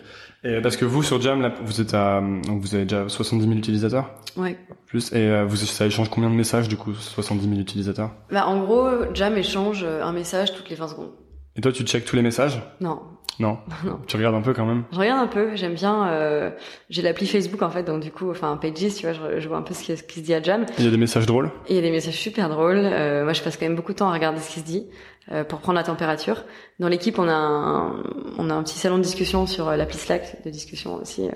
Et 0.44 0.62
parce 0.62 0.76
que 0.76 0.84
vous 0.84 1.02
sur 1.02 1.22
Jam, 1.22 1.42
là, 1.42 1.54
vous 1.63 1.80
êtes 1.80 1.94
à, 1.94 2.20
donc 2.20 2.62
vous 2.62 2.76
avez 2.76 2.84
déjà 2.84 3.08
70 3.08 3.46
000 3.48 3.58
utilisateurs? 3.58 4.13
Ouais. 4.36 4.58
plus, 4.86 5.13
et 5.13 5.30
euh, 5.30 5.46
vous 5.46 5.56
ça 5.56 5.86
échange 5.86 6.10
combien 6.10 6.30
de 6.30 6.36
messages 6.36 6.68
du 6.68 6.76
coup 6.76 6.94
70 6.94 7.48
000 7.48 7.60
utilisateurs? 7.62 8.12
Bah, 8.30 8.46
en 8.48 8.60
gros, 8.60 8.90
Jam 9.13 9.36
échange 9.38 9.86
un 9.86 10.12
message 10.12 10.54
toutes 10.54 10.70
les 10.70 10.76
20 10.76 10.90
secondes. 10.90 11.12
Et 11.58 11.62
toi, 11.62 11.72
tu 11.72 11.84
checkes 11.84 12.06
tous 12.06 12.15
les 12.15 12.22
messages? 12.22 12.62
Non, 12.82 13.02
Non? 13.39 13.58
Non. 13.84 14.00
Tu 14.08 14.15
regardes 14.17 14.36
un 14.36 14.41
peu 14.41 14.54
quand 14.54 14.65
même? 14.65 14.84
Je 14.91 14.98
regarde 15.00 15.20
un 15.20 15.28
peu, 15.28 15.56
j'aime 15.56 15.74
bien. 15.74 16.08
Euh, 16.10 16.52
j'ai 16.89 17.02
l'appli 17.02 17.26
Facebook 17.28 17.62
en 17.62 17.70
fait, 17.70 17.84
donc 17.84 18.02
du 18.02 18.12
coup, 18.12 18.30
enfin 18.30 18.58
Pages, 18.58 18.74
tu 18.96 19.06
vois, 19.08 19.13
je, 19.13 19.39
je 19.39 19.48
vois 19.48 19.58
un 19.58 19.62
peu 19.63 19.74
ce 19.74 19.84
qui, 19.84 19.96
ce 19.98 20.04
qui 20.04 20.20
se 20.20 20.26
dit 20.26 20.34
à 20.34 20.41
Jam. 20.41 20.65
Il 20.78 20.86
y 20.86 20.88
a 20.88 20.91
des 20.91 20.98
messages 20.98 21.26
drôles? 21.26 21.48
Et 21.67 21.74
il 21.74 21.76
y 21.76 21.80
a 21.80 21.82
des 21.82 21.91
messages 21.91 22.15
super 22.17 22.50
drôles. 22.50 22.82
Euh, 22.84 23.24
moi, 23.24 23.34
je 23.34 23.41
passe 23.41 23.58
quand 23.58 23.65
même 23.65 23.76
beaucoup 23.76 23.93
de 23.93 23.98
temps 23.98 24.10
à 24.10 24.13
regarder 24.13 24.39
ce 24.39 24.50
qui 24.54 24.60
se 24.60 24.65
dit 24.65 24.88
euh, 25.32 25.43
pour 25.43 25.60
prendre 25.60 25.78
la 25.78 25.84
température. 25.84 26.43
Dans 26.80 26.88
l'équipe, 26.89 27.17
on 27.20 27.28
a 27.28 27.34
un, 27.34 28.04
on 28.38 28.50
a 28.50 28.54
un 28.54 28.63
petit 28.63 28.78
salon 28.78 28.98
de 28.98 29.04
discussion 29.04 29.46
sur 29.48 29.67
euh, 29.67 29.76
l'appli 29.76 29.98
Slack 29.98 30.43
de 30.46 30.50
discussion 30.52 30.96
aussi, 30.96 31.28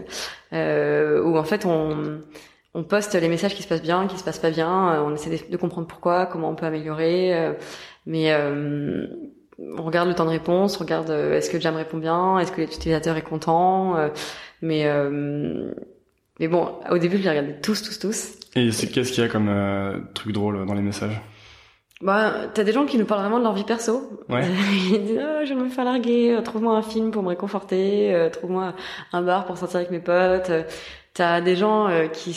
euh, 0.53 1.21
où 1.23 1.37
en 1.37 1.43
fait 1.43 1.65
on 1.65 2.21
on 2.73 2.83
poste 2.85 3.15
les 3.15 3.27
messages 3.27 3.53
qui 3.53 3.63
se 3.63 3.67
passent 3.67 3.81
bien, 3.81 4.07
qui 4.07 4.17
se 4.17 4.23
passent 4.23 4.39
pas 4.39 4.49
bien. 4.49 4.93
euh, 4.93 5.01
on 5.03 5.13
essaie 5.13 5.45
de, 5.49 5.57
comprendre 5.57 5.87
pourquoi, 5.87 6.25
comment 6.25 6.49
on 6.49 6.55
peut 6.55 6.65
améliorer. 6.65 7.53
mais 8.05 8.31
euh, 8.31 9.07
on 9.59 9.83
regarde 9.83 10.07
le 10.07 10.15
temps 10.15 10.25
de 10.25 10.29
réponse, 10.29 10.77
on 10.77 10.83
regarde 10.83 11.09
euh, 11.09 11.37
est-ce 11.37 11.49
que 11.49 11.59
Jam 11.59 11.75
répond 11.75 11.97
bien, 11.97 12.39
est-ce 12.39 12.51
que 12.51 12.61
l'utilisateur 12.61 13.17
est 13.17 13.21
content. 13.21 13.97
euh, 13.97 14.09
mais 14.61 14.85
euh, 14.85 15.71
mais 16.39 16.47
bon, 16.47 16.69
au 16.89 16.97
début, 16.97 17.17
je 17.17 17.23
les 17.23 17.29
regardais 17.29 17.59
tous, 17.61 17.83
tous, 17.83 17.99
tous. 17.99 18.31
Et 18.55 18.71
c'est 18.71 18.87
qu'est-ce 18.87 19.11
qu'il 19.11 19.23
y 19.23 19.27
a 19.27 19.29
comme 19.29 19.47
euh, 19.49 19.99
truc 20.15 20.33
drôle 20.33 20.65
dans 20.65 20.73
les 20.73 20.81
messages? 20.81 21.21
Bah, 22.01 22.33
t'as 22.53 22.63
des 22.63 22.71
gens 22.71 22.85
qui 22.85 22.97
nous 22.97 23.05
parlent 23.05 23.21
vraiment 23.21 23.37
de 23.37 23.43
leur 23.43 23.53
vie 23.53 23.63
perso. 23.63 24.09
Ouais. 24.27 24.43
Ils 24.91 25.03
disent, 25.05 25.19
ah, 25.21 25.45
je 25.45 25.53
vais 25.53 25.59
me 25.59 25.69
faire 25.69 25.85
larguer, 25.85 26.33
euh, 26.33 26.41
trouve-moi 26.41 26.75
un 26.75 26.81
film 26.81 27.11
pour 27.11 27.21
me 27.21 27.29
réconforter, 27.29 28.13
euh, 28.13 28.29
trouve-moi 28.29 28.73
un 29.13 29.21
bar 29.21 29.45
pour 29.45 29.57
sortir 29.57 29.77
avec 29.77 29.91
mes 29.91 29.99
potes. 29.99 30.51
T'as 31.13 31.41
des 31.41 31.55
gens 31.55 31.89
euh, 31.89 32.07
qui 32.07 32.35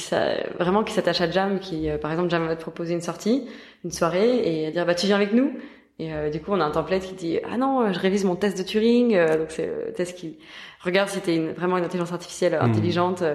vraiment 0.58 0.84
qui 0.84 0.92
s'attachent 0.92 1.22
à 1.22 1.30
Jam, 1.30 1.58
qui, 1.60 1.88
euh, 1.88 1.96
par 1.96 2.10
exemple, 2.10 2.28
Jam 2.28 2.46
va 2.46 2.56
te 2.56 2.60
proposer 2.60 2.92
une 2.92 3.00
sortie, 3.00 3.48
une 3.84 3.92
soirée, 3.92 4.66
et 4.66 4.70
dire, 4.70 4.84
bah, 4.84 4.94
tu 4.94 5.06
viens 5.06 5.16
avec 5.16 5.32
nous? 5.32 5.56
Et 6.00 6.12
euh, 6.12 6.28
du 6.28 6.40
coup, 6.40 6.50
on 6.52 6.60
a 6.60 6.64
un 6.64 6.70
template 6.72 7.02
qui 7.04 7.14
dit, 7.14 7.38
ah 7.48 7.56
non, 7.56 7.82
euh, 7.82 7.92
je 7.92 8.00
révise 8.00 8.24
mon 8.24 8.34
test 8.34 8.58
de 8.58 8.64
Turing. 8.64 9.14
Euh, 9.14 9.38
donc 9.38 9.46
c'est 9.50 9.66
le 9.66 9.92
test 9.92 10.16
qui 10.18 10.36
regarde 10.82 11.08
si 11.08 11.20
t'es 11.20 11.36
une, 11.36 11.52
vraiment 11.52 11.78
une 11.78 11.84
intelligence 11.84 12.12
artificielle 12.12 12.54
Mhm. 12.60 12.68
intelligente. 12.70 13.22
euh, 13.22 13.34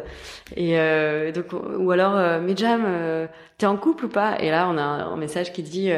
Et 0.57 0.77
euh, 0.77 1.31
donc, 1.31 1.45
ou 1.53 1.89
alors, 1.91 2.15
euh, 2.17 2.41
mais 2.43 2.55
Jam, 2.57 2.83
euh, 2.85 3.27
t'es 3.57 3.65
en 3.65 3.77
couple 3.77 4.05
ou 4.05 4.09
pas? 4.09 4.37
Et 4.41 4.49
là, 4.51 4.67
on 4.69 4.77
a 4.77 4.81
un, 4.81 5.13
un 5.13 5.15
message 5.15 5.53
qui 5.53 5.63
dit, 5.63 5.89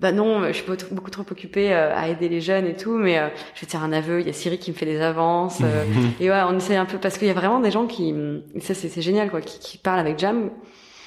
bah 0.00 0.12
non, 0.12 0.46
je 0.46 0.52
suis 0.52 0.64
beaucoup 0.92 1.10
trop- 1.10 1.22
occupée 1.28 1.72
à 1.72 2.08
aider 2.08 2.28
les 2.28 2.40
jeunes 2.40 2.66
et 2.66 2.76
tout, 2.76 2.96
mais 2.96 3.18
euh, 3.18 3.26
je 3.54 3.60
vais 3.62 3.66
te 3.66 3.72
faire 3.72 3.82
un 3.82 3.92
aveu, 3.92 4.20
il 4.20 4.26
y 4.26 4.30
a 4.30 4.32
Siri 4.32 4.58
qui 4.58 4.70
me 4.70 4.76
fait 4.76 4.86
des 4.86 5.00
avances. 5.00 5.60
euh, 5.64 5.84
et 6.20 6.30
ouais, 6.30 6.40
on 6.48 6.56
essaie 6.56 6.76
un 6.76 6.86
peu 6.86 6.98
parce 6.98 7.18
qu'il 7.18 7.26
y 7.26 7.30
a 7.30 7.34
vraiment 7.34 7.58
des 7.60 7.70
gens 7.72 7.86
qui, 7.86 8.14
ça 8.60 8.74
c'est 8.74 8.88
c'est 8.88 9.02
génial 9.02 9.30
quoi, 9.30 9.40
qui, 9.40 9.58
qui 9.58 9.78
parlent 9.78 9.98
avec 10.00 10.18
Jam 10.18 10.50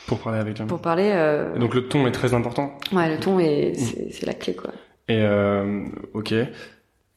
pour 0.07 0.19
parler 0.19 0.39
avec 0.39 0.57
Jam. 0.57 0.67
pour 0.67 0.79
parler. 0.81 1.11
Euh, 1.13 1.57
donc 1.57 1.73
le 1.75 1.87
ton 1.87 2.05
est 2.07 2.11
très 2.11 2.33
important. 2.33 2.77
ouais, 2.93 3.09
le 3.09 3.19
ton 3.19 3.39
est 3.39 3.73
c'est 3.75 4.11
c'est 4.11 4.25
la 4.25 4.33
clé 4.33 4.53
quoi. 4.55 4.71
Et 5.07 5.21
euh, 5.21 5.83
ok. 6.13 6.33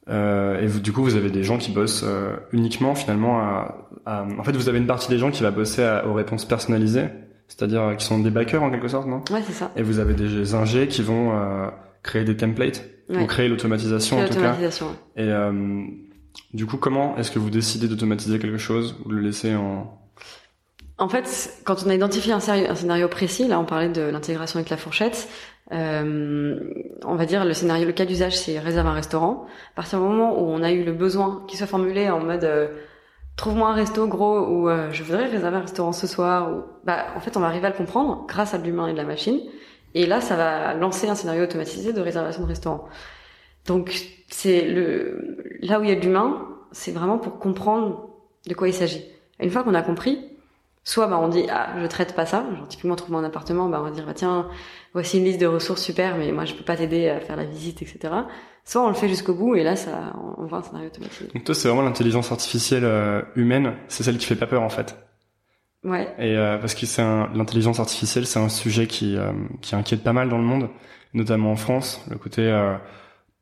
Euh, 0.07 0.61
et 0.61 0.67
vous, 0.67 0.79
du 0.79 0.91
coup, 0.91 1.01
vous 1.01 1.15
avez 1.15 1.31
des 1.31 1.43
gens 1.43 1.57
qui 1.57 1.71
bossent 1.71 2.03
euh, 2.05 2.35
uniquement 2.51 2.93
finalement 2.93 3.39
à, 3.39 3.89
à- 4.05 4.25
En 4.37 4.43
fait, 4.43 4.51
vous 4.51 4.69
avez 4.69 4.77
une 4.77 4.85
partie 4.85 5.09
des 5.09 5.17
gens 5.17 5.31
qui 5.31 5.41
va 5.41 5.49
bosser 5.49 5.83
à- 5.83 6.05
aux 6.07 6.13
réponses 6.13 6.45
personnalisées, 6.45 7.07
c'est-à-dire 7.47 7.81
euh, 7.81 7.95
qui 7.95 8.05
sont 8.05 8.19
des 8.19 8.29
backers 8.29 8.61
en 8.61 8.69
quelque 8.69 8.87
sorte, 8.87 9.07
non? 9.07 9.23
Ouais, 9.31 9.41
c'est 9.47 9.53
ça. 9.53 9.71
Et 9.75 9.81
vous 9.81 9.97
avez 9.99 10.13
des 10.13 10.53
ingés 10.53 10.87
qui 10.87 11.01
vont 11.01 11.31
créer 12.03 12.23
des 12.23 12.37
templates 12.37 12.85
ou 13.09 13.15
Ouais. 13.15 13.25
créer 13.27 13.47
l'automatisation 13.49 14.17
en 14.19 14.25
tout 14.25 14.33
cas. 14.33 14.39
L'automatisation. 14.41 14.87
Et 15.15 15.23
euh, 15.23 15.81
du 16.53 16.65
coup, 16.67 16.77
comment 16.77 17.17
est-ce 17.17 17.31
que 17.31 17.39
vous 17.39 17.49
décidez 17.49 17.87
d'automatiser 17.87 18.37
quelque 18.37 18.57
chose 18.59 18.95
ou 19.05 19.09
de 19.09 19.15
le 19.15 19.21
laisser 19.21 19.55
en 19.55 19.97
En 20.97 21.09
fait, 21.09 21.53
quand 21.65 21.83
on 21.85 21.89
a 21.89 21.95
identifié 21.95 22.31
un, 22.31 22.39
scénario 22.39 23.09
précis, 23.09 23.47
là 23.47 23.59
on 23.59 23.65
parlait 23.65 23.89
de 23.89 24.01
l'intégration 24.01 24.59
avec 24.59 24.69
la 24.69 24.77
fourchette, 24.77 25.27
euh, 25.73 26.57
on 27.03 27.15
va 27.15 27.25
dire 27.25 27.43
le 27.43 27.53
scénario, 27.53 27.85
le 27.85 27.91
cas 27.91 28.05
d'usage 28.05 28.37
c'est 28.37 28.59
réserve 28.59 28.87
un 28.87 28.93
restaurant. 28.93 29.45
À 29.73 29.75
partir 29.75 29.99
du 29.99 30.05
moment 30.05 30.39
où 30.39 30.45
on 30.45 30.63
a 30.63 30.71
eu 30.71 30.83
le 30.85 30.93
besoin 30.93 31.43
qui 31.47 31.57
soit 31.57 31.67
formulé 31.67 32.09
en 32.09 32.21
mode 32.21 32.45
euh, 32.45 32.69
trouve-moi 33.35 33.69
un 33.69 33.73
resto 33.73 34.07
gros 34.07 34.39
ou 34.47 34.69
euh, 34.69 34.89
je 34.91 35.03
voudrais 35.03 35.25
réserver 35.25 35.57
un 35.57 35.61
restaurant 35.61 35.91
ce 35.91 36.07
soir, 36.07 36.51
ou 36.51 36.63
bah 36.85 37.07
en 37.15 37.19
fait 37.19 37.35
on 37.35 37.41
va 37.41 37.47
arriver 37.47 37.65
à 37.67 37.71
le 37.71 37.75
comprendre 37.75 38.25
grâce 38.27 38.53
à 38.53 38.57
l'humain 38.57 38.87
et 38.87 38.93
de 38.93 38.97
la 38.97 39.03
machine. 39.03 39.41
Et 39.95 40.05
là 40.05 40.21
ça 40.21 40.37
va 40.37 40.73
lancer 40.75 41.09
un 41.09 41.15
scénario 41.15 41.43
automatisé 41.43 41.91
de 41.91 41.99
réservation 41.99 42.43
de 42.43 42.47
restaurant. 42.47 42.87
Donc 43.67 43.91
c'est 44.29 44.61
le 44.61 45.59
là 45.61 45.79
où 45.81 45.83
il 45.83 45.89
y 45.89 45.93
a 45.93 45.95
de 45.95 46.01
l'humain, 46.01 46.47
c'est 46.71 46.91
vraiment 46.91 47.17
pour 47.17 47.37
comprendre 47.39 48.09
de 48.47 48.53
quoi 48.53 48.69
il 48.69 48.73
s'agit. 48.73 49.03
Une 49.41 49.49
fois 49.49 49.63
qu'on 49.63 49.73
a 49.73 49.81
compris, 49.81 50.34
soit 50.85 51.07
bah 51.07 51.19
on 51.21 51.27
dit 51.27 51.45
ah 51.51 51.71
je 51.81 51.85
traite 51.87 52.15
pas 52.15 52.25
ça, 52.25 52.45
genre 52.55 52.67
typiquement 52.67 52.95
trouve-moi 52.95 53.19
un 53.19 53.25
appartement, 53.25 53.67
bah 53.67 53.79
on 53.81 53.83
va 53.83 53.91
dire 53.91 54.05
bah 54.05 54.13
tiens 54.13 54.47
voici 54.93 55.17
une 55.17 55.25
liste 55.25 55.41
de 55.41 55.47
ressources 55.47 55.81
super, 55.81 56.15
mais 56.15 56.31
moi 56.31 56.45
je 56.45 56.53
peux 56.53 56.63
pas 56.63 56.77
t'aider 56.77 57.09
à 57.09 57.19
faire 57.19 57.35
la 57.35 57.43
visite, 57.43 57.81
etc. 57.81 58.13
Soit 58.63 58.83
on 58.83 58.87
le 58.87 58.93
fait 58.93 59.09
jusqu'au 59.09 59.33
bout 59.33 59.55
et 59.55 59.63
là 59.63 59.75
ça 59.75 60.13
on 60.37 60.45
voit 60.45 60.59
un 60.59 60.63
scénario 60.63 60.87
automatisé. 60.87 61.27
Donc 61.33 61.43
toi, 61.43 61.53
c'est 61.53 61.67
vraiment 61.67 61.83
l'intelligence 61.83 62.31
artificielle 62.31 62.85
euh, 62.85 63.21
humaine, 63.35 63.73
c'est 63.87 64.03
celle 64.03 64.17
qui 64.17 64.25
fait 64.25 64.35
pas 64.35 64.47
peur 64.47 64.61
en 64.61 64.69
fait. 64.69 64.95
Ouais. 65.83 66.07
Et 66.17 66.37
euh, 66.37 66.57
parce 66.57 66.73
que 66.73 66.85
c'est 66.85 67.03
l'intelligence 67.03 67.79
artificielle, 67.79 68.25
c'est 68.25 68.39
un 68.39 68.49
sujet 68.49 68.87
qui 68.87 69.17
euh, 69.17 69.31
qui 69.61 69.75
inquiète 69.75 70.03
pas 70.03 70.13
mal 70.13 70.29
dans 70.29 70.37
le 70.37 70.43
monde, 70.43 70.69
notamment 71.13 71.51
en 71.51 71.55
France. 71.55 72.03
Le 72.09 72.17
côté 72.17 72.41
euh, 72.43 72.75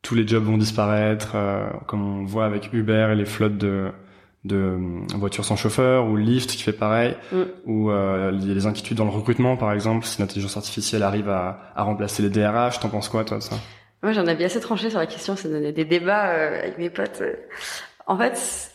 tous 0.01 0.15
les 0.15 0.27
jobs 0.27 0.43
vont 0.43 0.57
disparaître, 0.57 1.33
euh, 1.35 1.69
comme 1.87 2.21
on 2.21 2.25
voit 2.25 2.45
avec 2.45 2.71
Uber 2.73 3.09
et 3.11 3.15
les 3.15 3.25
flottes 3.25 3.57
de 3.57 3.91
de 4.45 4.55
euh, 4.57 4.77
voitures 5.15 5.45
sans 5.45 5.55
chauffeur 5.55 6.07
ou 6.07 6.17
Lyft 6.17 6.49
qui 6.51 6.63
fait 6.63 6.73
pareil, 6.73 7.15
Mm. 7.31 7.41
ou 7.65 7.91
euh, 7.91 8.31
il 8.33 8.47
y 8.47 8.51
a 8.51 8.53
des 8.53 8.65
inquiétudes 8.65 8.97
dans 8.97 9.05
le 9.05 9.11
recrutement 9.11 9.55
par 9.57 9.71
exemple. 9.71 10.05
Si 10.05 10.19
l'intelligence 10.19 10.57
artificielle 10.57 11.03
arrive 11.03 11.29
à, 11.29 11.71
à 11.75 11.83
remplacer 11.83 12.21
les 12.23 12.29
DRH, 12.29 12.79
t'en 12.79 12.89
penses 12.89 13.07
quoi 13.09 13.23
toi 13.23 13.37
de 13.37 13.43
ça? 13.43 13.55
Moi, 14.01 14.11
j'en 14.11 14.27
avais 14.27 14.43
assez 14.43 14.59
tranché 14.59 14.89
sur 14.89 14.99
la 14.99 15.05
question, 15.05 15.37
ça 15.37 15.47
donnait 15.47 15.71
des 15.71 15.85
débats 15.85 16.27
euh, 16.31 16.59
avec 16.59 16.77
mes 16.77 16.89
potes. 16.89 17.23
En 18.05 18.17
fait, 18.17 18.69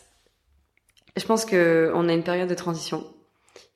Je 1.17 1.25
pense 1.25 1.45
que 1.45 1.91
on 1.93 2.09
a 2.09 2.13
une 2.13 2.23
période 2.23 2.49
de 2.49 2.55
transition, 2.55 3.03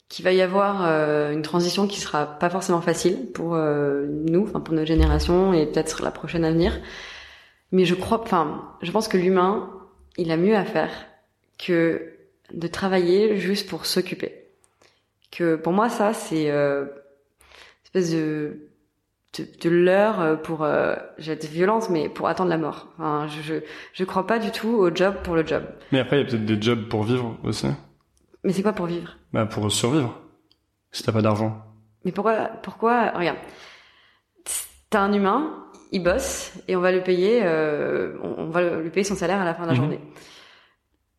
qu'il 0.09 0.25
va 0.25 0.31
y 0.31 0.41
avoir 0.41 0.83
euh, 0.85 1.31
une 1.31 1.43
transition 1.43 1.85
qui 1.87 1.99
sera 1.99 2.25
pas 2.25 2.49
forcément 2.49 2.81
facile 2.81 3.31
pour 3.33 3.55
nous, 3.55 4.43
enfin 4.47 4.61
pour 4.61 4.73
notre 4.73 4.87
génération 4.87 5.53
et 5.53 5.67
peut-être 5.67 6.01
la 6.01 6.09
prochaine 6.11 6.43
à 6.45 6.51
venir. 6.51 6.79
Mais 7.71 7.85
je 7.85 7.93
crois, 7.95 8.19
enfin, 8.21 8.69
je 8.81 8.91
pense 8.91 9.07
que 9.07 9.17
l'humain, 9.17 9.69
il 10.17 10.31
a 10.31 10.37
mieux 10.37 10.55
à 10.55 10.63
faire 10.65 10.89
que 11.65 12.13
de 12.51 12.67
travailler 12.67 13.37
juste 13.37 13.69
pour 13.69 13.85
s'occuper. 13.85 14.45
Que 15.31 15.55
pour 15.55 15.73
moi, 15.73 15.89
ça, 15.89 16.13
c'est 16.13 16.49
euh, 16.51 16.83
une 16.83 17.85
espèce 17.85 18.11
de 18.11 18.69
de, 19.37 19.47
de 19.61 19.69
l'heure 19.69 20.41
pour, 20.43 20.63
euh, 20.63 20.95
j'ai 21.17 21.35
mais 21.89 22.07
pour 22.07 22.27
attendre 22.27 22.49
la 22.51 22.57
mort. 22.57 22.87
Enfin, 22.99 23.27
je, 23.27 23.41
je 23.41 23.53
je 23.93 24.03
crois 24.03 24.27
pas 24.27 24.37
du 24.37 24.51
tout 24.51 24.69
au 24.69 24.93
job 24.93 25.15
pour 25.23 25.35
le 25.35 25.45
job. 25.45 25.63
Mais 25.91 25.99
après, 25.99 26.17
il 26.17 26.23
y 26.23 26.23
a 26.23 26.29
peut-être 26.29 26.45
des 26.45 26.61
jobs 26.61 26.87
pour 26.87 27.03
vivre 27.03 27.35
aussi. 27.43 27.67
Mais 28.43 28.53
c'est 28.53 28.61
quoi 28.61 28.73
pour 28.73 28.85
vivre? 28.85 29.17
Bah, 29.31 29.45
pour 29.45 29.71
survivre. 29.71 30.19
Si 30.91 31.01
t'as 31.01 31.11
pas 31.11 31.23
d'argent. 31.23 31.63
Mais 32.05 32.11
pourquoi, 32.11 32.49
pourquoi, 32.61 33.09
regarde, 33.11 33.39
t'as 34.89 34.99
un 34.99 35.13
humain, 35.13 35.65
il 35.91 36.03
bosse 36.03 36.53
et 36.67 36.75
on 36.75 36.81
va 36.81 36.91
le 36.91 37.01
payer, 37.01 37.41
euh, 37.43 38.15
on 38.21 38.43
on 38.43 38.49
va 38.49 38.61
lui 38.81 38.89
payer 38.89 39.03
son 39.03 39.15
salaire 39.15 39.41
à 39.41 39.45
la 39.45 39.53
fin 39.55 39.63
de 39.63 39.67
la 39.69 39.73
Mhm. 39.73 39.79
journée. 39.79 39.99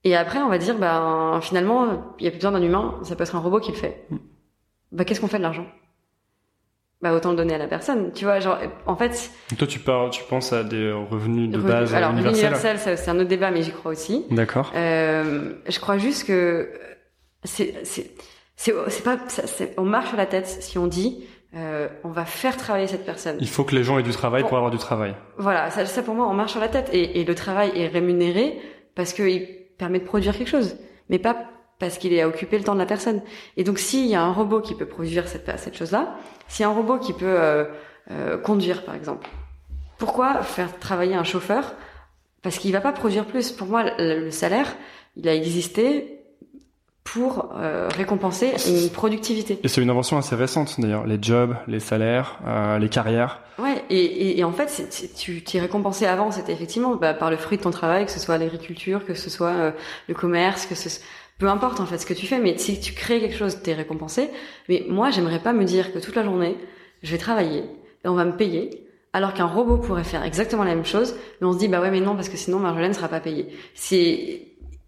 Et 0.05 0.15
après, 0.17 0.39
on 0.41 0.49
va 0.49 0.59
dire, 0.59 0.77
bah 0.79 1.39
finalement, 1.43 2.15
il 2.19 2.25
y 2.25 2.29
a 2.29 2.31
plus 2.31 2.39
besoin 2.39 2.53
d'un 2.53 2.63
humain, 2.63 2.99
ça 3.03 3.17
peut 3.17 3.23
être 3.25 3.35
un 3.37 3.41
robot 3.41 3.61
qui 3.61 3.73
le 3.73 3.77
fait. 3.79 4.07
Bah 4.93 5.05
qu'est-ce 5.05 5.21
qu'on 5.21 5.29
fait 5.29 5.39
de 5.39 5.43
l'argent? 5.43 5.67
Bah 7.03 7.13
autant 7.15 7.31
le 7.31 7.37
donner 7.37 7.55
à 7.55 7.59
la 7.59 7.67
personne, 7.67 8.13
tu 8.13 8.25
vois. 8.25 8.41
Genre, 8.41 8.59
en 8.87 8.97
fait, 8.97 9.31
toi, 9.59 9.67
tu 9.67 9.79
parles, 9.79 10.11
tu 10.11 10.23
penses 10.25 10.53
à 10.53 10.63
des 10.65 10.91
revenus 10.93 11.51
de 11.51 11.59
revenu- 11.59 11.69
base 11.69 11.95
alors 11.95 12.13
universels. 12.13 12.79
c'est 12.79 13.09
un 13.09 13.19
autre 13.19 13.29
débat, 13.29 13.51
mais 13.51 13.63
j'y 13.63 13.73
crois 13.73 13.93
aussi. 13.93 14.25
D'accord. 14.31 14.73
Euh, 14.75 15.53
je 15.69 15.81
crois 15.81 15.99
juste 15.99 16.27
que 16.27 16.71
c'est 17.43 17.75
c'est 17.85 18.11
c'est 18.57 18.75
c'est 18.89 19.03
pas 19.05 19.19
c'est- 19.29 19.75
on 19.79 19.83
marche 19.85 20.09
sur 20.09 20.17
la 20.17 20.27
tête 20.27 20.47
si 20.47 20.79
on 20.79 20.87
dit 20.87 21.25
euh, 21.57 21.89
on 22.05 22.09
va 22.11 22.25
faire 22.25 22.57
travailler 22.57 22.87
cette 22.87 23.05
personne. 23.05 23.37
Il 23.41 23.49
faut 23.49 23.65
que 23.65 23.75
les 23.75 23.85
gens 23.85 23.99
aient 23.99 24.03
du 24.03 24.11
travail 24.13 24.43
Bon. 24.43 24.49
pour 24.49 24.57
avoir 24.59 24.71
du 24.73 24.79
travail. 24.79 25.15
Voilà, 25.37 25.71
ça, 25.71 25.85
ça 25.87 26.03
pour 26.03 26.15
moi 26.15 26.27
on 26.29 26.35
marche 26.35 26.53
sur 26.53 26.61
la 26.61 26.69
tête 26.69 26.89
et, 26.93 27.21
et 27.21 27.25
le 27.25 27.35
travail 27.35 27.73
est 27.75 27.89
rémunéré 27.89 28.59
parce 28.95 29.13
qu'il 29.13 29.47
permet 29.85 29.99
de 29.99 30.07
produire 30.07 30.37
quelque 30.37 30.49
chose, 30.49 30.77
mais 31.11 31.19
pas 31.19 31.37
parce 31.79 31.99
qu'il 31.99 32.15
est 32.15 32.23
à 32.23 32.29
occuper 32.29 32.57
le 32.57 32.65
temps 32.65 32.73
de 32.75 32.79
la 32.79 32.87
personne. 32.87 33.21
Et 33.59 33.65
donc 33.65 33.79
s'il 33.79 34.07
y 34.07 34.15
a 34.15 34.23
un 34.23 34.33
robot 34.33 34.61
qui 34.61 34.75
peut 34.75 34.87
produire 34.87 35.29
cette 35.29 35.77
chose-là, 35.77 36.17
s'il 36.49 36.63
y 36.63 36.67
a 36.67 36.71
un 36.71 36.75
robot 36.75 36.99
qui 36.99 37.13
peut 37.13 37.27
euh, 37.27 37.65
euh, 38.11 38.39
conduire 38.39 38.85
par 38.85 38.95
exemple, 38.95 39.29
pourquoi 39.99 40.43
faire 40.43 40.79
travailler 40.79 41.15
un 41.15 41.25
chauffeur? 41.25 41.75
Parce 42.41 42.57
qu'il 42.59 42.73
va 42.73 42.81
pas 42.81 42.93
produire 42.93 43.27
plus. 43.27 43.53
Pour 43.53 43.67
moi, 43.67 43.85
le 43.99 44.31
salaire, 44.31 44.75
il 45.17 45.29
a 45.29 45.35
existé 45.35 46.24
pour 47.05 47.53
euh, 47.57 47.89
récompenser 47.95 48.53
une 48.67 48.89
productivité. 48.91 49.59
Et 49.63 49.69
c'est 49.69 49.83
une 49.83 49.91
invention 49.91 50.17
assez 50.17 50.35
récente 50.35 50.81
d'ailleurs. 50.81 51.07
Les 51.07 51.19
jobs, 51.21 51.55
les 51.69 51.79
salaires, 51.81 52.39
euh, 52.47 52.79
les 52.79 52.89
carrières. 52.89 53.41
Ouais, 53.59 53.85
et, 53.91 54.03
et, 54.05 54.39
et 54.41 54.45
en 54.45 54.53
fait, 54.53 54.69
c'est- 54.71 54.93
c'est- 54.93 55.15
tu 55.15 55.43
t'y 55.45 55.61
récompensé 55.61 56.07
avant, 56.07 56.31
c'était 56.31 56.53
effectivement 56.53 56.97
bah, 56.97 57.15
par 57.15 57.31
le 57.31 57.37
fruit 57.37 57.59
de 57.59 57.63
ton 57.63 57.71
travail, 57.71 58.07
que 58.07 58.11
ce 58.11 58.19
soit 58.19 58.39
l'agriculture, 58.39 59.05
que 59.05 59.15
ce 59.15 59.31
soit 59.31 59.49
euh, 59.53 59.71
le 60.09 60.15
commerce, 60.15 60.67
que 60.67 60.75
ce 60.75 60.89
peu 61.39 61.49
importe 61.49 61.81
en 61.81 61.87
fait 61.87 61.99
ce 61.99 62.07
que 62.07 62.15
tu 62.15 62.27
fais, 62.27 62.39
mais 62.39 62.57
si 62.59 62.81
tu 62.81 62.95
crées 62.95 63.21
quelque 63.21 63.37
chose, 63.37 63.59
t'es 63.63 63.75
récompensé. 63.75 64.31
Mais 64.69 64.85
moi, 64.89 65.11
j'aimerais 65.11 65.41
pas 65.41 65.53
me 65.53 65.65
dire 65.65 65.93
que 65.93 65.99
toute 65.99 66.15
la 66.17 66.23
journée, 66.25 66.57
je 67.03 67.11
vais 67.11 67.19
travailler 67.19 67.65
et 68.05 68.09
on 68.09 68.15
va 68.15 68.25
me 68.25 68.37
payer, 68.37 68.87
alors 69.13 69.35
qu'un 69.35 69.47
robot 69.47 69.77
pourrait 69.79 70.05
faire 70.05 70.25
exactement 70.25 70.65
la 70.65 70.75
même 70.75 70.85
chose, 70.87 71.15
mais 71.41 71.47
on 71.47 71.53
se 71.53 71.59
dit 71.59 71.69
bah 71.69 71.81
ouais 71.81 71.91
mais 71.91 72.01
non 72.01 72.15
parce 72.15 72.29
que 72.29 72.37
sinon 72.37 72.61
Marjolaine 72.61 72.95
sera 72.95 73.09
pas 73.09 73.21
payée. 73.21 73.49
C'est 73.75 74.47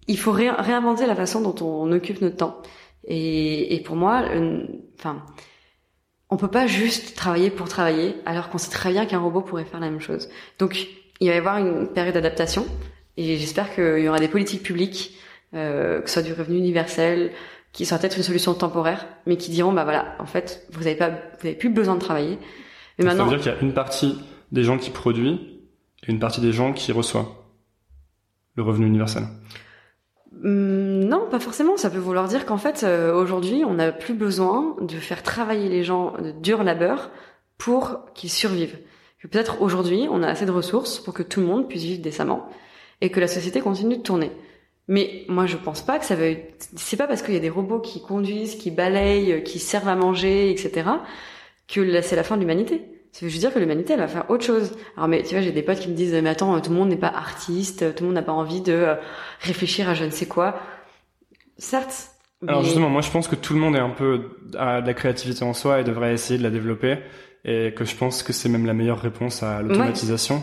il 0.08 0.18
faut 0.18 0.32
ré- 0.32 0.50
réinventer 0.50 1.06
la 1.06 1.14
façon 1.14 1.40
dont 1.40 1.64
on 1.64 1.90
occupe 1.92 2.20
notre 2.20 2.36
temps. 2.36 2.62
Et, 3.04 3.74
et 3.74 3.80
pour 3.80 3.96
moi, 3.96 4.24
enfin, 4.98 5.22
on 6.28 6.36
peut 6.36 6.48
pas 6.50 6.66
juste 6.66 7.14
travailler 7.16 7.50
pour 7.50 7.68
travailler, 7.68 8.16
alors 8.26 8.48
qu'on 8.48 8.58
sait 8.58 8.70
très 8.70 8.90
bien 8.90 9.06
qu'un 9.06 9.20
robot 9.20 9.42
pourrait 9.42 9.64
faire 9.64 9.80
la 9.80 9.90
même 9.90 10.00
chose. 10.00 10.28
Donc, 10.58 10.88
il 11.20 11.28
va 11.28 11.34
y 11.34 11.38
avoir 11.38 11.58
une 11.58 11.86
période 11.88 12.14
d'adaptation, 12.14 12.66
et 13.16 13.36
j'espère 13.36 13.74
qu'il 13.74 14.00
y 14.00 14.08
aura 14.08 14.18
des 14.18 14.28
politiques 14.28 14.62
publiques, 14.62 15.16
euh, 15.54 16.00
que 16.00 16.08
ce 16.10 16.14
soit 16.14 16.22
du 16.22 16.32
revenu 16.32 16.58
universel, 16.58 17.30
qui 17.72 17.86
sera 17.86 17.98
peut-être 18.00 18.16
une 18.16 18.22
solution 18.22 18.54
temporaire, 18.54 19.06
mais 19.26 19.36
qui 19.36 19.50
diront 19.50 19.72
bah 19.72 19.84
voilà, 19.84 20.16
en 20.18 20.26
fait, 20.26 20.66
vous 20.72 20.86
avez 20.86 20.96
pas, 20.96 21.10
vous 21.10 21.46
avez 21.46 21.54
plus 21.54 21.68
besoin 21.68 21.94
de 21.94 22.00
travailler. 22.00 22.38
Mais 22.98 23.04
maintenant, 23.04 23.24
Ça 23.26 23.30
veut 23.30 23.36
dire 23.36 23.52
qu'il 23.52 23.52
y 23.52 23.54
a 23.54 23.66
une 23.68 23.74
partie 23.74 24.18
des 24.50 24.64
gens 24.64 24.78
qui 24.78 24.90
produisent 24.90 25.38
et 26.06 26.10
une 26.10 26.18
partie 26.18 26.40
des 26.40 26.52
gens 26.52 26.72
qui 26.72 26.90
reçoivent 26.92 27.28
le 28.54 28.62
revenu 28.62 28.86
universel. 28.86 29.24
Hum, 30.44 31.04
non, 31.04 31.28
pas 31.30 31.40
forcément. 31.40 31.76
Ça 31.76 31.90
peut 31.90 31.98
vouloir 31.98 32.28
dire 32.28 32.46
qu'en 32.46 32.58
fait, 32.58 32.82
euh, 32.84 33.14
aujourd'hui, 33.14 33.64
on 33.64 33.74
n'a 33.74 33.92
plus 33.92 34.14
besoin 34.14 34.76
de 34.80 34.96
faire 34.96 35.22
travailler 35.22 35.68
les 35.68 35.82
gens 35.82 36.12
de 36.18 36.32
dur 36.32 36.62
labeur 36.62 37.10
pour 37.58 38.04
qu'ils 38.14 38.30
survivent. 38.30 38.78
Peut-être 39.22 39.60
aujourd'hui, 39.62 40.06
on 40.10 40.22
a 40.22 40.28
assez 40.28 40.46
de 40.46 40.52
ressources 40.52 41.00
pour 41.00 41.14
que 41.14 41.22
tout 41.22 41.40
le 41.40 41.46
monde 41.46 41.68
puisse 41.68 41.82
vivre 41.82 42.02
décemment 42.02 42.48
et 43.00 43.10
que 43.10 43.18
la 43.18 43.28
société 43.28 43.60
continue 43.60 43.96
de 43.96 44.02
tourner. 44.02 44.30
Mais 44.88 45.24
moi, 45.28 45.46
je 45.46 45.56
pense 45.56 45.82
pas 45.82 45.98
que 45.98 46.04
ça 46.04 46.14
veut. 46.14 46.36
C'est 46.76 46.96
pas 46.96 47.08
parce 47.08 47.22
qu'il 47.22 47.34
y 47.34 47.36
a 47.36 47.40
des 47.40 47.50
robots 47.50 47.80
qui 47.80 48.00
conduisent, 48.02 48.54
qui 48.56 48.70
balayent, 48.70 49.42
qui 49.42 49.58
servent 49.58 49.88
à 49.88 49.96
manger, 49.96 50.50
etc., 50.50 50.88
que 51.66 52.00
c'est 52.02 52.14
la 52.14 52.22
fin 52.22 52.36
de 52.36 52.40
l'humanité. 52.42 52.82
Ça 53.16 53.24
veut 53.24 53.30
juste 53.30 53.40
dire 53.40 53.54
que 53.54 53.58
l'humanité, 53.58 53.94
elle 53.94 54.00
va 54.00 54.08
faire 54.08 54.28
autre 54.30 54.44
chose. 54.44 54.76
Alors, 54.94 55.08
mais 55.08 55.22
tu 55.22 55.30
vois, 55.30 55.40
j'ai 55.40 55.50
des 55.50 55.62
potes 55.62 55.78
qui 55.78 55.88
me 55.88 55.94
disent, 55.94 56.12
mais 56.12 56.28
attends, 56.28 56.60
tout 56.60 56.68
le 56.68 56.76
monde 56.76 56.90
n'est 56.90 56.98
pas 56.98 57.08
artiste, 57.08 57.94
tout 57.94 58.02
le 58.02 58.08
monde 58.08 58.14
n'a 58.14 58.22
pas 58.22 58.32
envie 58.32 58.60
de 58.60 58.74
euh, 58.74 58.94
réfléchir 59.40 59.88
à 59.88 59.94
je 59.94 60.04
ne 60.04 60.10
sais 60.10 60.26
quoi. 60.26 60.60
Certes. 61.56 62.10
Alors 62.46 62.62
justement, 62.62 62.90
moi 62.90 63.00
je 63.00 63.10
pense 63.10 63.26
que 63.26 63.34
tout 63.34 63.54
le 63.54 63.60
monde 63.60 63.74
est 63.74 63.80
un 63.80 63.88
peu 63.88 64.20
à 64.58 64.82
de 64.82 64.86
la 64.86 64.92
créativité 64.92 65.44
en 65.44 65.54
soi 65.54 65.80
et 65.80 65.84
devrait 65.84 66.12
essayer 66.12 66.38
de 66.38 66.42
la 66.42 66.50
développer 66.50 66.98
et 67.46 67.72
que 67.74 67.86
je 67.86 67.96
pense 67.96 68.22
que 68.22 68.34
c'est 68.34 68.50
même 68.50 68.66
la 68.66 68.74
meilleure 68.74 69.00
réponse 69.00 69.42
à 69.42 69.62
l'automatisation. 69.62 70.42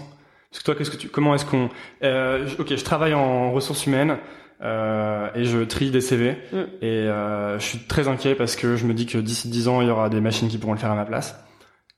Parce 0.49 0.61
que 0.61 0.65
toi, 0.65 0.73
qu'est-ce 0.73 0.89
que 0.89 0.97
tu, 0.97 1.09
comment 1.09 1.35
est-ce 1.35 1.45
qu'on, 1.45 1.69
euh, 2.01 2.47
ok, 2.57 2.75
je 2.75 2.83
travaille 2.83 3.13
en 3.13 3.51
ressources 3.51 3.85
humaines 3.85 4.17
euh, 4.63 5.29
et 5.35 5.45
je 5.45 5.59
trie 5.59 5.91
des 5.91 6.01
CV 6.01 6.37
Mm. 6.51 6.57
et 6.81 6.87
euh, 6.87 7.59
je 7.59 7.63
suis 7.63 7.79
très 7.79 8.07
inquiet 8.07 8.33
parce 8.33 8.55
que 8.55 8.75
je 8.75 8.85
me 8.87 8.95
dis 8.95 9.05
que 9.05 9.19
d'ici 9.19 9.47
10 9.47 9.67
ans 9.67 9.81
il 9.81 9.89
y 9.89 9.91
aura 9.91 10.09
des 10.09 10.21
machines 10.21 10.47
qui 10.47 10.57
pourront 10.57 10.73
le 10.73 10.79
faire 10.79 10.91
à 10.91 10.95
ma 10.95 11.05
place. 11.05 11.35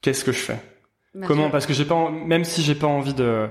Qu'est-ce 0.05 0.23
que 0.23 0.31
je 0.31 0.37
fais? 0.39 0.57
Bah, 1.15 1.25
Comment 1.27 1.49
Parce 1.49 1.65
que 1.65 1.73
j'ai 1.73 1.85
pas, 1.85 1.95
en- 1.95 2.11
même 2.11 2.43
si 2.45 2.61
j'ai 2.61 2.75
pas 2.75 2.85
envie 2.87 3.13
de, 3.15 3.47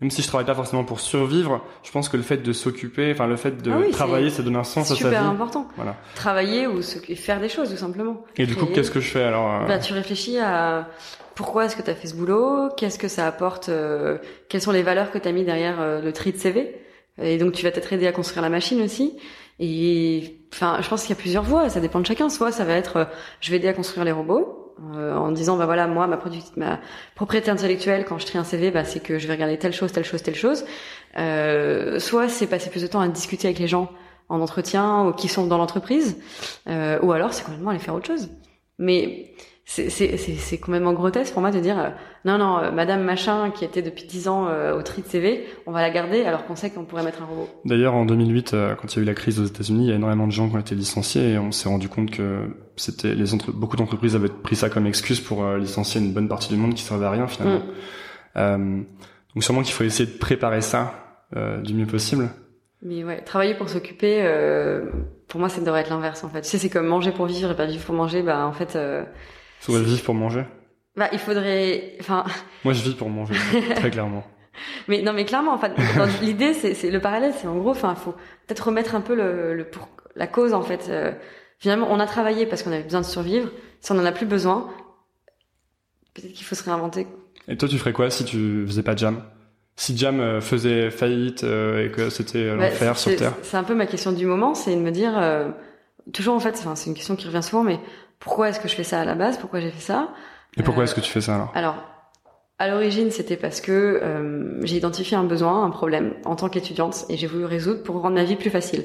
même 0.00 0.10
si 0.10 0.22
je 0.22 0.26
travaille 0.26 0.46
pas 0.46 0.54
forcément 0.54 0.84
pour 0.84 1.00
survivre, 1.00 1.62
je 1.82 1.90
pense 1.90 2.08
que 2.08 2.16
le 2.16 2.22
fait 2.22 2.38
de 2.38 2.52
s'occuper, 2.54 3.10
enfin 3.12 3.26
le 3.26 3.36
fait 3.36 3.60
de 3.62 3.70
Ah 3.70 3.78
oui, 3.78 3.90
travailler, 3.90 4.30
ça 4.30 4.42
donne 4.42 4.56
un 4.56 4.64
sens 4.64 4.86
à 4.90 4.94
sa 4.94 4.94
super 4.94 5.10
vie. 5.22 5.28
important. 5.28 5.68
Voilà. 5.76 5.96
Travailler 6.14 6.66
ou 6.66 6.80
se- 6.80 6.98
faire 7.14 7.40
des 7.40 7.50
choses, 7.50 7.68
tout 7.70 7.76
simplement. 7.76 8.24
Et 8.36 8.46
du 8.46 8.56
coup, 8.56 8.64
qu'est-ce 8.66 8.90
que 8.90 9.00
je 9.00 9.10
fais 9.10 9.22
alors 9.22 9.62
euh, 9.62 9.66
Bah, 9.66 9.78
tu 9.78 9.92
réfléchis 9.92 10.38
à 10.38 10.88
pourquoi 11.34 11.66
est-ce 11.66 11.76
que 11.76 11.82
tu 11.82 11.90
as 11.90 11.94
fait 11.94 12.08
ce 12.08 12.14
boulot, 12.16 12.70
qu'est-ce 12.76 12.98
que 12.98 13.08
ça 13.08 13.26
apporte, 13.26 13.68
euh, 13.68 14.16
quelles 14.48 14.62
sont 14.62 14.72
les 14.72 14.82
valeurs 14.82 15.10
que 15.10 15.18
tu 15.18 15.28
as 15.28 15.32
mis 15.32 15.44
derrière 15.44 15.80
euh, 15.80 16.00
le 16.00 16.12
tri 16.12 16.32
de 16.32 16.38
CV. 16.38 16.74
Et 17.20 17.36
donc 17.36 17.52
tu 17.52 17.64
vas 17.64 17.70
peut-être 17.70 17.92
aider 17.92 18.06
à 18.06 18.12
construire 18.12 18.42
la 18.42 18.48
machine 18.48 18.80
aussi. 18.80 19.18
Et 19.60 20.38
enfin, 20.52 20.78
je 20.80 20.88
pense 20.88 21.02
qu'il 21.02 21.10
y 21.10 21.18
a 21.18 21.20
plusieurs 21.20 21.42
voies, 21.42 21.68
ça 21.68 21.80
dépend 21.80 22.00
de 22.00 22.06
chacun. 22.06 22.28
Soit 22.28 22.52
ça 22.52 22.64
va 22.64 22.74
être, 22.74 22.96
euh, 22.96 23.04
je 23.40 23.50
vais 23.50 23.56
aider 23.56 23.68
à 23.68 23.72
construire 23.72 24.04
les 24.04 24.12
robots, 24.12 24.57
euh, 24.94 25.14
en 25.16 25.32
disant 25.32 25.56
bah 25.56 25.66
voilà 25.66 25.86
moi 25.86 26.06
ma, 26.06 26.20
ma 26.56 26.80
propriété 27.14 27.50
intellectuelle 27.50 28.04
quand 28.04 28.18
je 28.18 28.26
trie 28.26 28.38
un 28.38 28.44
CV, 28.44 28.70
bah 28.70 28.84
c'est 28.84 29.00
que 29.00 29.18
je 29.18 29.26
vais 29.26 29.34
regarder 29.34 29.58
telle 29.58 29.72
chose, 29.72 29.92
telle 29.92 30.04
chose, 30.04 30.22
telle 30.22 30.36
chose. 30.36 30.64
Euh, 31.16 31.98
soit 31.98 32.28
c'est 32.28 32.46
passer 32.46 32.70
plus 32.70 32.82
de 32.82 32.86
temps 32.86 33.00
à 33.00 33.08
discuter 33.08 33.48
avec 33.48 33.58
les 33.58 33.68
gens 33.68 33.90
en 34.28 34.40
entretien 34.40 35.06
ou 35.06 35.12
qui 35.12 35.28
sont 35.28 35.46
dans 35.46 35.58
l'entreprise, 35.58 36.18
euh, 36.68 36.98
ou 37.02 37.12
alors 37.12 37.32
c'est 37.32 37.44
complètement 37.44 37.70
aller 37.70 37.78
faire 37.78 37.94
autre 37.94 38.06
chose. 38.06 38.28
Mais 38.78 39.32
c'est 39.70 40.58
complètement 40.58 40.94
grotesque 40.94 41.34
pour 41.34 41.42
moi 41.42 41.50
de 41.50 41.60
dire 41.60 41.78
euh, 41.78 41.90
non 42.24 42.38
non 42.38 42.58
euh, 42.58 42.70
Madame 42.72 43.02
machin 43.02 43.50
qui 43.50 43.66
était 43.66 43.82
depuis 43.82 44.04
10 44.04 44.28
ans 44.28 44.48
euh, 44.48 44.74
au 44.74 44.82
tri 44.82 45.02
de 45.02 45.06
CV, 45.06 45.44
on 45.66 45.72
va 45.72 45.82
la 45.82 45.90
garder 45.90 46.24
alors 46.24 46.46
qu'on 46.46 46.56
sait 46.56 46.70
qu'on 46.70 46.84
pourrait 46.84 47.04
mettre 47.04 47.22
un 47.22 47.26
robot. 47.26 47.48
D'ailleurs, 47.66 47.94
en 47.94 48.06
2008, 48.06 48.54
euh, 48.54 48.74
quand 48.74 48.94
il 48.94 48.96
y 48.96 49.00
a 49.00 49.02
eu 49.02 49.06
la 49.06 49.14
crise 49.14 49.38
aux 49.38 49.44
États-Unis, 49.44 49.84
il 49.84 49.90
y 49.90 49.92
a 49.92 49.96
énormément 49.96 50.26
de 50.26 50.32
gens 50.32 50.48
qui 50.48 50.56
ont 50.56 50.60
été 50.60 50.74
licenciés 50.74 51.32
et 51.32 51.38
on 51.38 51.52
s'est 51.52 51.68
rendu 51.68 51.88
compte 51.90 52.10
que 52.10 52.46
c'était 52.76 53.14
les 53.14 53.34
entre... 53.34 53.52
beaucoup 53.52 53.76
d'entreprises 53.76 54.16
avaient 54.16 54.28
pris 54.28 54.56
ça 54.56 54.70
comme 54.70 54.86
excuse 54.86 55.20
pour 55.20 55.46
licencier 55.56 56.00
une 56.00 56.12
bonne 56.12 56.28
partie 56.28 56.48
du 56.48 56.56
monde 56.58 56.74
qui 56.74 56.82
servait 56.82 57.06
à 57.06 57.10
rien 57.10 57.26
finalement. 57.26 57.60
Euh, 58.38 58.82
donc 59.34 59.44
sûrement 59.44 59.62
qu'il 59.62 59.74
faut 59.74 59.84
essayer 59.84 60.10
de 60.10 60.18
préparer 60.18 60.60
ça 60.60 60.94
euh, 61.36 61.60
du 61.60 61.74
mieux 61.74 61.86
possible. 61.86 62.28
Mais 62.82 63.04
ouais, 63.04 63.20
travailler 63.22 63.54
pour 63.54 63.68
s'occuper, 63.68 64.20
euh, 64.22 64.86
pour 65.26 65.40
moi 65.40 65.48
ça 65.48 65.60
devrait 65.60 65.80
être 65.80 65.90
l'inverse 65.90 66.22
en 66.24 66.28
fait. 66.28 66.42
Tu 66.42 66.48
sais 66.48 66.58
c'est 66.58 66.70
comme 66.70 66.86
manger 66.86 67.10
pour 67.10 67.26
vivre 67.26 67.50
et 67.50 67.56
pas 67.56 67.66
vivre 67.66 67.84
pour 67.84 67.94
manger, 67.94 68.22
bah 68.22 68.46
en 68.46 68.52
fait, 68.52 68.78
euh, 69.60 69.64
Faudrait 69.64 69.82
vivre 69.82 70.02
pour 70.02 70.14
manger. 70.14 70.44
bah 70.96 71.08
il 71.12 71.18
faudrait, 71.18 71.96
enfin 72.00 72.24
Moi, 72.64 72.72
je 72.74 72.82
vis 72.82 72.94
pour 72.94 73.08
manger, 73.10 73.34
très 73.76 73.90
clairement. 73.90 74.24
Mais 74.88 75.02
non, 75.02 75.12
mais 75.12 75.24
clairement, 75.24 75.52
en 75.52 75.58
fait, 75.58 75.72
dans 75.96 76.08
l'idée, 76.20 76.52
c'est, 76.52 76.90
le 76.90 77.00
parallèle, 77.00 77.32
c'est 77.40 77.46
en 77.46 77.56
gros, 77.56 77.70
enfin, 77.70 77.94
faut 77.94 78.12
peut-être 78.46 78.66
remettre 78.66 78.96
un 78.96 79.00
peu 79.00 79.14
le, 79.14 79.54
le 79.54 79.64
pour 79.64 79.88
la 80.16 80.26
cause 80.26 80.52
en 80.52 80.62
fait. 80.62 80.86
Euh, 80.88 81.12
finalement, 81.60 81.86
on 81.90 82.00
a 82.00 82.06
travaillé 82.06 82.44
parce 82.44 82.64
qu'on 82.64 82.72
avait 82.72 82.82
besoin 82.82 83.02
de 83.02 83.06
survivre. 83.06 83.50
Si 83.80 83.92
on 83.92 83.98
en 83.98 84.04
a 84.04 84.10
plus 84.10 84.26
besoin, 84.26 84.68
peut-être 86.14 86.32
qu'il 86.32 86.44
faut 86.44 86.56
se 86.56 86.64
réinventer. 86.64 87.06
Et 87.46 87.56
toi, 87.56 87.68
tu 87.68 87.78
ferais 87.78 87.92
quoi 87.92 88.10
si 88.10 88.24
tu 88.24 88.64
faisais 88.66 88.82
pas 88.82 88.94
de 88.94 88.98
jam? 88.98 89.22
Si 89.76 89.96
Jam 89.96 90.18
euh, 90.18 90.40
faisait 90.40 90.90
faillite 90.90 91.44
euh, 91.44 91.86
et 91.86 91.92
que 91.92 92.10
c'était 92.10 92.48
Bah, 92.56 92.64
l'enfer 92.68 92.98
sur 92.98 93.14
Terre? 93.14 93.34
C'est 93.42 93.56
un 93.56 93.62
peu 93.62 93.76
ma 93.76 93.86
question 93.86 94.10
du 94.10 94.26
moment, 94.26 94.54
c'est 94.54 94.74
de 94.74 94.80
me 94.80 94.90
dire, 94.90 95.16
euh, 95.16 95.50
toujours 96.12 96.34
en 96.34 96.40
fait, 96.40 96.56
enfin, 96.58 96.74
c'est 96.74 96.90
une 96.90 96.96
question 96.96 97.14
qui 97.14 97.28
revient 97.28 97.44
souvent, 97.44 97.62
mais 97.62 97.78
pourquoi 98.20 98.48
est-ce 98.48 98.60
que 98.60 98.68
je 98.68 98.74
fais 98.74 98.84
ça 98.84 99.00
à 99.00 99.04
la 99.04 99.14
base 99.14 99.38
Pourquoi 99.38 99.60
j'ai 99.60 99.70
fait 99.70 99.80
ça 99.80 100.08
Et 100.56 100.62
pourquoi 100.62 100.82
Euh, 100.82 100.84
est-ce 100.84 100.94
que 100.94 101.00
tu 101.00 101.10
fais 101.10 101.20
ça 101.20 101.34
alors? 101.36 101.52
Alors, 101.54 101.76
à 102.58 102.68
l'origine, 102.68 103.10
c'était 103.12 103.36
parce 103.36 103.60
que 103.60 104.00
euh, 104.02 104.58
j'ai 104.64 104.76
identifié 104.76 105.16
un 105.16 105.24
besoin, 105.24 105.64
un 105.64 105.70
problème 105.70 106.14
en 106.24 106.34
tant 106.34 106.48
qu'étudiante, 106.48 107.04
et 107.08 107.16
j'ai 107.16 107.28
voulu 107.28 107.44
résoudre 107.44 107.82
pour 107.84 108.00
rendre 108.02 108.16
ma 108.16 108.24
vie 108.24 108.34
plus 108.36 108.50
facile. 108.50 108.84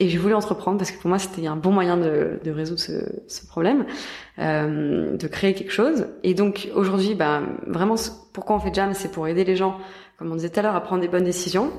Et 0.00 0.08
j'ai 0.08 0.18
voulu 0.18 0.34
entreprendre 0.34 0.78
parce 0.78 0.90
que 0.90 1.00
pour 1.00 1.08
moi, 1.08 1.20
c'était 1.20 1.46
un 1.46 1.54
bon 1.54 1.70
moyen 1.70 1.96
de, 1.96 2.40
de 2.42 2.50
résoudre 2.50 2.80
ce, 2.80 3.04
ce 3.28 3.46
problème, 3.46 3.84
euh, 4.40 5.16
de 5.16 5.26
créer 5.28 5.54
quelque 5.54 5.70
chose. 5.70 6.06
Et 6.24 6.34
donc 6.34 6.68
aujourd'hui, 6.74 7.14
bah, 7.14 7.42
vraiment, 7.68 7.94
pourquoi 8.32 8.56
on 8.56 8.58
fait 8.58 8.74
Jam, 8.74 8.94
c'est 8.94 9.12
pour 9.12 9.28
aider 9.28 9.44
les 9.44 9.54
gens, 9.54 9.78
comme 10.18 10.32
on 10.32 10.34
disait 10.34 10.50
tout 10.50 10.58
à 10.58 10.62
l'heure, 10.64 10.74
à 10.74 10.80
prendre 10.80 11.02
des 11.02 11.08
bonnes 11.08 11.22
décisions. 11.24 11.70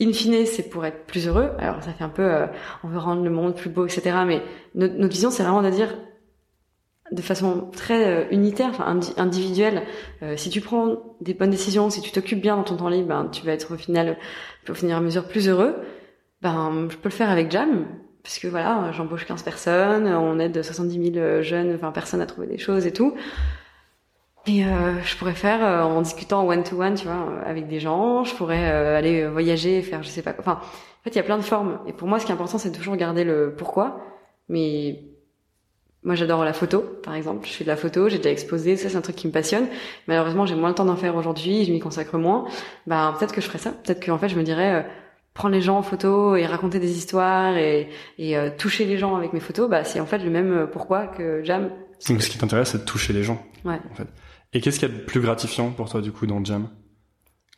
In 0.00 0.12
fine, 0.12 0.46
c'est 0.46 0.68
pour 0.70 0.84
être 0.86 1.06
plus 1.06 1.26
heureux. 1.26 1.50
Alors 1.58 1.82
ça 1.82 1.92
fait 1.92 2.04
un 2.04 2.08
peu, 2.08 2.22
euh, 2.22 2.46
on 2.84 2.88
veut 2.88 2.98
rendre 2.98 3.24
le 3.24 3.30
monde 3.30 3.56
plus 3.56 3.70
beau, 3.70 3.84
etc. 3.86 4.16
Mais 4.26 4.42
notre, 4.76 4.94
notre 4.94 5.12
vision, 5.12 5.30
c'est 5.32 5.42
vraiment 5.42 5.62
de 5.62 5.70
dire 5.70 5.88
de 7.12 7.22
façon 7.22 7.68
très 7.72 8.06
euh, 8.06 8.24
unitaire, 8.30 8.70
enfin 8.70 8.84
indi- 8.86 9.14
individuelle, 9.16 9.82
euh, 10.22 10.36
si 10.36 10.50
tu 10.50 10.60
prends 10.60 10.96
des 11.20 11.34
bonnes 11.34 11.50
décisions, 11.50 11.90
si 11.90 12.00
tu 12.00 12.10
t'occupes 12.10 12.40
bien 12.40 12.56
dans 12.56 12.64
ton 12.64 12.76
temps 12.76 12.88
libre, 12.88 13.08
ben, 13.08 13.28
tu 13.30 13.44
vas 13.46 13.52
être 13.52 13.74
au 13.74 13.76
final, 13.76 14.16
au 14.68 14.74
finir 14.74 14.96
à 14.96 15.00
mesure 15.00 15.24
plus 15.28 15.48
heureux. 15.48 15.76
Ben, 16.40 16.88
je 16.90 16.96
peux 16.96 17.08
le 17.08 17.14
faire 17.14 17.30
avec 17.30 17.50
Jam, 17.50 17.86
parce 18.22 18.38
que 18.38 18.48
voilà, 18.48 18.90
j'embauche 18.92 19.26
15 19.26 19.42
personnes, 19.42 20.06
on 20.08 20.38
aide 20.38 20.62
70 20.62 21.12
000 21.14 21.42
jeunes, 21.42 21.76
20 21.76 21.92
personnes 21.92 22.20
à 22.20 22.26
trouver 22.26 22.46
des 22.48 22.58
choses 22.58 22.86
et 22.86 22.92
tout. 22.92 23.14
Et 24.46 24.64
euh, 24.64 25.00
je 25.04 25.16
pourrais 25.16 25.34
faire 25.34 25.64
euh, 25.64 25.82
en 25.82 26.02
discutant 26.02 26.44
one 26.46 26.64
to 26.64 26.80
one, 26.80 26.94
tu 26.94 27.04
vois, 27.04 27.28
euh, 27.30 27.42
avec 27.48 27.68
des 27.68 27.78
gens. 27.78 28.24
Je 28.24 28.34
pourrais 28.34 28.72
euh, 28.72 28.98
aller 28.98 29.26
voyager, 29.28 29.82
faire 29.82 30.02
je 30.02 30.08
sais 30.08 30.22
pas 30.22 30.32
quoi. 30.32 30.42
Enfin, 30.44 30.58
en 30.60 31.04
fait, 31.04 31.10
il 31.10 31.16
y 31.16 31.20
a 31.20 31.22
plein 31.22 31.36
de 31.38 31.42
formes. 31.42 31.78
Et 31.86 31.92
pour 31.92 32.08
moi, 32.08 32.18
ce 32.18 32.26
qui 32.26 32.32
est 32.32 32.34
important, 32.34 32.58
c'est 32.58 32.72
toujours 32.72 32.96
garder 32.96 33.22
le 33.22 33.54
pourquoi. 33.56 34.00
Mais 34.48 35.04
moi, 36.04 36.14
j'adore 36.16 36.44
la 36.44 36.52
photo, 36.52 36.80
par 37.02 37.14
exemple. 37.14 37.46
Je 37.46 37.52
fais 37.52 37.64
de 37.64 37.68
la 37.68 37.76
photo, 37.76 38.08
j'ai 38.08 38.16
déjà 38.18 38.30
exposé, 38.30 38.76
ça 38.76 38.88
c'est 38.88 38.96
un 38.96 39.00
truc 39.02 39.16
qui 39.16 39.26
me 39.28 39.32
passionne. 39.32 39.66
Malheureusement, 40.08 40.46
j'ai 40.46 40.54
moins 40.56 40.68
le 40.70 40.74
temps 40.74 40.84
d'en 40.84 40.96
faire 40.96 41.14
aujourd'hui, 41.16 41.64
je 41.64 41.72
m'y 41.72 41.78
consacre 41.80 42.18
moins. 42.18 42.46
Ben 42.86 43.14
peut-être 43.18 43.32
que 43.32 43.40
je 43.40 43.46
ferais 43.46 43.58
ça. 43.58 43.70
Peut-être 43.70 44.04
qu'en 44.04 44.18
fait, 44.18 44.28
je 44.28 44.36
me 44.36 44.42
dirais 44.42 44.74
euh, 44.74 44.82
prendre 45.34 45.54
les 45.54 45.62
gens 45.62 45.78
en 45.78 45.82
photo 45.82 46.34
et 46.36 46.44
raconter 46.44 46.78
des 46.80 46.96
histoires 46.98 47.56
et, 47.56 47.88
et 48.18 48.36
euh, 48.36 48.50
toucher 48.56 48.84
les 48.84 48.98
gens 48.98 49.14
avec 49.16 49.32
mes 49.32 49.40
photos. 49.40 49.70
Bah 49.70 49.84
c'est 49.84 50.00
en 50.00 50.06
fait 50.06 50.18
le 50.18 50.30
même 50.30 50.52
euh, 50.52 50.66
pourquoi 50.66 51.06
que 51.06 51.42
Jam. 51.44 51.70
Donc 52.08 52.20
ce 52.22 52.28
qui 52.28 52.36
t'intéresse, 52.38 52.70
c'est 52.70 52.78
de 52.78 52.84
toucher 52.84 53.12
les 53.12 53.22
gens. 53.22 53.40
Ouais. 53.64 53.78
En 53.90 53.94
fait. 53.94 54.08
Et 54.52 54.60
qu'est-ce 54.60 54.78
qu'il 54.80 54.88
y 54.90 54.92
a 54.92 54.94
de 54.94 55.00
plus 55.02 55.20
gratifiant 55.20 55.70
pour 55.70 55.88
toi 55.88 56.00
du 56.00 56.10
coup 56.12 56.26
dans 56.26 56.44
Jam? 56.44 56.68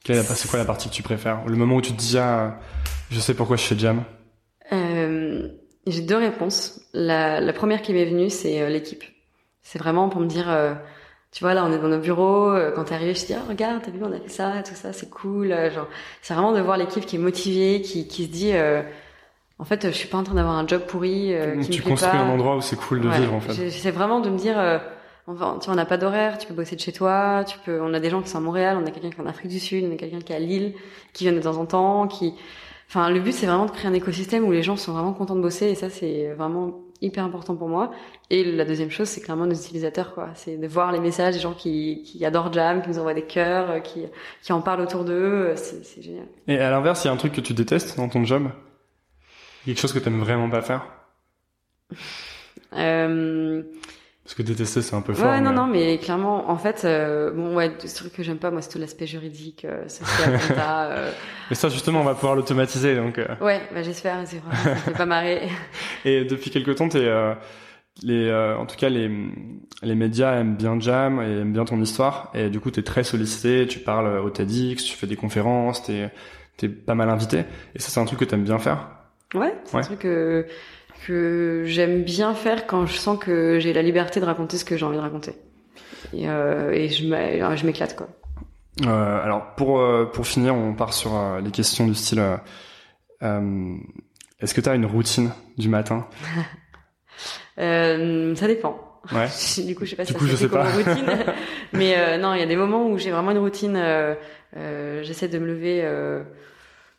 Quelle 0.05 0.16
est 0.16 0.18
la- 0.18 0.24
C'est 0.34 0.49
quoi 0.51 0.59
la 0.59 0.66
partie 0.66 0.90
que 0.90 0.95
tu 0.95 1.03
préfères? 1.03 1.45
Le 1.47 1.57
moment 1.57 1.76
où 1.76 1.80
tu 1.80 1.92
te 1.92 1.97
dis 1.99 2.18
ah, 2.18 2.59
je 3.11 3.18
sais 3.20 3.32
pourquoi 3.34 3.57
je 3.57 3.62
fais 3.62 3.78
Jam? 3.78 4.05
Euh, 4.72 5.49
j'ai 5.87 6.03
deux 6.03 6.16
réponses. 6.16 6.80
La, 6.93 7.41
la 7.41 7.53
première 7.53 7.82
qui 7.82 7.93
m'est 7.93 8.05
venue, 8.07 8.30
c'est 8.30 8.61
euh, 8.62 8.68
l'équipe. 8.68 9.05
C'est 9.62 9.78
vraiment 9.78 10.09
pour 10.09 10.20
me 10.20 10.26
dire, 10.26 10.51
euh, 10.51 10.74
tu 11.32 11.43
vois, 11.45 11.55
là, 11.55 11.64
on 11.64 11.72
est 11.72 11.78
dans 11.78 11.89
nos 11.89 11.99
bureaux. 11.99 12.51
euh, 12.53 12.70
quand 12.70 12.85
t'es 12.85 12.95
arrivé, 12.95 13.14
je 13.14 13.22
te 13.22 13.26
dis, 13.26 13.35
ah, 13.35 13.43
regarde, 13.49 13.82
t'as 13.85 13.91
vu, 13.91 13.99
on 14.03 14.12
a 14.12 14.18
fait 14.20 14.28
ça, 14.28 14.62
tout 14.66 14.74
ça, 14.74 14.93
c'est 14.93 15.11
cool. 15.11 15.53
euh, 15.53 15.70
genre, 15.70 15.89
c'est 16.22 16.35
vraiment 16.35 16.53
de 16.53 16.61
voir 16.61 16.76
l'équipe 16.76 17.05
qui 17.07 17.16
est 17.16 17.18
motivée, 17.18 17.80
qui, 17.82 18.07
qui 18.07 18.24
se 18.24 18.30
dit, 18.30 18.53
euh, 18.55 18.82
en 19.59 19.64
fait, 19.64 19.87
je 19.87 19.93
suis 19.93 20.09
pas 20.09 20.18
en 20.18 20.24
train 20.24 20.35
d'avoir 20.35 20.57
un 20.57 20.66
job 20.66 20.82
pourri, 20.87 21.35
euh, 21.35 21.57
qui 21.61 21.70
tu 21.70 21.78
me 21.78 21.82
plaît 21.85 21.91
construis 21.93 22.11
pas. 22.11 22.18
un 22.18 22.28
endroit 22.28 22.57
où 22.57 22.61
c'est 22.61 22.76
cool 22.76 23.01
de 23.01 23.09
Ouais, 23.09 23.18
vivre 23.20 23.35
en 23.35 23.41
fait. 23.41 23.70
C'est 23.70 23.91
vraiment 23.91 24.20
de 24.20 24.28
me 24.30 24.37
dire, 24.37 24.59
euh, 24.59 24.78
enfin, 25.26 25.57
tu 25.61 25.66
vois, 25.66 25.74
on 25.74 25.76
n'a 25.76 25.87
pas 25.87 25.97
d'horaire, 25.97 26.39
tu 26.39 26.47
peux 26.47 26.55
bosser 26.55 26.76
de 26.76 26.80
chez 26.80 26.93
toi, 26.93 27.45
tu 27.47 27.57
peux, 27.64 27.80
on 27.80 27.95
a 27.95 28.01
des 28.01 28.11
gens 28.11 28.20
qui 28.20 28.28
sont 28.28 28.39
à 28.39 28.41
Montréal, 28.43 28.76
on 28.82 28.87
a 28.87 28.91
quelqu'un 28.91 29.11
qui 29.11 29.16
est 29.16 29.22
en 29.24 29.26
Afrique 29.26 29.49
du 29.51 29.61
Sud, 29.61 29.85
on 29.89 29.93
a 29.95 29.97
quelqu'un 29.97 30.18
qui 30.20 30.32
est 30.32 30.37
à 30.37 30.41
Lille, 30.41 30.74
qui 31.12 31.24
vient 31.24 31.32
de 31.32 31.41
temps 31.41 31.57
en 31.57 31.66
temps, 31.66 32.09
qui, 32.09 32.35
enfin, 32.89 33.11
le 33.11 33.20
but 33.20 33.32
c'est 33.32 33.47
vraiment 33.47 33.66
de 33.66 33.70
créer 33.70 33.89
un 33.89 33.95
écosystème 33.95 34.45
où 34.45 34.53
les 34.53 34.62
gens 34.62 34.76
sont 34.76 34.93
vraiment 34.93 35.12
contents 35.12 35.37
de 35.37 35.41
bosser 35.41 35.66
et 35.66 35.74
ça 35.74 35.91
c'est 35.91 36.32
vraiment 36.35 36.85
hyper 37.05 37.24
important 37.24 37.55
pour 37.55 37.68
moi. 37.68 37.93
Et 38.30 38.45
la 38.45 38.64
deuxième 38.64 38.91
chose, 38.91 39.09
c'est 39.09 39.20
clairement 39.20 39.47
nos 39.47 39.55
utilisateurs, 39.55 40.14
quoi. 40.14 40.30
C'est 40.35 40.57
de 40.57 40.66
voir 40.66 40.93
les 40.93 41.01
messages 41.01 41.35
des 41.35 41.41
gens 41.41 41.53
qui, 41.53 42.03
qui 42.03 42.24
adorent 42.24 42.53
Jam, 42.53 42.82
qui 42.82 42.89
nous 42.89 42.99
envoient 42.99 43.14
des 43.14 43.26
cœurs, 43.26 43.70
euh, 43.70 43.80
qui, 43.80 44.05
qui 44.43 44.53
en 44.53 44.61
parlent 44.61 44.80
autour 44.80 45.05
d'eux, 45.05 45.12
euh, 45.53 45.57
c'est 45.57 46.03
génial. 46.03 46.26
Et 46.49 46.59
à 46.59 46.70
l'inverse, 46.70 47.05
il 47.05 47.09
y 47.09 47.11
a 47.11 47.12
un 47.12 47.16
truc 47.16 47.32
que 47.32 47.41
tu 47.41 47.53
détestes 47.53 47.97
dans 47.97 48.09
ton 48.09 48.24
job? 48.24 48.49
Quelque 49.64 49.80
chose 49.80 49.93
que 49.93 49.99
t'aimes 49.99 50.20
vraiment 50.20 50.51
pas 50.51 50.62
faire? 50.62 50.87
Euh, 52.74 53.62
Parce 54.25 54.35
que 54.35 54.43
détester, 54.43 54.81
c'est 54.81 54.97
un 54.97 55.03
peu 55.03 55.12
fort. 55.12 55.27
Ouais, 55.31 55.41
non, 55.43 55.51
mais- 55.51 55.57
non, 55.57 55.66
mais 55.66 55.99
clairement, 55.99 56.51
en 56.51 56.57
fait, 56.57 56.87
euh, 56.87 57.31
bon, 57.31 57.55
ouais, 57.57 57.70
ce 57.85 57.95
truc 57.95 58.14
que 58.14 58.22
j'aime 58.22 58.39
pas, 58.39 58.51
moi, 58.51 58.62
c'est 58.62 58.70
tout 58.70 58.79
l'aspect 58.79 59.07
juridique, 59.07 59.66
euh, 59.66 59.87
social, 59.87 60.41
compta, 60.49 60.85
euh, 60.93 61.11
Mais 61.51 61.57
ça, 61.57 61.68
justement, 61.68 62.01
on 62.01 62.05
va 62.05 62.14
pouvoir 62.14 62.35
l'automatiser. 62.35 62.97
Donc, 62.97 63.18
euh. 63.18 63.27
ouais, 63.43 63.61
bah, 63.75 63.83
j'espère, 63.83 64.16
c'est 64.27 64.39
vrai, 64.39 64.57
ça 64.57 64.70
me 64.70 64.75
fait 64.77 64.91
pas 64.93 65.05
marrer. 65.07 65.43
Et 66.07 66.25
depuis 66.25 66.51
quelque 66.51 66.70
temps, 66.70 66.89
t'es, 66.89 67.01
euh, 67.05 67.35
les, 68.03 68.27
euh, 68.29 68.57
en 68.57 68.64
tout 68.64 68.77
cas, 68.77 68.89
les, 68.89 69.11
les 69.83 69.95
médias 69.95 70.37
aiment 70.41 70.57
bien 70.57 70.81
Jam 70.81 71.20
et 71.20 71.41
aiment 71.43 71.53
bien 71.53 71.66
ton 71.66 71.79
histoire. 71.81 72.31
Et 72.35 72.49
du 72.49 72.61
coup, 72.61 72.70
t'es 72.70 72.83
très 72.83 73.05
sollicité. 73.05 73.66
Tu 73.66 73.79
parles 73.79 74.18
au 74.20 74.31
TEDx, 74.31 74.83
tu 74.85 74.97
fais 74.97 75.07
des 75.07 75.16
conférences, 75.16 75.83
t'es, 75.85 76.11
t'es 76.57 76.68
pas 76.70 76.95
mal 76.95 77.11
invité. 77.11 77.41
Et 77.75 77.79
ça, 77.79 77.91
c'est 77.91 78.01
un 78.01 78.05
truc 78.07 78.20
que 78.20 78.25
t'aimes 78.25 78.43
bien 78.45 78.59
faire. 78.59 78.89
Ouais, 79.35 79.55
c'est 79.64 79.75
Ouais. 79.77 79.83
un 79.83 79.87
truc 79.87 79.99
que, 79.99 80.47
que 81.07 81.64
j'aime 81.66 82.03
bien 82.03 82.34
faire 82.34 82.66
quand 82.66 82.86
je 82.86 82.97
sens 82.97 83.18
que 83.18 83.59
j'ai 83.59 83.72
la 83.72 83.82
liberté 83.82 84.20
de 84.20 84.24
raconter 84.24 84.57
ce 84.59 84.64
que 84.64 84.76
j'ai 84.76 84.84
envie 84.86 84.97
de 84.97 85.03
raconter. 85.03 85.32
Et, 86.12 86.28
euh, 86.28 86.70
et 86.72 86.88
je 86.88 87.66
m'éclate, 87.66 87.97
quoi. 87.97 88.09
Euh, 88.86 89.22
alors, 89.22 89.55
pour, 89.57 89.80
euh, 89.80 90.05
pour 90.07 90.26
finir, 90.26 90.55
on 90.55 90.74
part 90.74 90.92
sur 90.92 91.14
euh, 91.16 91.40
les 91.40 91.51
questions 91.51 91.86
du 91.86 91.95
style. 91.95 92.18
euh, 92.20 92.36
euh, 93.22 93.76
est-ce 94.40 94.53
que 94.55 94.61
t'as 94.61 94.74
une 94.74 94.86
routine 94.86 95.30
du 95.59 95.68
matin? 95.68 96.07
Euh, 97.59 98.34
ça 98.34 98.47
dépend. 98.49 99.01
Ouais. 99.12 99.28
du 99.64 99.74
coup, 99.76 99.84
je 99.84 99.90
sais 99.90 99.97
pas 99.97 100.05
Du 100.05 100.14
coup, 100.14 100.26
ça 100.26 100.32
je 100.32 100.36
sais 100.36 100.49
pas. 100.49 100.64
routine. 100.64 101.07
Mais 101.72 101.95
euh, 101.97 102.18
non, 102.18 102.34
il 102.34 102.40
y 102.40 102.42
a 102.42 102.47
des 102.47 102.57
moments 102.57 102.88
où 102.88 102.99
j'ai 102.99 103.11
vraiment 103.12 103.30
une 103.30 103.38
routine. 103.38 103.76
euh, 103.76 104.14
euh, 104.57 105.03
J'essaie 105.05 105.28
de 105.28 105.38
me 105.38 105.47
lever, 105.47 105.82
euh, 105.84 106.22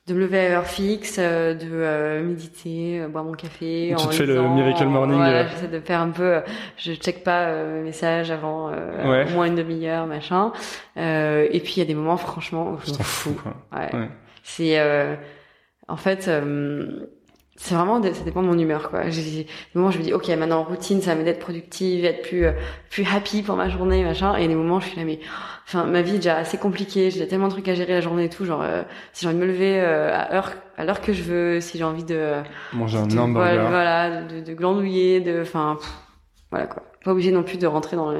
de 0.08 0.14
me 0.14 0.20
lever 0.20 0.48
à 0.48 0.58
heure 0.60 0.68
fixe, 0.68 1.16
euh, 1.18 1.56
de 1.56 1.66
euh, 1.72 2.24
méditer, 2.24 3.02
euh, 3.02 3.08
boire 3.08 3.24
mon 3.24 3.34
café. 3.34 3.94
Tu 3.98 4.04
en 4.04 4.08
te 4.08 4.14
fais 4.14 4.26
le 4.28 4.40
miracle 4.50 4.86
morning, 4.86 5.18
Voilà, 5.18 5.48
j'essaie 5.48 5.68
de 5.68 5.80
faire 5.80 6.00
un 6.00 6.12
peu. 6.12 6.42
Je 6.78 6.94
check 6.94 7.24
pas 7.24 7.46
euh, 7.48 7.78
mes 7.80 7.86
messages 7.86 8.30
avant 8.30 8.70
euh, 8.70 9.10
Ouais. 9.10 9.26
au 9.28 9.34
moins 9.34 9.48
une 9.48 9.56
demi-heure, 9.56 10.06
machin. 10.06 10.52
Euh, 10.98 11.48
et 11.52 11.60
puis 11.60 11.74
il 11.78 11.80
y 11.80 11.82
a 11.82 11.86
des 11.86 11.96
moments, 11.96 12.18
franchement, 12.18 12.72
où 12.74 12.78
je 12.86 12.92
m'en 12.92 12.98
fous. 13.00 13.42
Ouais. 13.76 13.96
Ouais. 13.96 14.10
C'est 14.44 14.80
euh, 14.80 15.16
en 15.88 15.98
fait 15.98 16.28
euh, 16.28 17.08
c'est 17.58 17.74
vraiment 17.74 18.04
ça 18.04 18.24
dépend 18.26 18.42
de 18.42 18.48
mon 18.48 18.60
humeur 18.60 18.90
quoi. 18.90 19.10
J'ai 19.10 19.22
des 19.22 19.48
moments 19.74 19.88
où 19.88 19.92
je 19.92 20.00
me 20.00 20.04
dis 20.04 20.14
OK, 20.14 20.28
maintenant 20.28 20.64
routine, 20.64 21.02
ça 21.02 21.12
va 21.12 21.16
m'aider 21.16 21.30
à 21.30 21.34
être 21.34 21.40
productive, 21.40 22.04
être 22.04 22.22
plus 22.22 22.46
euh, 22.46 22.52
plus 22.90 23.06
happy 23.06 23.44
pour 23.44 23.56
ma 23.56 23.70
journée 23.70 24.04
machin 24.04 24.36
et 24.36 24.48
des 24.48 24.56
moments 24.56 24.78
où 24.78 24.82
je 24.82 24.88
suis 24.88 24.98
là 24.98 25.06
mais 25.06 25.20
enfin 25.66 25.86
ma 25.86 26.02
vie 26.02 26.16
est 26.16 26.18
déjà 26.18 26.38
assez 26.38 26.58
compliquée, 26.58 27.12
j'ai 27.12 27.28
tellement 27.28 27.48
de 27.48 27.54
trucs 27.54 27.70
à 27.70 27.74
gérer 27.74 27.94
la 27.94 28.02
journée 28.02 28.26
et 28.26 28.30
tout 28.30 28.44
genre 28.46 28.62
euh, 28.62 28.84
si 29.14 29.22
j'ai 29.24 29.30
envie 29.30 29.38
de 29.40 29.42
me 29.42 29.48
lever 29.48 29.80
euh, 29.80 30.14
à 30.14 30.34
heure 30.36 30.52
à 30.78 30.84
l'heure 30.84 31.00
que 31.00 31.14
je 31.14 31.24
veux, 31.24 31.62
si 31.62 31.78
j'ai 31.78 31.86
envie 31.86 32.04
de 32.04 32.34
Manger 32.74 32.98
un 32.98 33.04
hamburger. 33.04 33.34
voilà, 33.34 33.70
voilà, 33.70 34.22
de, 34.24 34.42
de 34.42 34.54
glandouiller, 34.54 35.22
de 35.22 35.42
enfin 35.42 35.78
voilà 36.52 36.68
quoi. 36.68 36.84
Pas 37.06 37.12
obligé 37.12 37.32
non 37.32 37.44
plus 37.44 37.58
de 37.58 37.68
rentrer 37.68 37.96
dans 37.96 38.12
le 38.12 38.20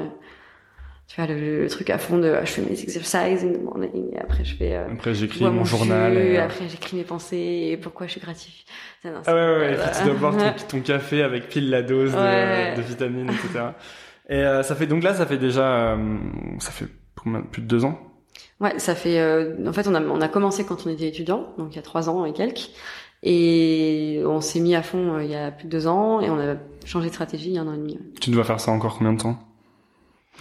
tu 1.08 1.20
vois 1.20 1.32
le, 1.32 1.62
le 1.62 1.68
truc 1.68 1.88
à 1.90 1.98
fond 1.98 2.18
de 2.18 2.34
je 2.44 2.46
fais 2.50 2.62
mes 2.62 2.72
exercices 2.82 3.42
in 3.44 3.52
the 3.52 3.62
morning 3.62 4.12
et 4.12 4.18
après 4.18 4.44
je 4.44 4.56
fais 4.56 4.74
euh, 4.74 4.86
Après, 4.92 5.14
j'écris 5.14 5.44
mon 5.44 5.52
mon 5.52 5.64
journal. 5.64 6.12
jus, 6.14 6.18
et, 6.18 6.38
euh, 6.38 6.44
après 6.44 6.68
j'écris 6.68 6.96
mes 6.96 7.04
pensées 7.04 7.68
et 7.72 7.76
pourquoi 7.76 8.06
je 8.08 8.12
suis 8.18 8.20
non, 9.04 9.12
Ah 9.24 9.34
ouais, 9.34 9.40
ouais, 9.40 9.58
ouais. 9.58 9.72
Et 9.74 9.76
puis 9.76 9.90
tu 9.98 10.04
dois 10.04 10.14
boire 10.14 10.36
ton, 10.36 10.52
ton 10.68 10.80
café 10.80 11.22
avec 11.22 11.48
pile 11.48 11.70
la 11.70 11.82
dose 11.82 12.12
de, 12.12 12.16
Ouais. 12.18 12.74
de 12.76 12.82
vitamines, 12.82 13.30
etc. 13.30 13.66
Et 14.28 14.34
euh, 14.38 14.62
ça 14.64 14.74
fait 14.74 14.86
donc 14.88 15.04
là, 15.04 15.14
ça 15.14 15.26
fait 15.26 15.38
déjà, 15.38 15.92
euh, 15.94 16.16
ça 16.58 16.72
fait 16.72 16.86
plus 17.52 17.62
de 17.62 17.66
deux 17.68 17.84
ans? 17.84 17.98
Ouais, 18.60 18.78
ça 18.78 18.94
fait. 18.96 19.20
euh, 19.20 19.54
en 19.66 19.72
fait, 19.72 19.86
on 19.86 19.94
a 19.94 20.00
on 20.00 20.20
a 20.20 20.28
commencé 20.28 20.64
quand 20.64 20.86
on 20.86 20.90
était 20.90 21.06
étudiant, 21.08 21.52
donc 21.58 21.68
il 21.72 21.76
y 21.76 21.78
a 21.78 21.82
trois 21.82 22.08
ans 22.10 22.24
et 22.24 22.32
quelques, 22.32 22.70
et 23.22 24.22
on 24.26 24.40
s'est 24.40 24.60
mis 24.60 24.74
à 24.74 24.82
fond 24.82 25.14
euh, 25.14 25.24
il 25.24 25.30
y 25.30 25.34
a 25.36 25.50
plus 25.50 25.66
de 25.66 25.70
deux 25.70 25.86
ans 25.86 26.20
et 26.20 26.30
on 26.30 26.38
a 26.40 26.56
changé 26.84 27.08
de 27.08 27.14
stratégie 27.14 27.50
il 27.50 27.54
y 27.54 27.58
a 27.58 27.62
un 27.62 27.68
an 27.68 27.74
et 27.74 27.78
demi. 27.78 27.98
Tu 28.20 28.30
dois 28.30 28.44
faire 28.44 28.60
ça 28.60 28.70
encore 28.72 28.98
combien 28.98 29.12
de 29.12 29.20
temps? 29.20 29.38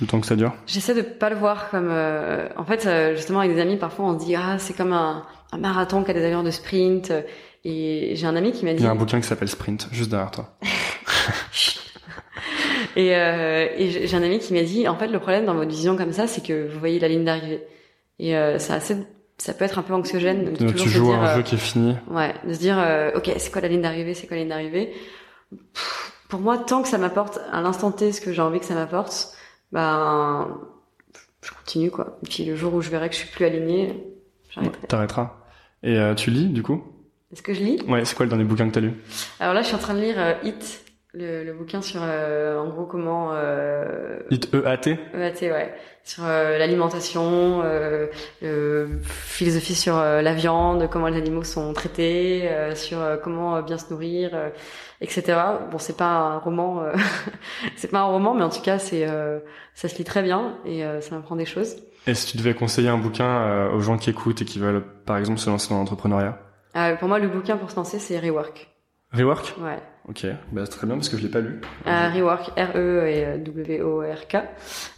Le 0.01 0.07
temps 0.07 0.19
que 0.19 0.27
ça 0.27 0.35
dure 0.35 0.53
J'essaie 0.67 0.93
de 0.93 1.01
pas 1.01 1.29
le 1.29 1.35
voir 1.37 1.69
comme. 1.69 1.87
euh, 1.89 2.47
en 2.57 2.65
fait, 2.65 2.85
euh, 2.85 3.15
justement, 3.15 3.39
avec 3.39 3.53
des 3.55 3.61
amis, 3.61 3.77
parfois 3.77 4.05
on 4.05 4.19
se 4.19 4.25
dit 4.25 4.35
ah 4.35 4.57
c'est 4.59 4.75
comme 4.75 4.91
un, 4.93 5.25
un 5.51 5.57
marathon 5.57 6.03
qui 6.03 6.11
a 6.11 6.13
des 6.13 6.25
allures 6.25 6.43
de 6.43 6.51
sprint. 6.51 7.11
Et 7.67 8.11
j'ai 8.15 8.27
un 8.27 8.35
ami 8.35 8.51
qui 8.51 8.63
m'a 8.65 8.71
Il 8.71 8.77
dit. 8.77 8.83
y 8.83 8.87
a 8.87 8.91
un 8.91 8.95
bouquin 8.95 9.19
qui 9.19 9.25
s'appelle 9.27 9.47
Sprint, 9.49 9.87
juste 9.91 10.11
derrière 10.11 10.29
toi. 10.29 10.55
Et, 12.95 13.13
euh, 13.15 13.67
et 13.77 14.07
j'ai 14.07 14.15
un 14.15 14.23
ami 14.23 14.39
qui 14.39 14.53
m'a 14.53 14.61
dit, 14.61 14.87
en 14.87 14.95
fait, 14.95 15.07
le 15.07 15.19
problème 15.19 15.45
dans 15.45 15.53
votre 15.53 15.69
vision 15.69 15.97
comme 15.97 16.13
ça, 16.13 16.27
c'est 16.27 16.41
que 16.45 16.67
vous 16.71 16.79
voyez 16.79 16.97
la 16.99 17.09
ligne 17.09 17.25
d'arrivée. 17.25 17.61
Et 18.19 18.37
euh, 18.37 18.57
ça, 18.57 18.75
assez, 18.75 18.95
ça 19.37 19.53
peut 19.53 19.65
être 19.65 19.79
un 19.79 19.81
peu 19.81 19.93
anxiogène 19.93 20.45
de 20.45 20.51
Donc, 20.65 20.75
tu 20.75 20.87
joues 20.87 21.11
à 21.11 21.17
un 21.17 21.25
euh, 21.27 21.35
jeu 21.37 21.41
qui 21.41 21.55
est 21.55 21.57
fini. 21.57 21.95
ouais, 22.09 22.33
de 22.47 22.53
se 22.53 22.59
dire, 22.59 22.77
euh, 22.79 23.11
ok, 23.15 23.31
c'est 23.37 23.51
quoi 23.51 23.61
la 23.61 23.67
ligne 23.67 23.81
d'arrivée, 23.81 24.13
c'est 24.13 24.27
quoi 24.27 24.37
la 24.37 24.43
ligne 24.43 24.49
d'arrivée? 24.49 24.93
Pour 26.29 26.39
moi, 26.39 26.57
tant 26.57 26.81
que 26.83 26.87
ça 26.87 26.97
m'apporte 26.97 27.39
à 27.51 27.61
l'instant 27.61 27.91
T 27.91 28.13
ce 28.13 28.21
que 28.21 28.31
j'ai 28.31 28.41
envie 28.41 28.59
que 28.59 28.65
ça 28.65 28.75
m'apporte, 28.75 29.29
ben, 29.75 30.57
je 31.43 31.51
continue 31.51 31.91
quoi. 31.91 32.17
Et 32.23 32.27
puis 32.27 32.45
le 32.45 32.55
jour 32.55 32.73
où 32.73 32.81
je 32.81 32.89
verrai 32.89 33.09
que 33.09 33.15
je 33.15 33.19
suis 33.19 33.29
plus 33.29 33.45
alignée, 33.45 33.93
j'arrêterai. 34.49 34.87
T'arrêteras. 34.87 35.35
Et 35.83 35.99
euh, 35.99 36.15
tu 36.15 36.31
lis, 36.31 36.47
du 36.47 36.63
coup? 36.63 36.83
Est-ce 37.31 37.43
que 37.43 37.53
je 37.53 37.61
lis? 37.61 37.81
Ouais, 37.87 38.05
c'est 38.05 38.15
quoi 38.15 38.25
le 38.25 38.29
dernier 38.29 38.45
bouquin 38.45 38.67
que 38.69 38.73
t'as 38.73 38.79
lu? 38.79 38.93
Alors 39.39 39.53
là, 39.53 39.61
je 39.61 39.67
suis 39.67 39.75
en 39.75 39.79
train 39.79 39.93
de 39.93 39.99
lire 39.99 40.15
euh, 40.17 40.33
Hit, 40.43 40.84
le, 41.15 41.43
le 41.43 41.53
bouquin 41.53 41.81
sur, 41.81 42.01
euh, 42.03 42.59
en 42.59 42.67
gros, 42.67 42.85
comment... 42.85 43.31
Euh, 43.33 44.19
E-A-T 44.53 44.97
EAT, 45.13 45.51
ouais. 45.51 45.73
Sur 46.03 46.23
euh, 46.25 46.57
l'alimentation, 46.57 47.61
euh, 47.63 48.07
euh, 48.43 48.87
philosophie 49.01 49.73
sur 49.73 49.97
euh, 49.97 50.21
la 50.21 50.33
viande, 50.33 50.87
comment 50.91 51.07
les 51.07 51.17
animaux 51.17 51.43
sont 51.43 51.73
traités, 51.73 52.47
euh, 52.51 52.75
sur 52.75 53.01
euh, 53.01 53.17
comment 53.17 53.55
euh, 53.55 53.61
bien 53.61 53.77
se 53.77 53.91
nourrir, 53.91 54.31
euh, 54.33 54.49
etc. 55.01 55.39
Bon, 55.71 55.79
c'est 55.79 55.97
pas 55.97 56.05
un 56.05 56.37
roman, 56.37 56.83
euh, 56.83 56.93
c'est 57.75 57.89
pas 57.89 58.01
un 58.01 58.05
roman, 58.05 58.35
mais 58.35 58.43
en 58.43 58.49
tout 58.49 58.61
cas, 58.61 58.77
c'est, 58.77 59.07
euh, 59.09 59.39
ça 59.73 59.87
se 59.87 59.97
lit 59.97 60.03
très 60.03 60.21
bien 60.21 60.57
et 60.65 60.85
euh, 60.85 61.01
ça 61.01 61.15
m'apprend 61.15 61.35
des 61.35 61.45
choses. 61.45 61.77
Et 62.05 62.13
si 62.13 62.27
tu 62.31 62.37
devais 62.37 62.53
conseiller 62.53 62.89
un 62.89 62.99
bouquin 62.99 63.25
euh, 63.25 63.71
aux 63.71 63.79
gens 63.79 63.97
qui 63.97 64.11
écoutent 64.11 64.43
et 64.43 64.45
qui 64.45 64.59
veulent, 64.59 64.83
par 65.05 65.17
exemple, 65.17 65.39
se 65.39 65.49
lancer 65.49 65.69
dans 65.69 65.79
l'entrepreneuriat? 65.79 66.37
Euh, 66.75 66.95
pour 66.97 67.07
moi, 67.07 67.17
le 67.17 67.29
bouquin 67.29 67.57
pour 67.57 67.71
se 67.71 67.77
lancer, 67.77 67.97
c'est 67.97 68.19
Rework. 68.19 68.67
Rework 69.13 69.55
Ouais. 69.59 69.79
Ok, 70.07 70.25
bah, 70.51 70.61
c'est 70.65 70.71
très 70.71 70.85
bien 70.85 70.95
parce 70.97 71.09
que 71.09 71.17
je 71.17 71.23
l'ai 71.23 71.29
pas 71.29 71.39
lu. 71.39 71.61
Euh, 71.87 72.09
Rework, 72.13 72.49
R-E 72.57 73.07
et 73.07 73.25
euh, 73.25 73.37
W-O-R-K. 73.37 74.37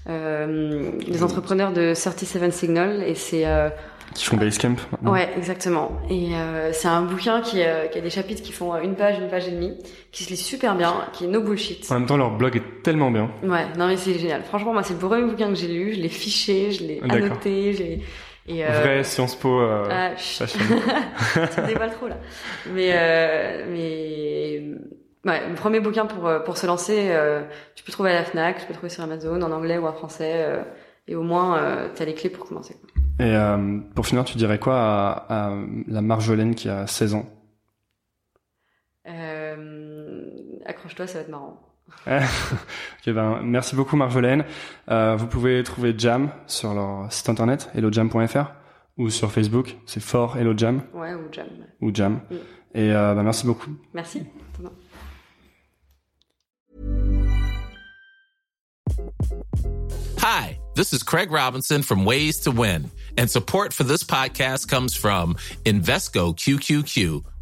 Les 0.07 1.23
entrepreneurs 1.23 1.71
de 1.71 1.93
37 1.93 2.51
Signal 2.51 3.03
et 3.03 3.15
c'est 3.15 3.45
euh, 3.47 3.69
Qui 4.13 4.25
font 4.25 4.35
Basecamp 4.35 4.75
maintenant. 4.91 5.11
Ouais, 5.13 5.29
exactement. 5.37 5.91
Et 6.09 6.35
euh, 6.35 6.73
c'est 6.73 6.89
un 6.89 7.03
bouquin 7.03 7.41
qui, 7.41 7.61
euh, 7.63 7.87
qui 7.87 7.99
a 7.99 8.01
des 8.01 8.09
chapitres 8.09 8.41
qui 8.41 8.51
font 8.51 8.73
euh, 8.73 8.81
une 8.81 8.95
page, 8.95 9.17
une 9.17 9.29
page 9.29 9.47
et 9.47 9.51
demie, 9.51 9.77
qui 10.11 10.25
se 10.25 10.29
lit 10.29 10.37
super 10.37 10.75
bien, 10.75 10.93
qui 11.13 11.23
est 11.23 11.27
no 11.27 11.41
bullshit. 11.41 11.89
En 11.89 11.95
même 11.99 12.05
temps, 12.05 12.17
leur 12.17 12.31
blog 12.35 12.57
est 12.57 12.83
tellement 12.83 13.09
bien. 13.11 13.31
Ouais, 13.43 13.65
non 13.77 13.87
mais 13.87 13.95
c'est 13.95 14.17
génial. 14.19 14.43
Franchement, 14.43 14.73
moi, 14.73 14.83
c'est 14.83 14.93
le 14.93 14.99
premier 14.99 15.23
bouquin 15.23 15.47
que 15.47 15.55
j'ai 15.55 15.67
lu. 15.69 15.93
Je 15.93 16.01
l'ai 16.01 16.09
fiché, 16.09 16.71
je 16.71 16.83
l'ai 16.83 17.01
annoté, 17.01 17.73
j'ai 17.73 18.01
et 18.47 18.65
euh, 18.65 18.69
Vrai 18.81 19.03
Sciences 19.03 19.35
Po. 19.35 19.59
Euh, 19.61 19.87
ah, 19.91 20.11
tu 20.15 21.61
dévoiles 21.67 21.91
trop 21.93 22.07
là. 22.07 22.17
Mais 22.73 22.91
euh, 22.93 23.65
mais 23.69 25.29
ouais, 25.29 25.49
le 25.49 25.55
premier 25.55 25.79
bouquin 25.79 26.05
pour 26.05 26.29
pour 26.45 26.57
se 26.57 26.65
lancer, 26.67 27.09
euh, 27.11 27.43
tu 27.75 27.83
peux 27.83 27.89
le 27.89 27.93
trouver 27.93 28.11
à 28.11 28.15
la 28.15 28.23
Fnac, 28.25 28.57
tu 28.59 28.65
peux 28.65 28.69
le 28.73 28.77
trouver 28.77 28.89
sur 28.89 29.03
Amazon 29.03 29.41
en 29.41 29.51
anglais 29.51 29.77
ou 29.77 29.85
en 29.85 29.93
français, 29.93 30.33
euh, 30.45 30.63
et 31.07 31.15
au 31.15 31.23
moins 31.23 31.57
euh, 31.57 31.89
t'as 31.93 32.05
les 32.05 32.13
clés 32.13 32.29
pour 32.29 32.45
commencer. 32.47 32.75
quoi. 32.79 32.89
Et 33.19 33.35
pour 33.95 34.05
finir, 34.05 34.23
tu 34.25 34.37
dirais 34.37 34.59
quoi 34.59 34.75
à, 34.79 35.47
à 35.47 35.53
la 35.87 36.01
Marjolaine 36.01 36.53
qui 36.53 36.69
a 36.69 36.85
16 36.85 37.15
ans? 37.15 37.25
Accroche-toi, 40.65 41.07
ça 41.07 41.15
va 41.15 41.19
être 41.21 41.29
marrant. 41.29 41.59
Ok, 42.07 43.13
ben, 43.13 43.41
merci 43.43 43.75
beaucoup 43.75 43.95
Marjolaine. 43.95 44.43
Euh, 44.89 45.15
vous 45.17 45.27
pouvez 45.27 45.63
trouver 45.63 45.93
Jam 45.97 46.29
sur 46.47 46.73
leur 46.73 47.11
site 47.11 47.29
internet 47.29 47.69
hellojam.fr 47.75 48.51
ou 48.97 49.09
sur 49.09 49.31
Facebook, 49.31 49.77
c'est 49.85 49.99
fort 50.01 50.37
Hello 50.37 50.53
Jam 50.57 50.81
Ouais, 50.93 51.13
ou 51.13 51.31
jam. 51.31 51.45
ou 51.81 51.91
Jam. 51.93 52.13
Mm. 52.31 52.35
Et 52.75 52.91
euh, 52.91 53.13
ben, 53.13 53.23
merci 53.23 53.45
beaucoup. 53.45 53.69
Merci. 53.93 54.23
Hi, 60.19 60.57
this 60.75 60.93
is 60.93 61.03
Craig 61.03 61.31
Robinson 61.31 61.81
from 61.81 62.05
Ways 62.05 62.39
to 62.41 62.51
Win, 62.51 62.89
and 63.17 63.29
support 63.29 63.73
for 63.73 63.83
this 63.83 64.03
podcast 64.03 64.67
comes 64.67 64.95
from 64.95 65.35
Invesco 65.65 66.35
QQQ, 66.35 67.23